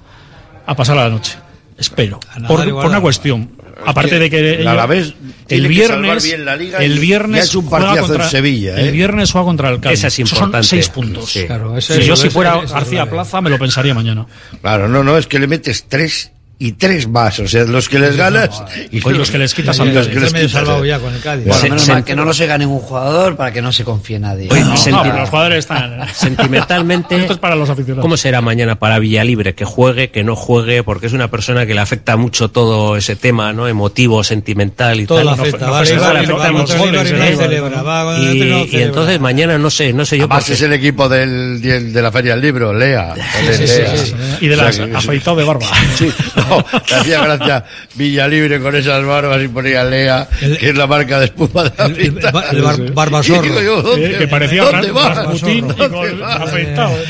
[0.65, 1.37] a pasar la noche.
[1.77, 2.19] Espero.
[2.47, 3.51] Por, por una cuestión.
[3.85, 4.55] Aparte de que.
[4.61, 5.13] el Alavés
[5.49, 6.23] el viernes.
[6.23, 7.45] bien la liga el viernes.
[7.45, 8.87] hecho un partidazo contra, en Sevilla, ¿eh?
[8.87, 9.99] El viernes juega contra el Cádiz.
[9.99, 10.57] Esa es importante.
[10.57, 11.29] Son seis puntos.
[11.31, 11.45] Sí.
[11.45, 13.07] Claro, ese Si es- yo si fuera es García.
[13.07, 14.25] Plaza me lo pensaría mañana.
[14.61, 17.99] Claro, no, no, es que le metes tres y tres más, o sea, los que
[17.99, 21.45] les ganas y los, los, que les quitas al Cádiz.
[21.45, 24.17] Bueno, menos mal que no lo se gane un jugador para que no se confíe
[24.17, 24.49] nadie.
[24.51, 26.05] Oye, no, no, los jugadores están ¿eh?
[26.13, 27.15] sentimentalmente.
[27.15, 28.01] Esto es para los aficionados.
[28.01, 31.75] ¿Cómo será mañana para Villalibre que juegue, que no juegue, porque es una persona que
[31.75, 33.67] le afecta mucho todo ese tema, ¿no?
[33.67, 35.29] Emotivo, sentimental y todo tal.
[35.29, 40.61] Afecta, vale, pues, vale, vale, y entonces mañana no sé, no sé yo Además es
[40.61, 43.13] el equipo del de la Feria del Libro, Lea.
[44.41, 44.67] Y de la
[44.97, 45.67] afeitado de barba.
[46.87, 47.65] Te hacía gracia
[47.95, 51.85] Villalibre con esas barbas y ponía Lea, que es la marca de espuma de la
[51.85, 52.05] El, el,
[52.51, 53.81] el bar, barbasorro.
[53.83, 55.27] ¿dónde, eh, que ¿dónde va?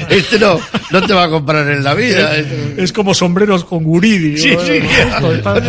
[0.09, 0.59] Este no,
[0.91, 2.35] no te va a comprar en la vida.
[2.35, 2.45] Es,
[2.77, 4.37] este como sombreros con guridi.
[4.37, 4.79] Sí, sí.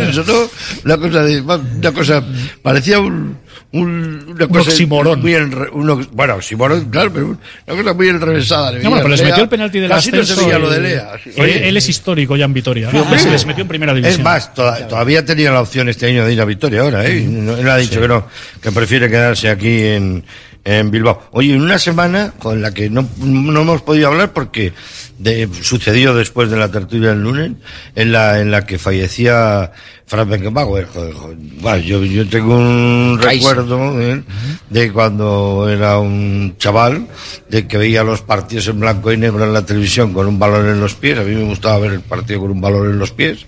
[0.09, 0.49] Eso, ¿no?
[0.85, 2.23] Una cosa, de, una cosa
[2.61, 3.37] parecía un
[3.71, 4.71] un, una cosa.
[5.17, 7.25] Muy enre, un, bueno, oximorón, claro, pero
[7.67, 8.71] una cosa muy enrevesada.
[8.71, 11.11] No, bueno, pero les metió el penalti de Lea.
[11.37, 12.89] Oye, él, es histórico ya en Vitoria.
[12.91, 13.03] ¿no?
[13.13, 14.19] Sí, se les metió en primera división.
[14.19, 17.21] Es más, todavía tenía la opción este año de ir a Vitoria ahora, ¿eh?
[17.21, 18.27] No, él ha dicho que no,
[18.61, 20.23] que prefiere quedarse aquí en,
[20.63, 21.29] en Bilbao.
[21.31, 24.73] Oye, en una semana con la que no, no hemos podido hablar porque
[25.19, 27.51] de, sucedió después de la tertulia del lunes,
[27.95, 29.71] en la, en la que fallecía
[30.09, 30.87] Franz Beckenbauer.
[30.87, 34.23] Joder, yo, yo, tengo un recuerdo ¿eh?
[34.67, 37.07] de cuando era un chaval,
[37.47, 40.67] de que veía los partidos en blanco y negro en la televisión con un balón
[40.67, 41.19] en los pies.
[41.19, 43.45] A mí me gustaba ver el partido con un balón en los pies.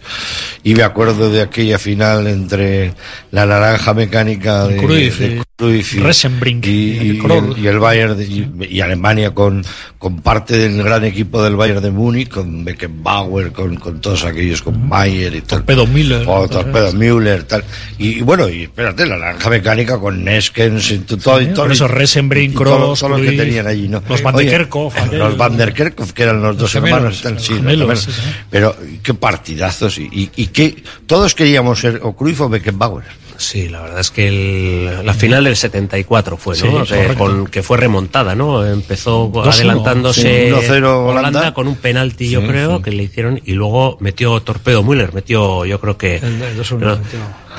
[0.61, 2.93] Y me acuerdo de aquella final entre
[3.31, 9.31] la naranja mecánica de, y, Resenbrink, y, el y, el, Bayern de, y, y, Alemania
[9.31, 9.63] con,
[9.97, 14.61] con parte del gran equipo del Bayern de Múnich, con Beckenbauer, con, con todos aquellos,
[14.61, 15.59] con Mayer y tal.
[15.59, 16.23] Torpedo Müller.
[16.27, 17.63] Oh, Torpedo Müller, tal.
[17.97, 21.39] Y, bueno, y espérate, la naranja mecánica con Neskens y todo.
[21.39, 24.01] Sí, y todo esos Resenbrink, Kroos, todo, que tenían allí, ¿no?
[24.07, 24.95] Los Van der Kerkhoff.
[25.03, 28.09] Oye, los Van der Kerkhoff, que eran los dos hermanos, tal, gemelos, sí, los gemelos.
[28.49, 30.83] Pero qué partidazos y, y, y qué.
[31.05, 33.21] Todos queríamos ser o Cruyff o Beckenbauer.
[33.41, 36.85] Sí, la verdad es que el, la final del 74 fue, ¿no?
[36.85, 38.65] Sí, eh, con, que fue remontada, ¿no?
[38.65, 41.51] Empezó adelantándose sí, Holanda.
[41.53, 45.80] Con un penalti, yo creo, que le hicieron y luego metió Torpedo Müller, metió, yo
[45.80, 46.18] creo que...
[46.18, 46.41] El,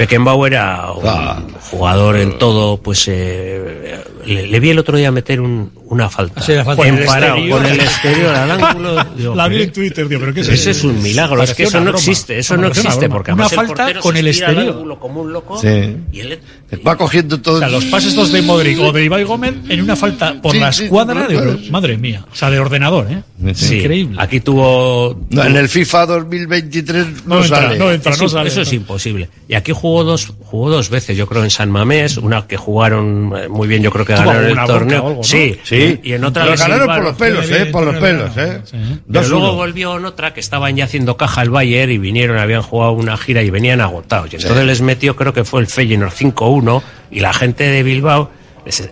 [0.02, 5.12] Beckenbauer era un ah, jugador en todo, pues eh, le, le, vi el otro día
[5.12, 6.40] meter un, una falta.
[6.40, 9.04] falta con el parado, con el exterior al ángulo.
[9.16, 10.70] Digo, la vi en Twitter, tío, pero ¿qué es eso?
[10.70, 11.98] es un milagro, es que eso no broma.
[11.98, 14.58] existe, eso no, no existe, porque una además falta el portero con el exterior.
[14.58, 15.96] Al ángulo como un loco sí.
[16.10, 16.40] y él
[16.86, 17.56] Va cogiendo todo.
[17.56, 20.54] O sea, los pases estos de Modric o de Ibai Gómez en una falta por
[20.56, 21.68] la escuadra de.
[21.70, 22.24] Madre mía.
[22.32, 23.22] O sea, de ordenador, ¿eh?
[23.40, 24.16] Increíble.
[24.18, 25.18] Aquí tuvo.
[25.30, 27.78] En el FIFA 2023 no, no entra, sale.
[27.78, 28.12] No entra.
[28.12, 29.28] Eso es imposible.
[29.48, 32.16] Y aquí jugó dos, jugó dos veces, yo creo, en San Mamés.
[32.16, 35.20] Una que jugaron eh, muy bien, yo creo que ganaron el torneo.
[35.22, 36.00] Sí, sí.
[36.02, 36.44] Y en otra.
[36.44, 37.66] Pero ganaron por los pelos, ¿eh?
[37.66, 38.62] Por los pelos, ¿eh?
[39.08, 42.92] Luego volvió en otra que estaban ya haciendo caja al Bayern y vinieron, habían jugado
[42.92, 44.32] una gira y venían agotados.
[44.32, 47.82] Y entonces les metió, creo que fue el Feyenoord 5-1 1 y la gente de
[47.82, 48.30] Bilbao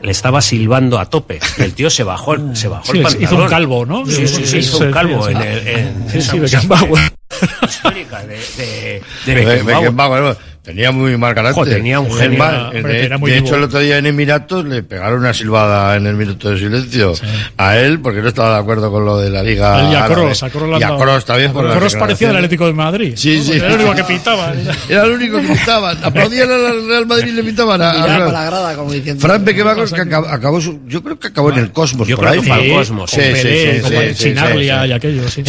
[0.02, 3.22] le estaba silbando a tope y el tío se bajó se bajó sí, el pantalón
[3.22, 6.10] hizo un calvo no sí sí sí hizo un calvo en, el, en, en, en
[6.10, 7.12] sí, sí, Beckenbauer.
[7.62, 9.76] histórica de, de, de Beckenbauer.
[9.76, 10.36] Beckenbauer.
[10.70, 11.64] Tenía muy mal carácter.
[11.64, 12.44] Tenía un genio.
[12.44, 15.96] Hombre, de, era muy de hecho, el otro día en Emiratos le pegaron una silbada
[15.96, 17.12] en el minuto de silencio
[17.56, 19.90] a él porque no estaba de acuerdo con lo de la Liga.
[19.90, 21.50] Y a Cross, a y a también.
[21.50, 23.12] A Cross parecía el Atlético de Madrid.
[23.16, 23.54] Sí, sí.
[23.54, 24.52] Era el único que pintaba.
[24.88, 25.90] Era el único que pintaba.
[25.90, 29.20] Aplaudían al Real Madrid y le pintaban a, a, a la grada, como diciendo.
[29.20, 32.06] Fran que acabó, acabó su, yo creo que acabó en el Cosmos.
[32.06, 32.46] Yo por creo ahí.
[32.46, 33.10] que fue el Cosmos.
[33.10, 34.34] Sí, sí, sí.
[34.34, 35.28] y aquello.
[35.28, 35.42] Sí,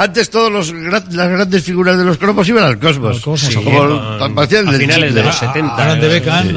[0.00, 3.16] antes todas los las grandes figuras de los cromos iban al Cosmos.
[3.16, 5.76] Al cosmos sí, como a finales de los 70.
[5.76, 6.54] A, de Beckham, sí.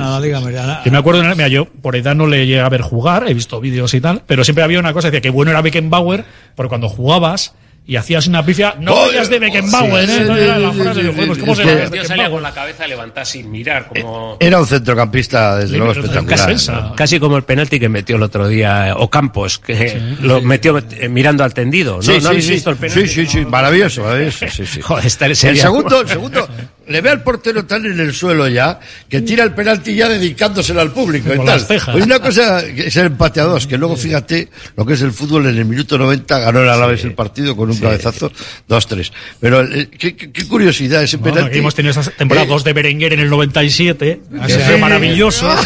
[0.85, 3.59] Yo me acuerdo, mira, yo por edad no le llegué a ver jugar, he visto
[3.59, 6.23] vídeos y tal, pero siempre había una cosa, decía que bueno era Beckenbauer,
[6.55, 7.53] porque cuando jugabas
[7.85, 10.17] y hacías una pifia, no vayas de Beckenbauer, sí, ¿eh?
[10.19, 11.37] Sí, no era la frase sí, de juegos.
[11.37, 11.95] ¿Cómo se llama?
[11.95, 14.37] Yo salía con la cabeza levantada sin mirar, como...
[14.39, 16.53] Eh, era un centrocampista, desde luego, espectacular.
[16.53, 16.95] Casi, ¿no?
[16.95, 21.09] casi, como el penalti que metió el otro día eh, Ocampos, que lo metió eh,
[21.09, 22.19] mirando al tendido, ¿no?
[22.19, 23.07] ¿No habéis visto el penalti?
[23.07, 24.81] Sí, sí, sí, maravilloso, maravilloso, sí, sí.
[24.81, 26.47] Joder, está el, el segundo, el segundo
[26.87, 28.79] le ve al portero tan en el suelo ya
[29.09, 31.65] que tira el penalti ya dedicándoselo al público Como y tal.
[31.67, 35.11] Pues una cosa es el empate a dos, que luego fíjate lo que es el
[35.11, 38.31] fútbol en el minuto 90 ganó el Alavés sí, el partido con un sí, cabezazo
[38.69, 39.11] 2-3.
[39.39, 41.41] Pero eh, qué, qué, curiosidad ese penalti.
[41.41, 44.77] Bueno, hemos tenido esas temporadas eh, de Berenguer en el 97, ha sido sí.
[44.79, 45.49] maravilloso.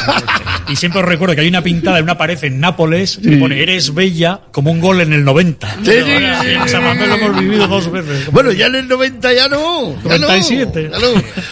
[0.69, 3.61] Y siempre os recuerdo que hay una pintada en una pared en Nápoles que pone
[3.61, 5.75] eres bella como un gol en el 90.
[5.75, 6.47] Sí, Bueno, sí.
[6.47, 6.55] Sí.
[6.55, 8.31] O sea, Esa lo hemos vivido dos veces.
[8.31, 9.95] Bueno, ya en el 90 ya no.
[10.03, 10.89] Ya 97.
[10.89, 11.06] No, no.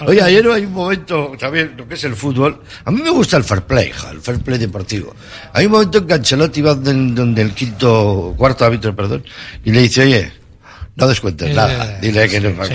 [0.07, 2.61] Oye, ayer hay un momento, también lo que es el fútbol.
[2.83, 5.15] A mí me gusta el fair play, el fair play deportivo.
[5.53, 9.23] Hay un momento en que Ancelotti va del, donde el quinto, cuarto árbitro, perdón,
[9.63, 10.31] y le dice, oye,
[10.95, 12.71] no descuentes eh, nada, dile que no es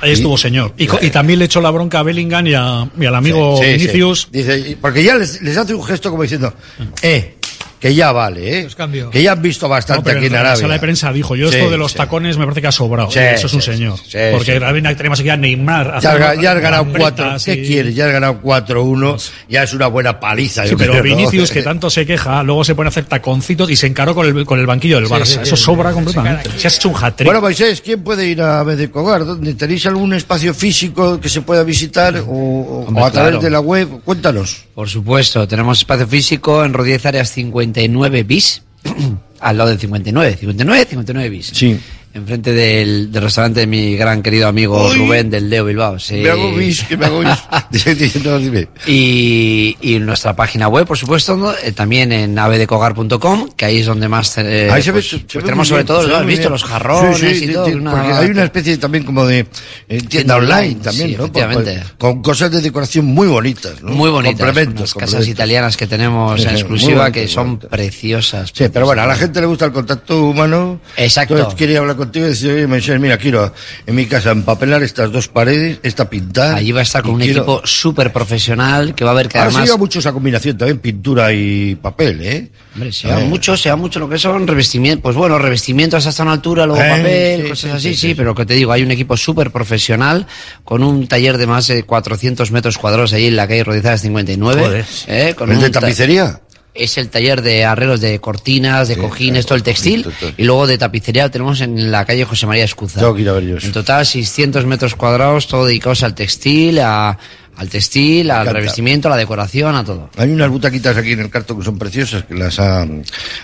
[0.00, 0.74] Ahí estuvo, señor.
[0.76, 5.02] Y, también le echó la bronca a Bellingham y, a, y al amigo sí, porque
[5.02, 6.52] ya les, hace un gesto como diciendo,
[7.00, 7.36] eh,
[7.84, 8.68] que ya vale, eh.
[9.12, 10.56] Que ya han visto No, bastante pero aquí en la Arabia.
[10.56, 11.98] sala de prensa dijo, yo Sí, esto de los sí.
[11.98, 13.10] tacones me parece que ha sobrado.
[13.10, 13.98] Sí, Eso es un señor.
[13.98, 14.58] sí, Porque
[14.96, 16.00] tenemos aquí a Neymar.
[16.00, 17.36] Ya, ya has ganado cuatro.
[17.44, 17.94] ¿Qué quieres?
[17.94, 19.30] Ya has ganado 4-1.
[19.50, 20.62] Ya es una buena paliza.
[20.64, 21.10] Sí, yo pero creo, ¿no?
[21.14, 24.26] Vinicius, que tanto se queja, luego se pone a hacer taconcitos y se encaró con
[24.26, 25.42] el, con el banquillo del Barça.
[25.42, 26.48] Eso sobra completamente.
[26.56, 27.26] Si has hecho un hat-trick.
[27.26, 29.26] Bueno, Moisés, ¿quién puede ir a Bedecogar?
[29.26, 29.52] ¿Dónde?
[29.52, 33.40] ¿Tenéis algún espacio físico que se pueda visitar o, a través claro.
[33.40, 33.88] de la web?
[34.06, 34.63] Cuéntanos.
[34.74, 38.62] Por supuesto, tenemos espacio físico en Rodríguez Áreas 59 bis,
[39.40, 41.46] al lado del 59, 59, 59 bis.
[41.46, 41.78] Sí.
[42.14, 44.96] Enfrente del, del restaurante de mi gran querido amigo Uy.
[44.98, 45.98] Rubén del Leo Bilbao.
[45.98, 46.14] sí.
[46.22, 48.24] Me hago bis, que me hago bis.
[48.24, 48.68] no, dime.
[48.86, 51.52] Y, y nuestra página web, por supuesto, ¿no?
[51.52, 55.18] Eh, también en avedecogar.com, que ahí es donde más eh, Ahí se ve, pues, se
[55.18, 56.40] pues ve tenemos sobre bien, todo, ¿lo ve has visto?
[56.42, 56.52] bien.
[56.52, 57.66] Los jarrones Sí, sí, y todo.
[57.66, 59.46] una- porque hay una especie también como de
[59.88, 61.24] eh, tienda online también, ¿no?
[61.24, 61.82] efectivamente.
[61.98, 63.90] Con, con cosas de decoración muy bonitas, ¿no?
[63.90, 68.52] Muy bonitas, Complementos, unas casas italianas que tenemos en exclusiva muy que son preciosas.
[68.54, 70.80] Sí, pero bueno, a la gente le gusta el contacto humano.
[70.96, 71.34] Exacto.
[71.34, 73.52] Entonces quería hablar contigo y decir, oye, mira, quiero
[73.86, 76.56] en mi casa empapelar estas dos paredes, esta pintada.
[76.56, 79.38] Allí va a estar con un quiero- equipo súper profesional que va a ver que
[79.38, 79.68] Ahora se además...
[79.68, 82.50] lleva mucho esa combinación también, pintura y papel, ¿eh?
[82.74, 83.24] Hombre, se lleva Eh.
[83.26, 86.82] mucho, se lleva mucho lo que son revestimientos, pues bueno, revestimientos hasta una altura, luego
[86.82, 88.90] Eh, papel, sí, cosas sí, así, sí, sí, pero lo que te digo, hay un
[88.90, 90.26] equipo súper profesional
[90.64, 94.62] con un taller de más de 400 metros cuadrados ahí en la calle Rodizadas 59.
[94.62, 94.84] Joder.
[95.06, 96.40] eh, con ¿El de un ta- tapicería?
[96.74, 100.04] Es el taller de arreglos de cortinas, de cojines, todo el textil.
[100.36, 102.98] Y luego de tapicería lo tenemos en la calle José María Escuza.
[102.98, 103.66] Tengo que ir a ver yo eso.
[103.68, 107.16] En total 600 metros cuadrados, todo dedicados al textil, a-
[107.56, 110.10] al textil, al revestimiento, a la decoración, a todo.
[110.16, 112.86] Hay unas butaquitas aquí en el cartón que son preciosas, que las ha,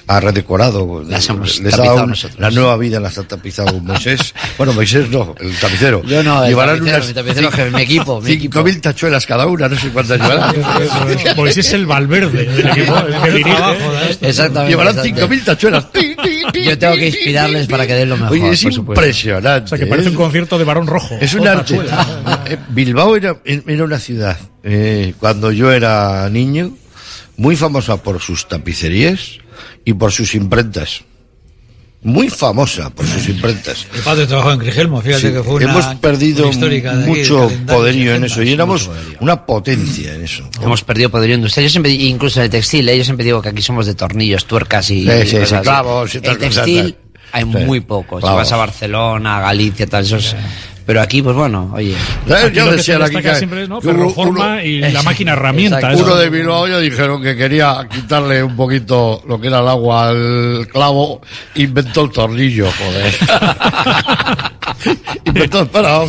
[0.06, 1.02] ha redecorado.
[1.06, 2.40] Las hemos Les ha tapizado dado un- nosotros.
[2.40, 4.34] La nueva vida las ha tapizado Moisés.
[4.58, 6.02] bueno, Moisés no, el tapicero.
[6.04, 9.26] Yo no, el Llevarán tapicero, unas mi tapicero, jefe, mi equipo, mi cinco mil tachuelas
[9.26, 10.54] cada una, no sé cuántas llevarán.
[11.36, 14.28] Pues es el Valverde del equipo, el que.
[14.28, 14.70] Exactamente.
[14.70, 15.02] Llevarán exactamente.
[15.02, 15.86] cinco mil tachuelas.
[16.64, 18.32] Yo tengo que inspirarles para que den lo mejor.
[18.32, 19.64] Oye, es por impresionante.
[19.64, 20.10] O sea, que parece ¿eh?
[20.10, 21.16] un concierto de Barón Rojo.
[21.20, 21.78] Es un arte.
[22.46, 26.76] Eh, Bilbao era, era una ciudad, eh, cuando yo era niño,
[27.36, 29.38] muy famosa por sus tapicerías
[29.84, 31.04] y por sus imprentas.
[32.02, 33.86] Muy famosa por sus imprentas.
[33.94, 35.70] Mi padre trabajó en Grigelmo, fíjate Sí, que fue una.
[35.70, 38.90] hemos perdido una histórica de aquí, mucho poderío en 60, eso y éramos
[39.20, 40.48] una potencia en eso.
[40.62, 41.64] Hemos perdido poderío industrial.
[41.66, 42.96] Yo siempre, incluso en el textil, ¿eh?
[42.96, 45.02] yo siempre digo que aquí somos de tornillos, tuercas y.
[45.02, 45.62] Sí, sí, cosas así.
[45.62, 46.96] clavos y El textil tal.
[47.32, 47.66] hay Sí.
[47.66, 48.18] muy poco.
[48.18, 50.34] Si vas a Barcelona, a Galicia, tal, esos.
[50.86, 51.94] Pero aquí, pues bueno, oye.
[52.24, 53.80] Aquí lo que se destaca siempre es, ¿no?
[53.80, 55.92] Ferroforma y la máquina herramienta.
[55.94, 60.08] Uno de Bilbao ya dijeron que quería quitarle un poquito lo que era el agua
[60.08, 61.20] al clavo,
[61.54, 63.14] inventó el tornillo, joder.
[65.24, 66.00] inventó, espera,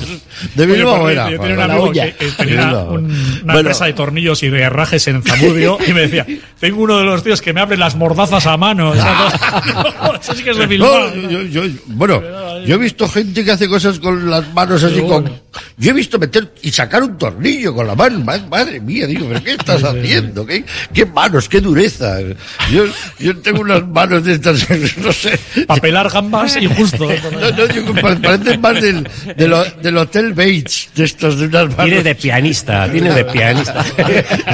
[0.55, 1.29] de Bilbao era.
[1.29, 2.05] Yo tenía un la amigo uña.
[2.05, 2.91] que, que tenía Bilbao.
[2.93, 3.59] un- una Bueno.
[3.59, 6.25] empresa de tornillos y de herrajes en Zamudio y me decía,
[6.59, 8.93] tengo uno de los tíos que me abre las mordazas a mano.
[10.21, 11.09] Eso sí que es de Bilbao.
[11.09, 12.21] No, yo, yo- yo- bueno,
[12.65, 15.29] yo he visto gente que hace cosas con las manos así con.
[15.77, 18.19] Yo he visto meter y sacar un tornillo con la mano.
[18.19, 20.45] Ma- Madre mía, digo, ¿pero qué estás haciendo?
[20.45, 20.63] ¿Qué,
[20.93, 22.19] qué manos, qué dureza?
[22.71, 22.85] Yo,
[23.19, 24.65] yo tengo unas manos de estas,
[24.97, 25.37] no sé.
[25.67, 27.09] Papelar gambas y justo.
[27.31, 31.69] No, no, yo, pa- parece más del, del, del Hotel Bates, de estos de unas
[31.69, 31.85] manos.
[31.85, 33.83] Tiene de pianista, tiene de pianista.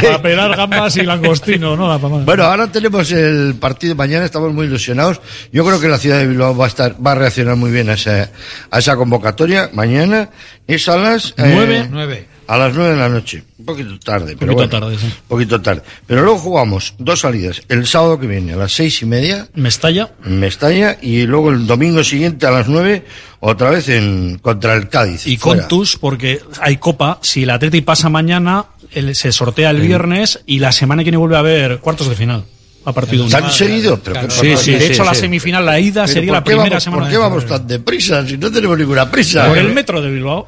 [0.01, 1.87] Papelar gambas y langostino, ¿no?
[1.87, 1.97] La.
[1.97, 5.19] Bueno, ahora tenemos el partido mañana, estamos muy ilusionados.
[5.51, 7.89] Yo creo que la ciudad de Bilbao va a estar, va a reaccionar muy bien
[7.89, 8.29] a esa,
[8.71, 9.69] a esa convocatoria.
[9.73, 10.29] Mañana
[10.67, 11.87] es a las eh, Nueve.
[11.89, 12.27] Nueve.
[12.47, 13.43] A las nueve de la noche.
[13.59, 15.05] Un poquito tarde, pero Poquito bueno, tarde, sí.
[15.07, 15.81] Un poquito tarde.
[16.05, 17.61] Pero luego jugamos dos salidas.
[17.67, 20.11] El sábado que viene a las seis y media Mestalla.
[20.23, 23.03] Mestalla y luego el domingo siguiente a las nueve
[23.41, 25.27] otra vez en contra el Cádiz.
[25.27, 25.63] Y fuera.
[25.63, 27.19] Contus, porque hay copa.
[27.21, 28.67] Si el Atleti pasa mañana,
[29.13, 32.45] se sortea el viernes y la semana que viene vuelve a haber cuartos de final.
[32.87, 33.37] A partido único.
[33.37, 33.99] ¿Tan seguido?
[34.01, 36.69] Pero qué Sí, sí, de hecho, la semifinal, la ida Pero sería ¿por la primera
[36.69, 37.01] vamos- semana.
[37.03, 39.45] ¿Por qué vamos tan deprisa si no tenemos ninguna prisa?
[39.49, 40.47] Por el metro de Bilbao.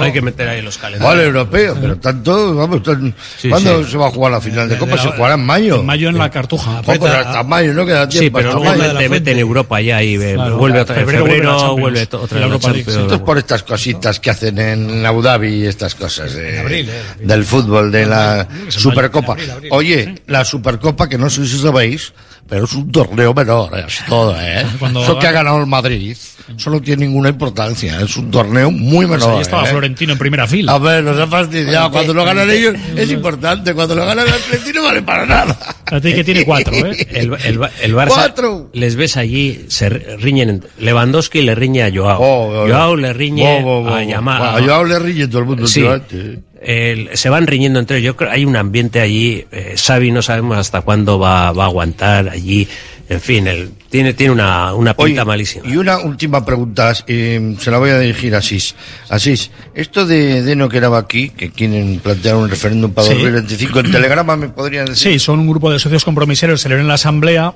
[0.00, 1.12] Hay que meter ahí los calendarios.
[1.16, 3.90] Vale, europeo, pero tanto, vamos, tan- Sí, ¿cuándo sí.
[3.90, 4.96] se va a jugar la final de Copa?
[4.96, 5.80] Se jugará en mayo.
[5.80, 6.82] En mayo en la Cartuja.
[6.82, 8.24] Poco, hasta mayo, no queda tiempo.
[8.26, 9.10] Sí, pero luego mayo.
[9.10, 10.58] mete, en Europa ya y Claro.
[10.58, 11.02] vuelve otra vez.
[11.02, 12.86] En Febrero vuelve otra vez.
[12.88, 16.88] Esto es por estas cositas que hacen en Abu Dhabi y estas cosas de- abril,
[16.88, 19.36] eh, del fútbol, de la Supercopa.
[19.70, 22.12] Oye, la Supercopa, que no sé si lo veis,
[22.48, 23.84] pero es un torneo menor, ¿eh?
[23.86, 24.66] es todo, ¿eh?
[24.78, 26.14] Cuando- Eso que ha ganado el Madrid,
[26.56, 29.36] eso no tiene ninguna importancia, es un torneo muy Pues menor.
[29.36, 29.70] ahí estaba ¿eh?
[29.70, 30.74] Florentino en primera fila.
[30.74, 31.90] A ver, nos ha fastidiado.
[31.90, 35.56] Cuando lo ganan ellos es importante, cuando lo ganan el Atlético no vale para nada.
[35.86, 37.06] Fíjate que tiene cuatro, ¿eh?
[37.12, 38.70] El, el, el Barça Cuatro.
[38.72, 40.64] les ves allí, se riñen.
[40.78, 42.20] Lewandowski le riñe a Joao.
[42.20, 44.02] Oh, oh, Joao le riñe bo, a.
[44.02, 44.42] Yamal.
[44.42, 45.82] A Joao le riñe todo el mundo Sí.
[45.82, 46.42] últimamente.
[46.64, 48.06] El- se van riñendo entre ellos.
[48.12, 49.44] Yo creo hay un ambiente allí.
[49.50, 52.66] Eh, Xavi no sabemos hasta cuándo va, va a aguantar allí.
[53.08, 55.68] En fin, el, tiene, tiene una, una pinta Oye, malísima.
[55.68, 58.74] Y una última pregunta, eh, se la voy a dirigir a Asís.
[59.10, 63.14] Asís, esto de Deno que era aquí, que quieren plantear un referéndum para Sí.
[63.14, 65.12] 2025, en Telegrama me podrían decir.
[65.12, 67.52] Sí, son un grupo de socios compromiseros, se le en la asamblea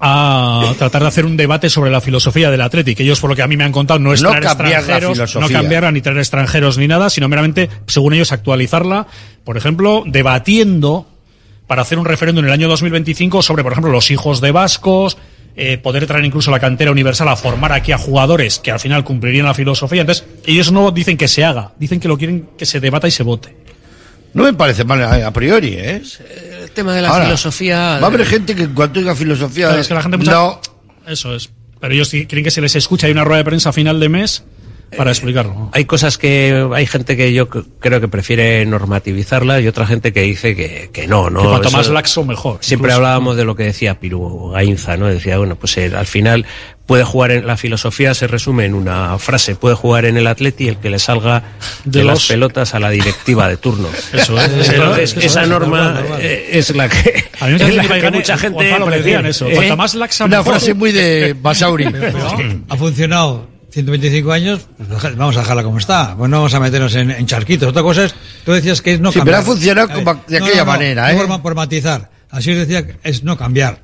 [0.00, 3.00] a tratar de hacer un debate sobre la filosofía del Athletic.
[3.00, 5.48] Ellos, por lo que a mí me han contado, no es No traer extranjeros, no
[5.48, 9.06] cambiarla ni traer extranjeros ni nada, sino meramente, según ellos, actualizarla.
[9.44, 11.06] Por ejemplo, debatiendo
[11.66, 15.18] para hacer un referéndum en el año 2025 sobre, por ejemplo, los hijos de vascos,
[15.56, 19.02] eh, poder traer incluso la cantera universal a formar aquí a jugadores que al final
[19.04, 20.02] cumplirían la filosofía.
[20.02, 23.10] Entonces, ellos no dicen que se haga, dicen que lo quieren que se debata y
[23.10, 23.67] se vote.
[24.34, 26.02] No me parece mal a, a priori, ¿eh?
[26.62, 27.98] El tema de la Ahora, filosofía.
[27.98, 29.66] Va a haber gente que en cuanto diga filosofía...
[29.68, 30.60] Claro, es que la gente mucha- No,
[31.06, 31.50] Eso es.
[31.80, 33.06] Pero ellos sí quieren que se les escuche.
[33.06, 34.44] Hay una rueda de prensa a final de mes
[34.96, 35.70] para explicarlo.
[35.72, 40.22] Hay cosas que hay gente que yo creo que prefiere normativizarla y otra gente que
[40.22, 41.42] dice que, que no, no.
[41.42, 42.58] que cuanto eso- más laxo, mejor.
[42.60, 42.96] Siempre Incluso.
[42.96, 45.06] hablábamos de lo que decía Piru Gainza, ¿no?
[45.06, 46.46] Decía, bueno, pues eh, al final
[46.86, 50.68] puede jugar en la filosofía se resume en una frase, puede jugar en el Atleti
[50.68, 51.42] el que le salga
[51.84, 53.88] de, De las pelotas a la directiva de turno.
[54.14, 54.70] Eso es.
[54.70, 56.20] Entonces, Eso es, esa normal, norma normal.
[56.22, 59.46] eh, es la que, A mí me es la que mucha gente decían eso.
[59.48, 59.54] ¿eh?
[59.54, 60.54] Cuanto más laxa, una mejor.
[60.54, 61.84] frase muy de Basauri.
[62.70, 66.14] Ha funcionado 125 años, pues vamos a dejarla como está.
[66.16, 67.68] Pues no vamos a meternos en, en charquitos.
[67.68, 68.14] Otra cosa es,
[68.44, 69.36] tú decías que es no Sí, cambiar.
[69.40, 71.26] pero ha funcionado ver, como de aquella manera, no ¿eh?
[71.26, 72.10] Por, por matizar.
[72.30, 73.82] Así os decía, que es no cambiar.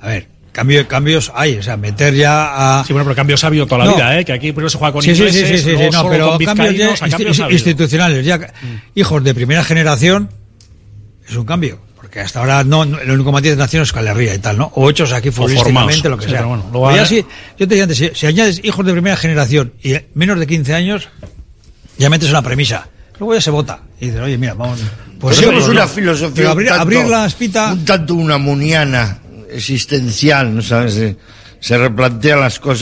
[0.00, 2.84] A ver, cambio, cambios hay, o sea, meter ya a...
[2.84, 3.94] Sí, bueno, pero cambios ha habido toda la No.
[3.96, 4.24] vida, ¿eh?
[4.24, 7.08] Que aquí primero se juega con Sí, sí, sí, sí, sí, no, pero cambios ya
[7.08, 8.52] cambios institucionales, ya
[8.96, 10.28] hijos de primera generación,
[11.28, 11.80] es un cambio.
[12.12, 14.70] Porque hasta ahora no, no- el único matiz de nación es Calerría y tal, ¿no?
[14.74, 16.40] O hechos aquí futbolísticamente, lo que Sí, sea.
[16.40, 17.24] pero bueno, ya sí,
[17.58, 20.74] yo te decía antes, si, si añades hijos de primera generación y menos de 15
[20.74, 21.08] años,
[21.96, 22.86] ya metes una premisa.
[23.18, 23.80] Luego ya se vota.
[23.98, 24.80] Y dices, oye, mira, vamos.
[25.18, 25.88] Pues pues una no.
[25.88, 27.72] filosofía Pero abrir, un tanto- abrir la espita.
[27.72, 29.18] un tanto una muniana
[29.50, 30.92] existencial, ¿no sabes?
[30.92, 31.16] Se,
[31.60, 32.80] se replantean las cosas